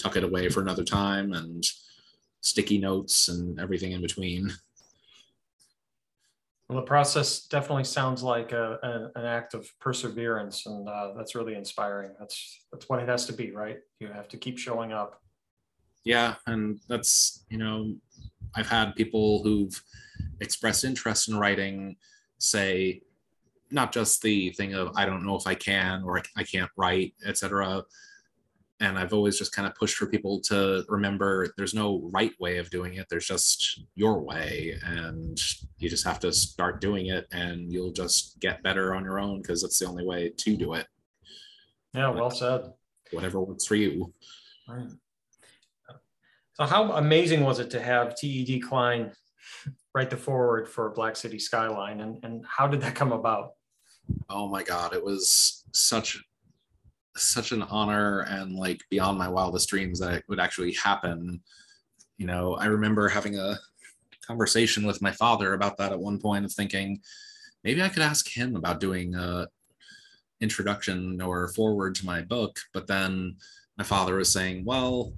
tuck 0.00 0.16
it 0.16 0.24
away 0.24 0.48
for 0.48 0.60
another 0.60 0.84
time 0.84 1.32
and 1.32 1.64
sticky 2.40 2.78
notes 2.78 3.28
and 3.28 3.60
everything 3.60 3.92
in 3.92 4.00
between. 4.00 4.52
Well, 6.68 6.80
the 6.80 6.86
process 6.86 7.46
definitely 7.46 7.84
sounds 7.84 8.22
like 8.22 8.52
a, 8.52 8.78
a, 8.82 9.18
an 9.18 9.26
act 9.26 9.54
of 9.54 9.68
perseverance, 9.80 10.66
and 10.66 10.88
uh, 10.88 11.14
that's 11.16 11.34
really 11.34 11.54
inspiring. 11.54 12.12
That's 12.18 12.60
that's 12.70 12.88
what 12.88 13.02
it 13.02 13.08
has 13.08 13.26
to 13.26 13.32
be, 13.32 13.50
right? 13.50 13.78
You 13.98 14.06
have 14.08 14.28
to 14.28 14.36
keep 14.36 14.56
showing 14.56 14.92
up. 14.92 15.20
Yeah, 16.04 16.36
and 16.46 16.78
that's 16.88 17.44
you 17.50 17.58
know, 17.58 17.96
I've 18.54 18.68
had 18.68 18.94
people 18.94 19.42
who've 19.42 19.82
expressed 20.40 20.84
interest 20.84 21.28
in 21.28 21.36
writing 21.36 21.96
say, 22.38 23.02
not 23.72 23.90
just 23.92 24.22
the 24.22 24.50
thing 24.50 24.74
of 24.74 24.92
I 24.94 25.06
don't 25.06 25.26
know 25.26 25.36
if 25.36 25.48
I 25.48 25.56
can 25.56 26.04
or 26.04 26.22
I 26.36 26.44
can't 26.44 26.70
write, 26.76 27.14
etc 27.26 27.82
and 28.80 28.98
I've 28.98 29.12
always 29.12 29.38
just 29.38 29.52
kind 29.52 29.68
of 29.68 29.74
pushed 29.74 29.96
for 29.96 30.06
people 30.06 30.40
to 30.42 30.84
remember 30.88 31.52
there's 31.56 31.74
no 31.74 32.08
right 32.12 32.32
way 32.40 32.56
of 32.56 32.70
doing 32.70 32.94
it. 32.94 33.06
There's 33.10 33.26
just 33.26 33.84
your 33.94 34.20
way, 34.20 34.78
and 34.82 35.38
you 35.78 35.90
just 35.90 36.04
have 36.04 36.18
to 36.20 36.32
start 36.32 36.80
doing 36.80 37.06
it, 37.06 37.26
and 37.30 37.70
you'll 37.70 37.92
just 37.92 38.40
get 38.40 38.62
better 38.62 38.94
on 38.94 39.04
your 39.04 39.20
own 39.20 39.42
because 39.42 39.62
it's 39.62 39.78
the 39.78 39.86
only 39.86 40.04
way 40.04 40.32
to 40.34 40.56
do 40.56 40.72
it. 40.74 40.86
Yeah, 41.92 42.08
well 42.08 42.30
said. 42.30 42.72
Whatever 43.12 43.40
works 43.40 43.66
for 43.66 43.74
you. 43.74 44.14
Right. 44.68 44.88
So, 46.54 46.64
how 46.64 46.92
amazing 46.92 47.42
was 47.42 47.58
it 47.58 47.70
to 47.70 47.80
have 47.80 48.16
TED 48.16 48.62
Klein 48.62 49.12
write 49.94 50.10
the 50.10 50.16
foreword 50.16 50.68
for 50.68 50.90
Black 50.90 51.16
City 51.16 51.38
Skyline, 51.38 52.00
and 52.00 52.24
and 52.24 52.44
how 52.46 52.66
did 52.66 52.80
that 52.80 52.94
come 52.94 53.12
about? 53.12 53.52
Oh 54.30 54.48
my 54.48 54.62
God, 54.62 54.94
it 54.94 55.04
was 55.04 55.64
such 55.72 56.22
such 57.16 57.52
an 57.52 57.62
honor 57.62 58.20
and 58.20 58.54
like 58.54 58.80
beyond 58.90 59.18
my 59.18 59.28
wildest 59.28 59.68
dreams 59.68 59.98
that 60.00 60.14
it 60.14 60.24
would 60.28 60.40
actually 60.40 60.72
happen. 60.74 61.40
You 62.18 62.26
know, 62.26 62.54
I 62.54 62.66
remember 62.66 63.08
having 63.08 63.38
a 63.38 63.58
conversation 64.26 64.86
with 64.86 65.02
my 65.02 65.12
father 65.12 65.54
about 65.54 65.76
that 65.78 65.92
at 65.92 65.98
one 65.98 66.18
point 66.18 66.44
of 66.44 66.52
thinking 66.52 67.00
maybe 67.64 67.82
I 67.82 67.88
could 67.88 68.02
ask 68.02 68.28
him 68.28 68.56
about 68.56 68.80
doing 68.80 69.14
a 69.14 69.48
introduction 70.40 71.20
or 71.20 71.48
foreword 71.48 71.94
to 71.96 72.06
my 72.06 72.22
book, 72.22 72.58
but 72.72 72.86
then 72.86 73.36
my 73.76 73.84
father 73.84 74.16
was 74.16 74.32
saying, 74.32 74.64
well, 74.64 75.12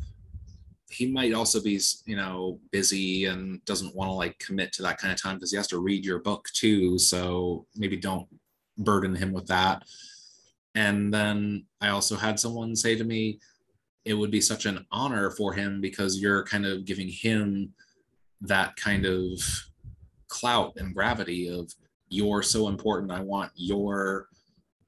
he 0.91 1.11
might 1.11 1.33
also 1.33 1.63
be, 1.63 1.81
you 2.07 2.17
know, 2.17 2.61
busy 2.71 3.25
and 3.25 3.65
doesn't 3.65 3.95
want 3.95 4.09
to 4.09 4.15
like 4.15 4.39
commit 4.39 4.73
to 4.73 4.83
that 4.83 4.99
kind 4.99 5.13
of 5.13 5.21
time 5.21 5.37
because 5.37 5.51
he 5.51 5.57
has 5.57 5.69
to 5.69 5.79
read 5.79 6.05
your 6.05 6.19
book 6.19 6.49
too. 6.53 6.99
So 6.99 7.67
maybe 7.77 7.97
don't 7.97 8.27
burden 8.77 9.15
him 9.15 9.33
with 9.33 9.47
that. 9.47 9.85
And 10.75 11.13
then 11.13 11.67
I 11.81 11.89
also 11.89 12.17
had 12.17 12.41
someone 12.41 12.75
say 12.75 12.97
to 12.97 13.05
me, 13.05 13.39
it 14.05 14.15
would 14.15 14.31
be 14.31 14.41
such 14.41 14.67
an 14.67 14.85
honor 14.91 15.31
for 15.31 15.53
him 15.53 15.81
because 15.81 16.21
you're 16.21 16.45
kind 16.45 16.67
of 16.67 16.85
giving 16.85 17.09
him 17.09 17.73
that 18.41 18.75
kind 18.77 19.07
of 19.07 19.41
clout 20.29 20.73
and 20.77 20.95
gravity 20.95 21.49
of 21.49 21.73
you're 22.09 22.43
so 22.43 22.69
important. 22.69 23.13
I 23.13 23.21
want 23.21 23.53
your 23.55 24.29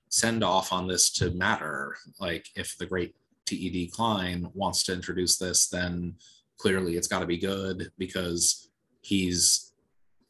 send 0.08 0.42
off 0.44 0.72
on 0.72 0.86
this 0.86 1.10
to 1.10 1.30
matter. 1.30 1.96
Like 2.20 2.46
if 2.56 2.76
the 2.78 2.86
great 2.86 3.14
TED 3.46 3.90
Klein 3.92 4.48
wants 4.54 4.82
to 4.84 4.92
introduce 4.92 5.38
this, 5.38 5.68
then 5.68 6.14
clearly 6.58 6.96
it's 6.96 7.08
got 7.08 7.20
to 7.20 7.26
be 7.26 7.38
good 7.38 7.90
because 7.98 8.70
he's 9.00 9.72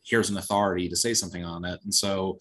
here's 0.05 0.31
an 0.31 0.37
authority 0.37 0.89
to 0.89 0.97
say 0.97 1.15
something 1.15 1.45
on 1.45 1.65
it. 1.65 1.81
And 1.85 1.95
so 1.95 2.39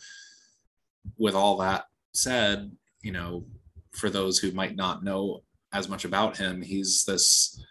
with 1.17 1.35
all 1.35 1.57
that 1.57 1.85
said, 2.13 2.71
you 3.03 3.11
know, 3.11 3.45
for 3.91 4.09
those 4.09 4.39
who 4.39 4.51
might 4.51 4.75
not 4.75 5.03
know 5.03 5.43
as 5.71 5.87
much 5.87 6.05
about 6.05 6.35
him, 6.37 6.61
he's 6.61 7.05
this 7.05 7.61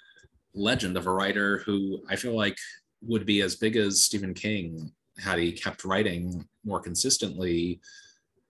legend 0.55 0.97
of 0.97 1.07
a 1.07 1.12
writer 1.12 1.59
who 1.59 2.01
I 2.09 2.16
feel 2.16 2.37
like 2.37 2.57
would 3.01 3.26
be 3.26 3.41
as 3.41 3.57
big 3.57 3.76
as 3.76 4.03
Stephen 4.03 4.35
King 4.35 4.93
had 5.18 5.39
he 5.39 5.53
kept 5.53 5.85
writing 5.85 6.47
more 6.64 6.80
consistently. 6.80 7.80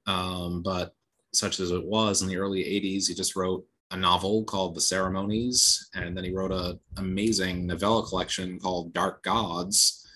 Um, 0.06 0.62
but 0.62 0.94
such 1.32 1.60
as 1.60 1.70
it 1.70 1.84
was 1.84 2.20
in 2.20 2.28
the 2.28 2.36
early 2.36 2.62
80s, 2.62 3.08
he 3.08 3.14
just 3.14 3.36
wrote 3.36 3.64
a 3.90 3.96
novel 3.96 4.44
called 4.44 4.74
The 4.74 4.80
Ceremonies, 4.80 5.90
and 5.94 6.16
then 6.16 6.24
he 6.24 6.32
wrote 6.32 6.50
an 6.50 6.78
amazing 6.96 7.66
novella 7.66 8.06
collection 8.06 8.58
called 8.58 8.92
Dark 8.92 9.22
Gods. 9.22 10.08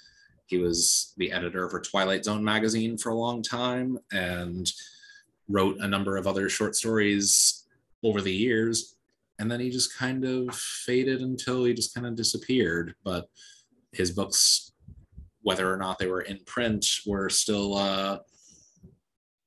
He 0.47 0.59
was 0.59 1.13
the 1.17 1.31
editor 1.31 1.69
for 1.69 1.81
Twilight 1.81 2.25
Zone 2.25 2.43
magazine 2.43 2.97
for 2.97 3.11
a 3.11 3.15
long 3.15 3.43
time, 3.43 3.99
and 4.13 4.71
wrote 5.49 5.79
a 5.81 5.89
number 5.89 6.17
of 6.17 6.27
other 6.27 6.49
short 6.49 6.75
stories 6.75 7.67
over 8.03 8.21
the 8.21 8.33
years 8.33 8.97
and 9.39 9.51
then 9.51 9.61
he 9.61 9.71
just 9.71 9.97
kind 9.97 10.25
of 10.25 10.55
faded 10.55 11.21
until 11.21 11.65
he 11.65 11.75
just 11.75 11.95
kind 11.95 12.07
of 12.07 12.17
disappeared. 12.17 12.95
But 13.05 13.29
his 13.93 14.11
books 14.11 14.73
whether 15.43 15.73
or 15.73 15.77
not 15.77 15.97
they 15.99 16.09
were 16.09 16.23
in 16.23 16.41
print 16.45 16.85
were 17.07 17.29
still 17.29 17.77
uh, 17.77 18.19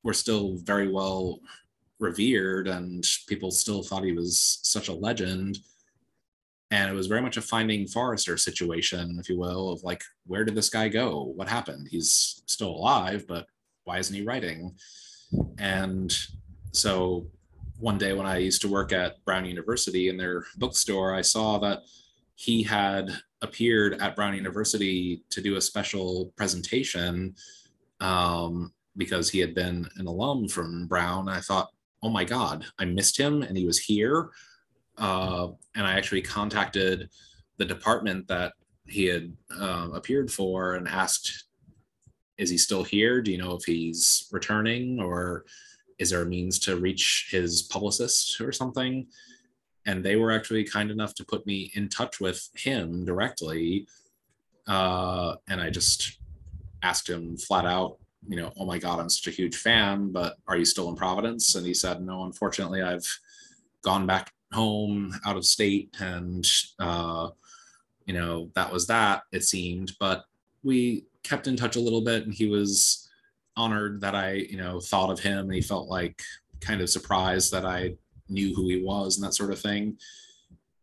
were 0.04 0.14
still 0.14 0.58
very 0.64 0.88
well 0.88 1.40
revered 2.00 2.68
and 2.68 3.06
people 3.28 3.52
still 3.52 3.84
thought 3.84 4.06
he 4.06 4.14
was 4.14 4.60
such 4.64 4.88
a 4.88 4.94
legend. 4.94 5.60
And 6.72 6.90
it 6.90 6.94
was 6.94 7.08
very 7.08 7.22
much 7.22 7.36
a 7.36 7.42
finding 7.42 7.88
forrester 7.88 8.38
situation 8.38 9.18
if 9.20 9.28
you 9.28 9.38
will 9.38 9.72
of 9.72 9.84
like 9.84 10.04
where 10.28 10.46
did 10.46 10.56
this 10.56 10.70
guy 10.70 10.88
go? 10.88 11.34
What 11.36 11.50
happened? 11.50 11.88
He's 11.90 12.44
still 12.46 12.70
alive 12.70 13.26
but 13.28 13.48
why 13.86 13.98
isn't 13.98 14.16
he 14.16 14.24
writing 14.24 14.76
and 15.58 16.16
so 16.72 17.28
one 17.80 17.98
day 17.98 18.14
when 18.14 18.26
I 18.26 18.38
used 18.38 18.62
to 18.62 18.68
work 18.68 18.92
at 18.92 19.24
Brown 19.26 19.46
University 19.46 20.10
in 20.10 20.18
their 20.18 20.46
bookstore, 20.58 21.14
I 21.14 21.22
saw 21.22 21.58
that 21.60 21.84
he 22.36 22.62
had 22.62 23.10
appeared 23.42 23.94
at 24.02 24.16
Brown 24.16 24.36
University 24.36 25.24
to 25.30 25.42
do 25.42 25.56
a 25.56 25.62
special 25.62 26.34
presentation 26.36 27.36
um, 28.02 28.74
because 28.98 29.30
he 29.30 29.40
had 29.40 29.56
been 29.56 29.88
an 29.96 30.08
alum 30.08 30.48
from 30.48 30.88
Brown. 30.88 31.30
I 31.30 31.40
thought, 31.40 31.70
oh 32.04 32.10
my 32.10 32.24
God, 32.24 32.66
I 32.78 32.86
missed 32.86 33.18
him 33.18 33.44
and 33.44 33.58
he 33.58 33.66
was 33.66 33.80
here. 33.80 34.30
Uh, 34.98 35.50
and 35.76 35.86
I 35.86 35.94
actually 35.94 36.22
contacted 36.22 37.10
the 37.58 37.66
department 37.66 38.28
that 38.28 38.54
he 38.88 39.06
had 39.06 39.32
uh, 39.58 39.90
appeared 39.94 40.32
for 40.32 40.76
and 40.76 40.88
asked 40.88 41.46
is 42.40 42.50
he 42.50 42.58
still 42.58 42.84
here? 42.84 43.22
Do 43.22 43.32
you 43.32 43.38
know 43.38 43.54
if 43.54 43.66
he's 43.66 44.28
returning 44.32 45.00
or 45.00 45.46
is 46.00 46.10
there 46.10 46.22
a 46.22 46.26
means 46.26 46.58
to 46.60 46.78
reach 46.78 47.28
his 47.30 47.62
publicist 47.64 48.40
or 48.40 48.52
something? 48.54 49.06
And 49.86 50.04
they 50.04 50.16
were 50.16 50.32
actually 50.32 50.64
kind 50.64 50.90
enough 50.90 51.14
to 51.16 51.26
put 51.26 51.46
me 51.46 51.72
in 51.76 51.90
touch 51.90 52.22
with 52.22 52.50
him 52.56 53.06
directly. 53.06 53.88
Uh, 54.68 55.36
and 55.50 55.60
I 55.60 55.70
just 55.70 56.20
asked 56.82 57.10
him 57.10 57.38
flat 57.38 57.66
out, 57.66 57.98
you 58.28 58.38
know, 58.38 58.54
oh 58.58 58.66
my 58.66 58.78
God, 58.78 59.00
I'm 59.00 59.10
such 59.10 59.28
a 59.28 59.36
huge 59.36 59.58
fan, 59.58 60.12
but 60.12 60.38
are 60.48 60.58
you 60.58 60.66
still 60.66 60.90
in 60.90 60.96
Providence? 60.96 61.56
And 61.56 61.66
he 61.66 61.74
said, 61.74 62.02
no, 62.02 62.24
unfortunately, 62.24 62.82
I've 62.82 63.08
gone 63.82 64.06
back 64.06 64.32
home 64.54 65.14
out 65.26 65.36
of 65.36 65.46
state. 65.46 65.94
And, 66.00 66.48
uh, 66.80 67.30
you 68.06 68.14
know, 68.14 68.50
that 68.56 68.72
was 68.72 68.88
that, 68.88 69.24
it 69.34 69.44
seemed. 69.44 69.94
But 70.00 70.24
we 70.64 71.06
kept 71.24 71.48
in 71.48 71.56
touch 71.56 71.76
a 71.76 71.82
little 71.82 72.02
bit 72.02 72.26
and 72.26 72.34
he 72.34 72.48
was 72.48 73.10
honored 73.56 74.02
that 74.02 74.16
I, 74.16 74.34
you 74.34 74.58
know, 74.58 74.80
thought 74.80 75.10
of 75.10 75.20
him 75.20 75.40
and 75.40 75.54
he 75.54 75.62
felt 75.62 75.90
like 75.90 76.22
kind 76.62 76.82
of 76.82 76.90
surprised 76.90 77.52
that 77.52 77.66
I 77.66 77.96
knew 78.30 78.54
who 78.54 78.68
he 78.68 78.82
was 78.82 79.18
and 79.18 79.26
that 79.26 79.34
sort 79.34 79.52
of 79.52 79.60
thing. 79.60 79.98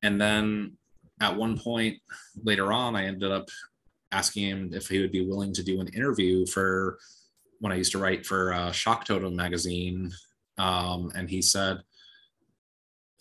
And 0.03 0.21
then 0.21 0.77
at 1.21 1.37
one 1.37 1.59
point 1.59 1.99
later 2.43 2.73
on, 2.73 2.95
I 2.95 3.07
ended 3.07 3.31
up 3.31 3.49
asking 4.13 4.45
him 4.45 4.71
if 4.73 4.89
he 4.89 5.01
would 5.01 5.13
be 5.13 5.27
willing 5.27 5.53
to 5.55 5.63
do 5.63 5.81
an 5.81 5.89
interview 5.89 6.47
for 6.47 6.99
when 7.61 7.73
I 7.73 7.77
used 7.77 7.93
to 7.93 7.99
write 7.99 8.27
for 8.27 8.53
uh, 8.53 8.73
Shock 8.73 9.05
Totem 9.05 9.35
magazine. 9.35 10.13
Um, 10.59 11.11
and 11.15 11.29
he 11.29 11.41
said, 11.41 11.79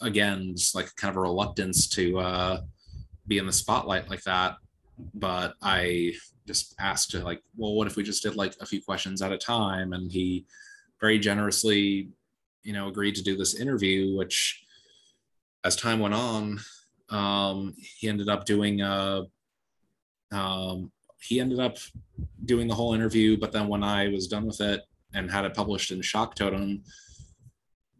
again, 0.01 0.53
just 0.55 0.75
like 0.75 0.93
kind 0.95 1.11
of 1.11 1.17
a 1.17 1.21
reluctance 1.21 1.87
to 1.89 2.19
uh, 2.19 2.61
be 3.27 3.37
in 3.37 3.45
the 3.45 3.53
spotlight 3.53 4.09
like 4.09 4.23
that. 4.23 4.57
But 5.13 5.55
I 5.61 6.13
just 6.47 6.75
asked 6.79 7.11
to 7.11 7.23
like, 7.23 7.41
well, 7.55 7.73
what 7.73 7.87
if 7.87 7.95
we 7.95 8.03
just 8.03 8.23
did 8.23 8.35
like 8.35 8.55
a 8.61 8.65
few 8.65 8.81
questions 8.81 9.21
at 9.21 9.31
a 9.31 9.37
time? 9.37 9.93
And 9.93 10.11
he 10.11 10.45
very 10.99 11.19
generously 11.19 12.09
you 12.65 12.73
know, 12.73 12.87
agreed 12.87 13.15
to 13.15 13.23
do 13.23 13.37
this 13.37 13.55
interview, 13.55 14.17
which 14.17 14.65
as 15.63 15.75
time 15.75 15.99
went 15.99 16.15
on, 16.15 16.59
um, 17.09 17.73
he 17.77 18.09
ended 18.09 18.27
up 18.27 18.45
doing 18.45 18.81
a, 18.81 19.23
um, 20.31 20.91
he 21.21 21.39
ended 21.39 21.59
up 21.59 21.77
doing 22.43 22.67
the 22.67 22.73
whole 22.73 22.93
interview, 22.93 23.37
but 23.37 23.51
then 23.51 23.67
when 23.67 23.83
I 23.83 24.09
was 24.09 24.27
done 24.27 24.45
with 24.45 24.59
it 24.61 24.81
and 25.13 25.29
had 25.29 25.45
it 25.45 25.53
published 25.53 25.91
in 25.91 26.01
Shock 26.01 26.35
Totem, 26.35 26.83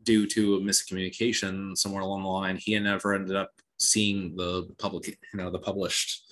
due 0.03 0.27
to 0.27 0.55
a 0.55 0.59
miscommunication 0.59 1.75
somewhere 1.77 2.01
along 2.01 2.23
the 2.23 2.29
line, 2.29 2.57
he 2.57 2.77
never 2.79 3.13
ended 3.13 3.35
up 3.35 3.51
seeing 3.77 4.35
the 4.35 4.67
public, 4.77 5.07
you 5.07 5.15
know, 5.33 5.49
the 5.49 5.59
published 5.59 6.23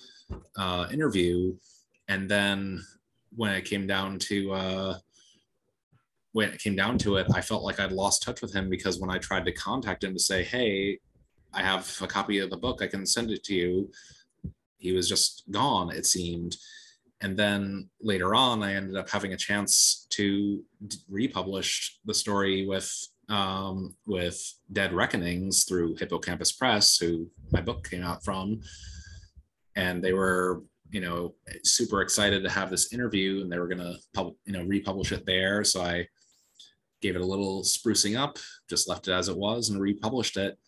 uh, 0.56 0.86
interview. 0.92 1.54
And 2.08 2.30
then 2.30 2.84
when 3.34 3.52
it 3.52 3.64
came 3.64 3.86
down 3.86 4.18
to 4.20 4.52
uh, 4.52 4.98
when 6.32 6.50
it 6.50 6.60
came 6.60 6.76
down 6.76 6.98
to 6.98 7.16
it, 7.16 7.26
I 7.32 7.40
felt 7.40 7.62
like 7.62 7.78
I'd 7.80 7.92
lost 7.92 8.22
touch 8.22 8.42
with 8.42 8.52
him 8.52 8.68
because 8.68 8.98
when 8.98 9.10
I 9.10 9.18
tried 9.18 9.44
to 9.46 9.52
contact 9.52 10.04
him 10.04 10.12
to 10.14 10.20
say, 10.20 10.42
"Hey, 10.42 10.98
I 11.52 11.62
have 11.62 11.96
a 12.02 12.06
copy 12.06 12.38
of 12.38 12.50
the 12.50 12.56
book, 12.56 12.82
I 12.82 12.86
can 12.86 13.06
send 13.06 13.30
it 13.30 13.44
to 13.44 13.54
you," 13.54 13.90
he 14.78 14.92
was 14.92 15.08
just 15.08 15.44
gone. 15.50 15.90
It 15.90 16.06
seemed. 16.06 16.56
And 17.20 17.36
then 17.36 17.88
later 18.02 18.34
on, 18.34 18.62
I 18.62 18.74
ended 18.74 18.96
up 18.96 19.08
having 19.08 19.32
a 19.32 19.36
chance 19.36 20.06
to 20.10 20.62
republish 21.08 21.98
the 22.04 22.12
story 22.12 22.66
with 22.66 22.90
um, 23.28 23.96
with 24.06 24.38
Dead 24.72 24.92
Reckonings 24.92 25.64
through 25.64 25.96
Hippocampus 25.96 26.52
Press, 26.52 26.98
who 26.98 27.30
my 27.50 27.62
book 27.62 27.88
came 27.88 28.02
out 28.02 28.22
from, 28.22 28.60
and 29.76 30.04
they 30.04 30.12
were 30.12 30.62
you 30.90 31.00
know 31.00 31.34
super 31.62 32.02
excited 32.02 32.42
to 32.42 32.50
have 32.50 32.70
this 32.70 32.92
interview, 32.92 33.40
and 33.40 33.50
they 33.50 33.58
were 33.58 33.68
gonna 33.68 33.96
pub- 34.12 34.36
you 34.44 34.52
know 34.52 34.64
republish 34.64 35.12
it 35.12 35.26
there. 35.26 35.64
So 35.64 35.82
I 35.82 36.06
gave 37.00 37.16
it 37.16 37.22
a 37.22 37.26
little 37.26 37.62
sprucing 37.62 38.18
up, 38.18 38.38
just 38.68 38.88
left 38.88 39.08
it 39.08 39.12
as 39.12 39.28
it 39.28 39.36
was, 39.36 39.68
and 39.68 39.80
republished 39.80 40.36
it. 40.36 40.58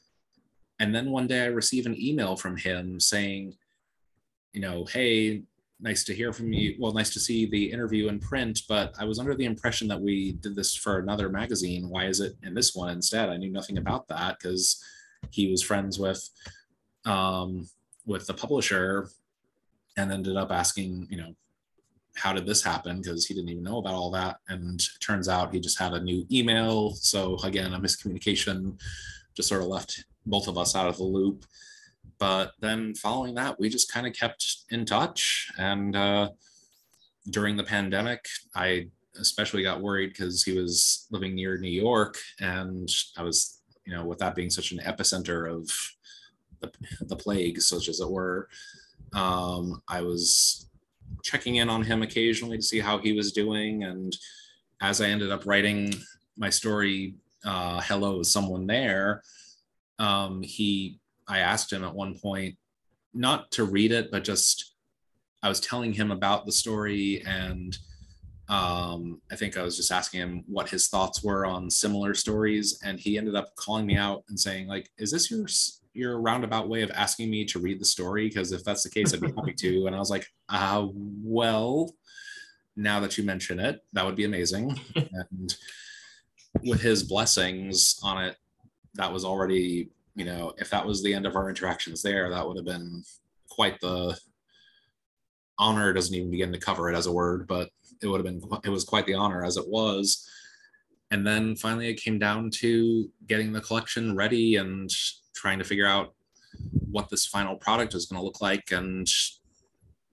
And 0.79 0.95
then 0.95 1.11
one 1.11 1.27
day 1.27 1.45
I 1.45 1.47
received 1.47 1.87
an 1.87 1.99
email 1.99 2.37
from 2.37 2.57
him 2.57 3.01
saying, 3.01 3.55
you 4.53 4.61
know, 4.61 4.85
hey, 4.85 5.45
nice 5.81 6.05
to 6.05 6.15
hear 6.15 6.33
from 6.33 6.53
you. 6.53 6.77
Well, 6.79 6.93
nice 6.93 7.11
to 7.15 7.21
see 7.21 7.47
the 7.47 7.71
interview 7.71 8.09
in 8.09 8.19
print, 8.19 8.61
but 8.69 8.95
I 8.99 9.05
was 9.05 9.19
under 9.19 9.35
the 9.35 9.45
impression 9.45 9.89
that 9.89 10.01
we 10.01 10.33
did 10.33 10.55
this 10.55 10.75
for 10.75 10.99
another 10.99 11.29
magazine. 11.29 11.89
Why 11.89 12.07
is 12.07 12.21
it 12.21 12.35
in 12.43 12.55
this 12.55 12.75
one 12.75 12.91
instead? 12.91 13.29
I 13.29 13.37
knew 13.37 13.51
nothing 13.51 13.79
about 13.79 14.09
that 14.09 14.39
because 14.39 14.83
he 15.31 15.51
was 15.51 15.63
friends 15.63 15.99
with 15.99 16.29
um, 17.05 17.69
with 18.05 18.27
the 18.27 18.35
publisher 18.35 19.09
and 19.97 20.13
ended 20.13 20.37
up 20.37 20.51
asking, 20.51 21.07
you 21.11 21.17
know, 21.17 21.35
how 22.15 22.33
did 22.33 22.47
this 22.47 22.63
happen? 22.63 23.01
Because 23.01 23.27
he 23.27 23.35
didn't 23.35 23.51
even 23.51 23.63
know 23.63 23.79
about 23.79 23.95
all 23.95 24.11
that. 24.13 24.37
And 24.49 24.83
turns 25.01 25.29
out 25.29 25.53
he 25.53 25.61
just 25.61 25.79
had 25.79 25.93
a 25.93 26.03
new 26.03 26.27
email. 26.31 26.95
So 26.95 27.37
again, 27.45 27.75
a 27.75 27.81
miscommunication 27.81 28.81
just 29.35 29.49
sort 29.49 29.63
of 29.63 29.69
left 29.69 30.05
both 30.25 30.49
of 30.49 30.57
us 30.57 30.75
out 30.75 30.89
of 30.89 30.97
the 30.97 31.05
loop 31.05 31.45
but 32.19 32.53
then 32.61 32.95
following 32.95 33.35
that, 33.35 33.59
we 33.61 33.69
just 33.69 33.93
kind 33.93 34.07
of 34.07 34.13
kept 34.13 34.65
in 34.71 34.85
touch. 34.85 35.51
And 35.59 35.95
uh, 35.95 36.31
during 37.31 37.57
the 37.57 37.65
pandemic, 37.65 38.27
I 38.55 38.89
especially 39.19 39.63
got 39.63 39.81
worried 39.81 40.09
because 40.09 40.43
he 40.43 40.53
was 40.53 41.07
living 41.11 41.35
near 41.35 41.59
New 41.59 41.71
York, 41.71 42.19
and 42.41 42.89
I 43.17 43.23
was, 43.23 43.61
you 43.85 43.95
know, 43.95 44.05
with 44.05 44.19
that 44.19 44.35
being 44.35 44.51
such 44.51 44.73
an 44.73 44.79
epicenter 44.79 45.51
of 45.51 45.71
the, 46.61 46.71
the 47.01 47.17
plague, 47.17 47.61
such 47.61 47.89
as 47.89 48.01
it 48.01 48.11
were, 48.11 48.49
um, 49.13 49.83
I 49.89 50.03
was 50.03 50.69
checking 51.23 51.57
in 51.57 51.69
on 51.69 51.83
him 51.83 52.03
occasionally 52.03 52.57
to 52.57 52.63
see 52.63 52.81
how 52.81 52.99
he 52.99 53.13
was 53.13 53.33
doing. 53.33 53.85
And 53.85 54.17
as 54.81 55.01
I 55.01 55.09
ended 55.09 55.31
up 55.31 55.47
writing 55.47 55.95
my 56.37 56.51
story, 56.51 57.15
uh, 57.45 57.81
"Hello, 57.81 58.23
someone 58.23 58.67
there," 58.67 59.23
um, 59.99 60.43
he 60.43 60.99
I 61.29 61.41
asked 61.41 61.73
him 61.73 61.85
at 61.85 61.95
one 61.95 62.19
point 62.19 62.57
not 63.15 63.51
to 63.53 63.65
read 63.65 63.93
it, 63.93 64.11
but 64.11 64.25
just 64.25 64.75
I 65.43 65.49
was 65.49 65.61
telling 65.61 65.93
him 65.93 66.11
about 66.11 66.45
the 66.45 66.53
story 66.53 67.23
and 67.27 67.77
um, 68.49 69.21
I 69.31 69.37
think 69.37 69.57
I 69.57 69.63
was 69.63 69.77
just 69.77 69.91
asking 69.91 70.21
him 70.21 70.45
what 70.47 70.71
his 70.71 70.89
thoughts 70.89 71.23
were 71.23 71.45
on 71.45 71.69
similar 71.69 72.15
stories, 72.15 72.81
and 72.85 72.99
he 72.99 73.19
ended 73.19 73.35
up 73.35 73.57
calling 73.57 73.87
me 73.87 73.97
out 73.97 74.23
and 74.29 74.39
saying, 74.39 74.69
like, 74.69 74.91
"Is 74.99 75.11
this 75.11 75.31
your 75.31 75.49
your 75.97 76.21
roundabout 76.21 76.69
way 76.69 76.83
of 76.83 76.91
asking 76.93 77.31
me 77.31 77.45
to 77.47 77.59
read 77.59 77.81
the 77.81 77.85
story? 77.85 78.29
Because 78.29 78.53
if 78.53 78.65
that's 78.65 78.83
the 78.83 78.91
case, 78.91 79.13
I'd 79.15 79.21
be 79.21 79.33
happy 79.33 79.55
to." 79.55 79.87
And 79.87 79.97
I 79.97 79.99
was 79.99 80.11
like, 80.11 80.27
"Uh, 80.49 80.87
well, 80.93 81.95
now 82.77 83.01
that 83.01 83.17
you 83.19 83.25
mention 83.25 83.59
it, 83.59 83.85
that 83.93 84.05
would 84.05 84.17
be 84.17 84.25
amazing." 84.25 84.79
and 84.97 85.57
with 86.63 86.81
his 86.81 87.03
blessings 87.03 87.99
on 88.03 88.25
it, 88.25 88.37
that 88.95 89.13
was 89.13 89.25
already 89.25 89.91
you 90.17 90.25
know, 90.25 90.55
if 90.57 90.71
that 90.71 90.85
was 90.85 91.03
the 91.03 91.15
end 91.15 91.27
of 91.27 91.37
our 91.37 91.49
interactions 91.49 92.03
there, 92.03 92.31
that 92.31 92.47
would 92.47 92.57
have 92.57 92.65
been 92.65 93.05
quite 93.51 93.79
the 93.81 94.19
honor. 95.59 95.93
Doesn't 95.93 96.15
even 96.15 96.31
begin 96.31 96.53
to 96.53 96.59
cover 96.59 96.91
it 96.91 96.97
as 96.97 97.07
a 97.07 97.13
word, 97.13 97.47
but 97.47 97.69
it 98.03 98.07
would 98.07 98.25
have 98.25 98.25
been, 98.25 98.43
it 98.65 98.71
was 98.71 98.85
quite 98.85 99.07
the 99.07 99.15
honor 99.15 99.45
as 99.45 99.59
it 99.59 99.69
was. 99.69 100.27
And 101.11 101.25
then 101.25 101.55
finally, 101.55 101.89
it 101.89 102.03
came 102.03 102.19
down 102.19 102.51
to 102.53 103.11
getting 103.27 103.53
the 103.53 103.61
collection 103.61 104.17
ready 104.17 104.57
and 104.57 104.91
trying 105.37 105.59
to 105.59 105.65
figure 105.65 105.87
out 105.87 106.15
what 106.91 107.09
this 107.11 107.27
final 107.27 107.55
product 107.57 107.95
is 107.95 108.07
going 108.07 108.19
to 108.19 108.25
look 108.25 108.41
like. 108.41 108.73
And 108.73 109.07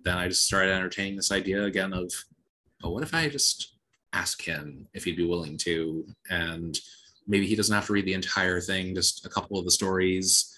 then 0.04 0.18
I 0.18 0.28
just 0.28 0.46
started 0.46 0.74
entertaining 0.74 1.16
this 1.16 1.32
idea 1.32 1.64
again 1.64 1.94
of, 1.94 2.12
oh, 2.84 2.92
what 2.92 3.04
if 3.04 3.14
I 3.14 3.30
just 3.30 3.76
ask 4.12 4.42
him 4.42 4.88
if 4.94 5.06
he'd 5.06 5.18
be 5.18 5.26
willing 5.26 5.58
to? 5.60 6.06
And 6.30 6.78
maybe 7.26 7.48
he 7.48 7.56
doesn't 7.56 7.74
have 7.74 7.88
to 7.88 7.94
read 7.94 8.06
the 8.06 8.14
entire 8.14 8.60
thing, 8.60 8.94
just 8.94 9.26
a 9.26 9.30
couple 9.30 9.58
of 9.58 9.66
the 9.66 9.72
stories. 9.72 10.56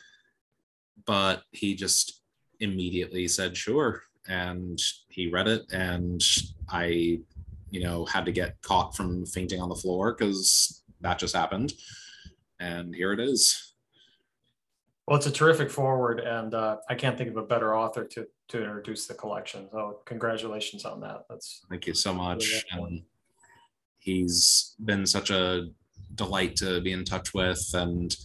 But 1.05 1.43
he 1.51 1.75
just 1.75 2.23
immediately 2.59 3.27
said, 3.27 3.55
sure. 3.55 4.01
And 4.27 4.81
he 5.07 5.29
read 5.29 5.47
it. 5.47 5.71
And 5.71 6.23
I, 6.67 7.19
you 7.69 7.83
know, 7.83 8.05
had 8.05 8.25
to 8.25 8.31
get 8.31 8.59
caught 8.61 8.95
from 8.95 9.25
fainting 9.27 9.61
on 9.61 9.69
the 9.69 9.75
floor 9.75 10.13
because 10.13 10.81
that 11.01 11.19
just 11.19 11.35
happened. 11.35 11.73
And 12.59 12.95
here 12.95 13.13
it 13.13 13.19
is. 13.19 13.74
Well, 15.07 15.17
it's 15.17 15.27
a 15.27 15.31
terrific 15.31 15.69
foreword, 15.69 16.19
and 16.19 16.53
uh, 16.55 16.77
I 16.89 16.95
can't 16.95 17.15
think 17.15 17.29
of 17.29 17.37
a 17.37 17.43
better 17.43 17.75
author 17.75 18.03
to 18.05 18.27
to 18.47 18.63
introduce 18.63 19.07
the 19.07 19.13
collection. 19.13 19.67
So, 19.71 19.99
congratulations 20.05 20.83
on 20.85 20.99
that. 21.01 21.25
That's 21.29 21.61
thank 21.69 21.85
you 21.85 21.93
so 21.93 22.13
much. 22.13 22.65
Really 22.73 23.05
he's 24.05 24.75
been 24.85 25.05
such 25.05 25.31
a 25.31 25.67
delight 26.13 26.55
to 26.55 26.79
be 26.81 26.91
in 26.91 27.03
touch 27.03 27.33
with 27.33 27.67
and 27.73 28.15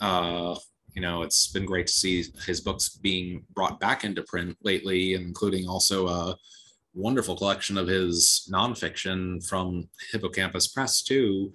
uh, 0.00 0.54
you 0.92 1.00
know 1.00 1.22
it's 1.22 1.48
been 1.48 1.64
great 1.64 1.86
to 1.86 1.92
see 1.92 2.24
his 2.46 2.60
books 2.60 2.90
being 2.90 3.42
brought 3.54 3.80
back 3.80 4.04
into 4.04 4.22
print 4.24 4.56
lately 4.62 5.14
including 5.14 5.66
also 5.66 6.06
a 6.06 6.36
wonderful 6.94 7.34
collection 7.34 7.78
of 7.78 7.88
his 7.88 8.48
nonfiction 8.52 9.44
from 9.48 9.88
hippocampus 10.12 10.68
press 10.68 11.02
too 11.02 11.50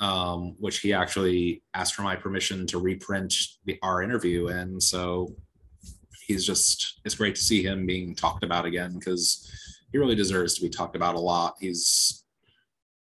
um, 0.00 0.56
which 0.58 0.80
he 0.80 0.92
actually 0.92 1.62
asked 1.74 1.94
for 1.94 2.02
my 2.02 2.16
permission 2.16 2.66
to 2.66 2.78
reprint 2.78 3.34
the, 3.64 3.78
our 3.82 4.02
interview. 4.02 4.48
And 4.48 4.82
so 4.82 5.34
he's 6.26 6.44
just 6.44 7.00
it's 7.04 7.14
great 7.14 7.34
to 7.34 7.42
see 7.42 7.62
him 7.62 7.86
being 7.86 8.14
talked 8.14 8.44
about 8.44 8.64
again 8.64 8.94
because 8.94 9.50
he 9.92 9.98
really 9.98 10.14
deserves 10.14 10.54
to 10.54 10.62
be 10.62 10.68
talked 10.68 10.96
about 10.96 11.16
a 11.16 11.20
lot. 11.20 11.54
He's 11.60 12.24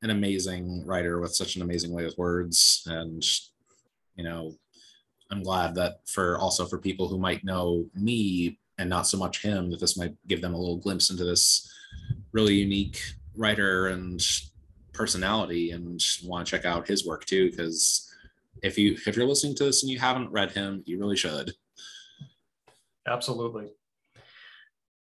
an 0.01 0.09
amazing 0.11 0.85
writer 0.85 1.19
with 1.19 1.35
such 1.35 1.55
an 1.55 1.61
amazing 1.61 1.91
way 1.91 2.05
with 2.05 2.17
words. 2.17 2.83
And 2.87 3.23
you 4.17 4.23
know 4.23 4.53
i'm 5.31 5.43
glad 5.43 5.73
that 5.75 5.99
for 6.05 6.37
also 6.39 6.65
for 6.65 6.77
people 6.77 7.07
who 7.07 7.17
might 7.17 7.45
know 7.45 7.85
me 7.95 8.59
and 8.77 8.89
not 8.89 9.07
so 9.07 9.17
much 9.17 9.41
him 9.41 9.69
that 9.71 9.79
this 9.79 9.97
might 9.97 10.15
give 10.27 10.41
them 10.41 10.53
a 10.53 10.57
little 10.57 10.77
glimpse 10.77 11.09
into 11.09 11.23
this 11.23 11.71
really 12.33 12.55
unique 12.55 12.99
writer 13.35 13.87
and 13.87 14.21
personality 14.97 15.71
and 15.71 16.01
want 16.23 16.45
to 16.45 16.51
check 16.51 16.65
out 16.65 16.87
his 16.87 17.05
work 17.05 17.25
too 17.25 17.49
because 17.49 18.11
if 18.63 18.77
you 18.77 18.93
if 19.05 19.15
you're 19.15 19.27
listening 19.27 19.55
to 19.55 19.65
this 19.65 19.83
and 19.83 19.91
you 19.91 19.99
haven't 19.99 20.31
read 20.31 20.51
him 20.51 20.83
you 20.85 20.99
really 20.99 21.15
should 21.15 21.53
absolutely 23.07 23.69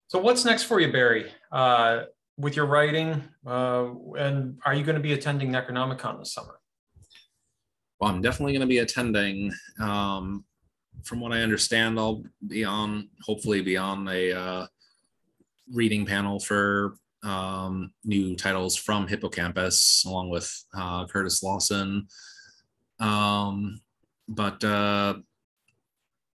so 0.09 0.21
what's 0.21 0.45
next 0.45 0.65
for 0.65 0.81
you 0.81 0.93
barry 0.93 1.33
uh, 1.51 2.05
with 2.39 2.57
your 2.57 2.67
writing? 2.67 3.23
Uh, 3.47 3.89
and 4.19 4.59
are 4.65 4.75
you 4.75 4.85
going 4.85 4.97
to 4.97 5.03
be 5.03 5.13
attending 5.13 5.51
Necronomicon 5.51 6.19
this 6.19 6.33
summer? 6.33 6.61
Well, 8.01 8.11
I'm 8.11 8.23
definitely 8.23 8.53
going 8.53 8.61
to 8.61 8.67
be 8.67 8.79
attending. 8.79 9.53
Um, 9.81 10.45
from 11.03 11.21
what 11.21 11.33
I 11.33 11.43
understand, 11.43 11.99
I'll 11.99 12.25
be 12.47 12.65
on, 12.65 13.09
hopefully, 13.23 13.63
be 13.63 13.77
on 13.77 14.09
a 14.09 14.33
uh, 14.33 14.67
reading 15.73 16.05
panel 16.05 16.39
for 16.39 16.97
um, 17.23 17.93
new 18.05 18.37
titles 18.37 18.77
from 18.77 19.07
Hippocampus, 19.07 20.05
along 20.07 20.31
with 20.31 20.51
uh, 20.77 21.07
Curtis 21.07 21.43
Lawson. 21.43 22.07
Um, 23.01 23.81
but 24.29 24.63
uh, 24.65 25.15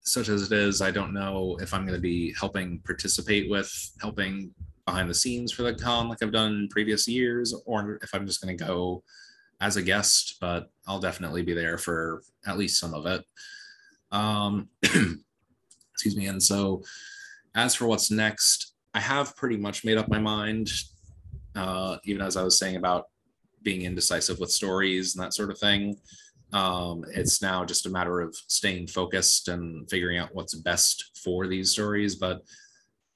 such 0.02 0.28
as 0.28 0.50
it 0.50 0.52
is, 0.52 0.82
I 0.82 0.90
don't 0.90 1.12
know 1.12 1.56
if 1.60 1.72
I'm 1.72 1.82
going 1.82 1.96
to 1.96 2.00
be 2.00 2.34
helping 2.38 2.80
participate 2.84 3.50
with 3.50 3.72
helping 4.00 4.54
behind 4.86 5.08
the 5.08 5.14
scenes 5.14 5.52
for 5.52 5.62
the 5.62 5.74
con 5.74 6.08
like 6.08 6.22
I've 6.22 6.32
done 6.32 6.68
previous 6.70 7.06
years, 7.06 7.54
or 7.66 7.98
if 8.02 8.14
I'm 8.14 8.26
just 8.26 8.42
going 8.42 8.56
to 8.56 8.64
go 8.64 9.02
as 9.60 9.76
a 9.76 9.82
guest, 9.82 10.36
but 10.40 10.70
I'll 10.86 11.00
definitely 11.00 11.42
be 11.42 11.54
there 11.54 11.78
for 11.78 12.22
at 12.46 12.58
least 12.58 12.80
some 12.80 12.94
of 12.94 13.06
it. 13.06 13.24
Um, 14.10 14.68
excuse 14.82 16.16
me. 16.16 16.26
And 16.26 16.42
so, 16.42 16.82
as 17.54 17.74
for 17.74 17.86
what's 17.86 18.10
next, 18.10 18.69
I 18.94 19.00
have 19.00 19.36
pretty 19.36 19.56
much 19.56 19.84
made 19.84 19.98
up 19.98 20.08
my 20.08 20.18
mind. 20.18 20.70
Uh, 21.54 21.96
even 22.04 22.22
as 22.22 22.36
I 22.36 22.44
was 22.44 22.58
saying 22.58 22.76
about 22.76 23.06
being 23.62 23.82
indecisive 23.82 24.38
with 24.38 24.50
stories 24.50 25.14
and 25.14 25.24
that 25.24 25.34
sort 25.34 25.50
of 25.50 25.58
thing. 25.58 25.96
Um, 26.52 27.04
it's 27.14 27.42
now 27.42 27.64
just 27.64 27.86
a 27.86 27.90
matter 27.90 28.20
of 28.20 28.34
staying 28.34 28.88
focused 28.88 29.48
and 29.48 29.88
figuring 29.88 30.18
out 30.18 30.34
what's 30.34 30.54
best 30.54 31.18
for 31.22 31.46
these 31.46 31.70
stories. 31.70 32.16
But 32.16 32.42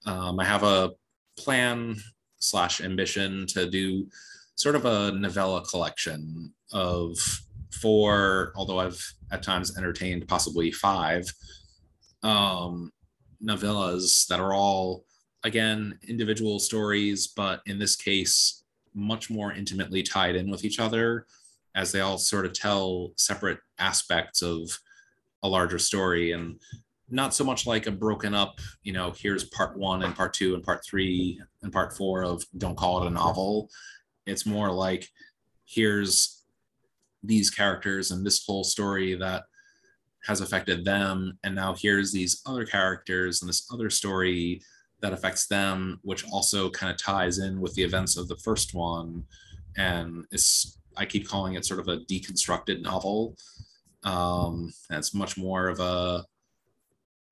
um, 0.06 0.38
I 0.38 0.44
have 0.44 0.62
a 0.62 0.92
plan 1.36 1.96
slash 2.38 2.80
ambition 2.80 3.46
to 3.48 3.68
do 3.68 4.06
sort 4.54 4.76
of 4.76 4.84
a 4.84 5.12
novella 5.12 5.64
collection 5.64 6.52
of 6.72 7.16
four, 7.72 8.52
although 8.54 8.78
I've 8.78 9.02
at 9.32 9.42
times 9.42 9.76
entertained 9.76 10.28
possibly 10.28 10.70
five 10.70 11.24
um, 12.22 12.92
novellas 13.42 14.26
that 14.28 14.40
are 14.40 14.52
all, 14.52 15.04
again, 15.44 15.98
individual 16.08 16.58
stories, 16.58 17.26
but 17.28 17.60
in 17.66 17.78
this 17.78 17.96
case, 17.96 18.64
much 18.94 19.30
more 19.30 19.52
intimately 19.52 20.02
tied 20.02 20.36
in 20.36 20.50
with 20.50 20.64
each 20.64 20.80
other 20.80 21.26
as 21.74 21.92
they 21.92 22.00
all 22.00 22.18
sort 22.18 22.46
of 22.46 22.52
tell 22.52 23.12
separate 23.16 23.58
aspects 23.78 24.42
of 24.42 24.78
a 25.42 25.48
larger 25.48 25.78
story 25.78 26.32
and 26.32 26.58
not 27.10 27.34
so 27.34 27.44
much 27.44 27.66
like 27.66 27.86
a 27.86 27.92
broken 27.92 28.34
up, 28.34 28.58
you 28.82 28.92
know, 28.92 29.12
here's 29.16 29.44
part 29.44 29.76
one 29.76 30.02
and 30.02 30.16
part 30.16 30.32
two 30.32 30.54
and 30.54 30.64
part 30.64 30.82
three 30.84 31.38
and 31.62 31.72
part 31.72 31.94
four 31.94 32.24
of 32.24 32.42
don't 32.56 32.78
call 32.78 33.02
it 33.02 33.06
a 33.06 33.10
novel. 33.10 33.68
It's 34.26 34.46
more 34.46 34.70
like 34.70 35.08
here's 35.66 36.42
these 37.22 37.50
characters 37.50 38.10
and 38.10 38.24
this 38.24 38.44
whole 38.46 38.64
story 38.64 39.14
that 39.16 39.44
has 40.26 40.40
affected 40.40 40.84
them. 40.84 41.38
And 41.44 41.54
now 41.54 41.74
here's 41.78 42.10
these 42.10 42.40
other 42.46 42.64
characters 42.64 43.42
and 43.42 43.48
this 43.48 43.68
other 43.70 43.90
story 43.90 44.62
that 45.04 45.12
affects 45.12 45.46
them, 45.46 46.00
which 46.02 46.24
also 46.32 46.70
kind 46.70 46.90
of 46.90 46.96
ties 46.96 47.36
in 47.36 47.60
with 47.60 47.74
the 47.74 47.82
events 47.82 48.16
of 48.16 48.26
the 48.26 48.36
first 48.36 48.72
one. 48.72 49.22
And 49.76 50.24
it's 50.32 50.78
I 50.96 51.04
keep 51.04 51.28
calling 51.28 51.54
it 51.54 51.66
sort 51.66 51.78
of 51.78 51.88
a 51.88 51.98
deconstructed 51.98 52.80
novel. 52.80 53.36
Um, 54.02 54.72
and 54.88 54.98
it's 54.98 55.12
much 55.12 55.36
more 55.36 55.68
of 55.68 55.78
a 55.78 56.24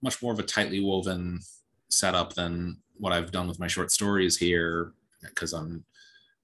much 0.02 0.22
more 0.22 0.34
of 0.34 0.38
a 0.38 0.42
tightly 0.42 0.80
woven 0.80 1.40
setup 1.88 2.34
than 2.34 2.76
what 2.98 3.14
I've 3.14 3.32
done 3.32 3.48
with 3.48 3.58
my 3.58 3.68
short 3.68 3.90
stories 3.90 4.36
here, 4.36 4.92
because 5.22 5.54
I'm 5.54 5.82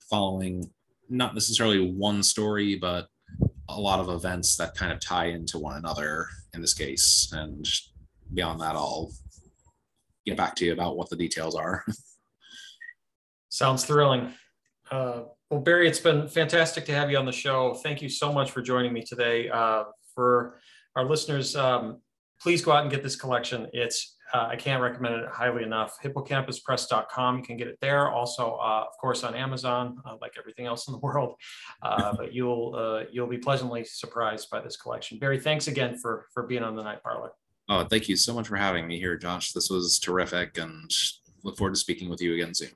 following 0.09 0.71
not 1.11 1.35
necessarily 1.35 1.91
one 1.91 2.23
story, 2.23 2.75
but 2.77 3.09
a 3.69 3.79
lot 3.79 4.01
of 4.01 4.09
events 4.09 4.57
that 4.57 4.75
kind 4.75 4.93
of 4.93 5.01
tie 5.01 5.27
into 5.27 5.59
one 5.59 5.77
another 5.77 6.27
in 6.55 6.63
this 6.63 6.73
case. 6.73 7.31
And 7.33 7.69
beyond 8.33 8.63
that, 8.63 8.77
I'll 8.77 9.13
get 10.29 10.37
back 10.37 10.55
to 10.57 10.65
you 10.65 10.73
about 10.73 10.97
what 10.97 11.11
the 11.11 11.17
details 11.17 11.55
are. 11.55 11.85
Sounds 13.49 13.85
thrilling. 13.85 14.33
Uh, 14.91 15.23
well, 15.51 15.61
Barry, 15.61 15.89
it's 15.89 16.01
been 16.01 16.29
fantastic 16.29 16.85
to 16.87 16.93
have 16.93 17.11
you 17.11 17.17
on 17.17 17.27
the 17.27 17.33
show. 17.33 17.75
Thank 17.75 18.03
you 18.03 18.09
so 18.09 18.33
much 18.33 18.51
for 18.51 18.63
joining 18.63 18.93
me 18.93 19.03
today. 19.03 19.49
Uh, 19.49 19.85
for 20.15 20.61
our 20.95 21.05
listeners, 21.05 21.57
um, 21.57 22.01
please 22.41 22.63
go 22.63 22.73
out 22.73 22.83
and 22.83 22.91
get 22.91 23.03
this 23.03 23.17
collection. 23.17 23.67
It's 23.73 24.17
uh, 24.35 24.49
I 24.51 24.57
can't 24.57 24.83
recommend 24.83 25.15
it 25.15 25.29
highly 25.31 25.63
enough. 25.63 25.97
Hippocampuspress.com. 26.03 27.39
You 27.39 27.43
can 27.43 27.57
get 27.57 27.67
it 27.67 27.79
there. 27.81 28.11
Also, 28.11 28.59
uh, 28.61 28.85
of 28.87 28.97
course, 29.01 29.25
on 29.25 29.35
Amazon, 29.35 29.97
uh, 30.05 30.17
like 30.21 30.35
everything 30.39 30.67
else 30.67 30.87
in 30.87 30.93
the 30.93 30.99
world. 30.99 31.35
Uh, 31.83 32.13
but 32.19 32.35
you'll 32.35 32.75
uh, 32.77 33.05
you'll 33.11 33.27
be 33.27 33.39
pleasantly 33.39 33.85
surprised 33.85 34.51
by 34.51 34.61
this 34.61 34.77
collection. 34.77 35.19
Barry, 35.19 35.41
thanks 35.41 35.67
again 35.69 35.97
for 35.97 36.27
for 36.35 36.43
being 36.43 36.63
on 36.63 36.77
the 36.77 36.83
Night 36.83 37.03
Parlor. 37.03 37.33
Oh, 37.69 37.85
thank 37.85 38.09
you 38.09 38.17
so 38.17 38.33
much 38.33 38.49
for 38.49 38.57
having 38.57 38.87
me 38.87 38.99
here, 38.99 39.17
Josh. 39.17 39.53
This 39.53 39.69
was 39.69 39.99
terrific, 39.99 40.57
and 40.57 40.91
look 41.45 41.59
forward 41.59 41.75
to 41.75 41.81
speaking 41.81 42.09
with 42.09 42.23
you 42.23 42.35
again 42.35 42.55
soon. 42.55 42.71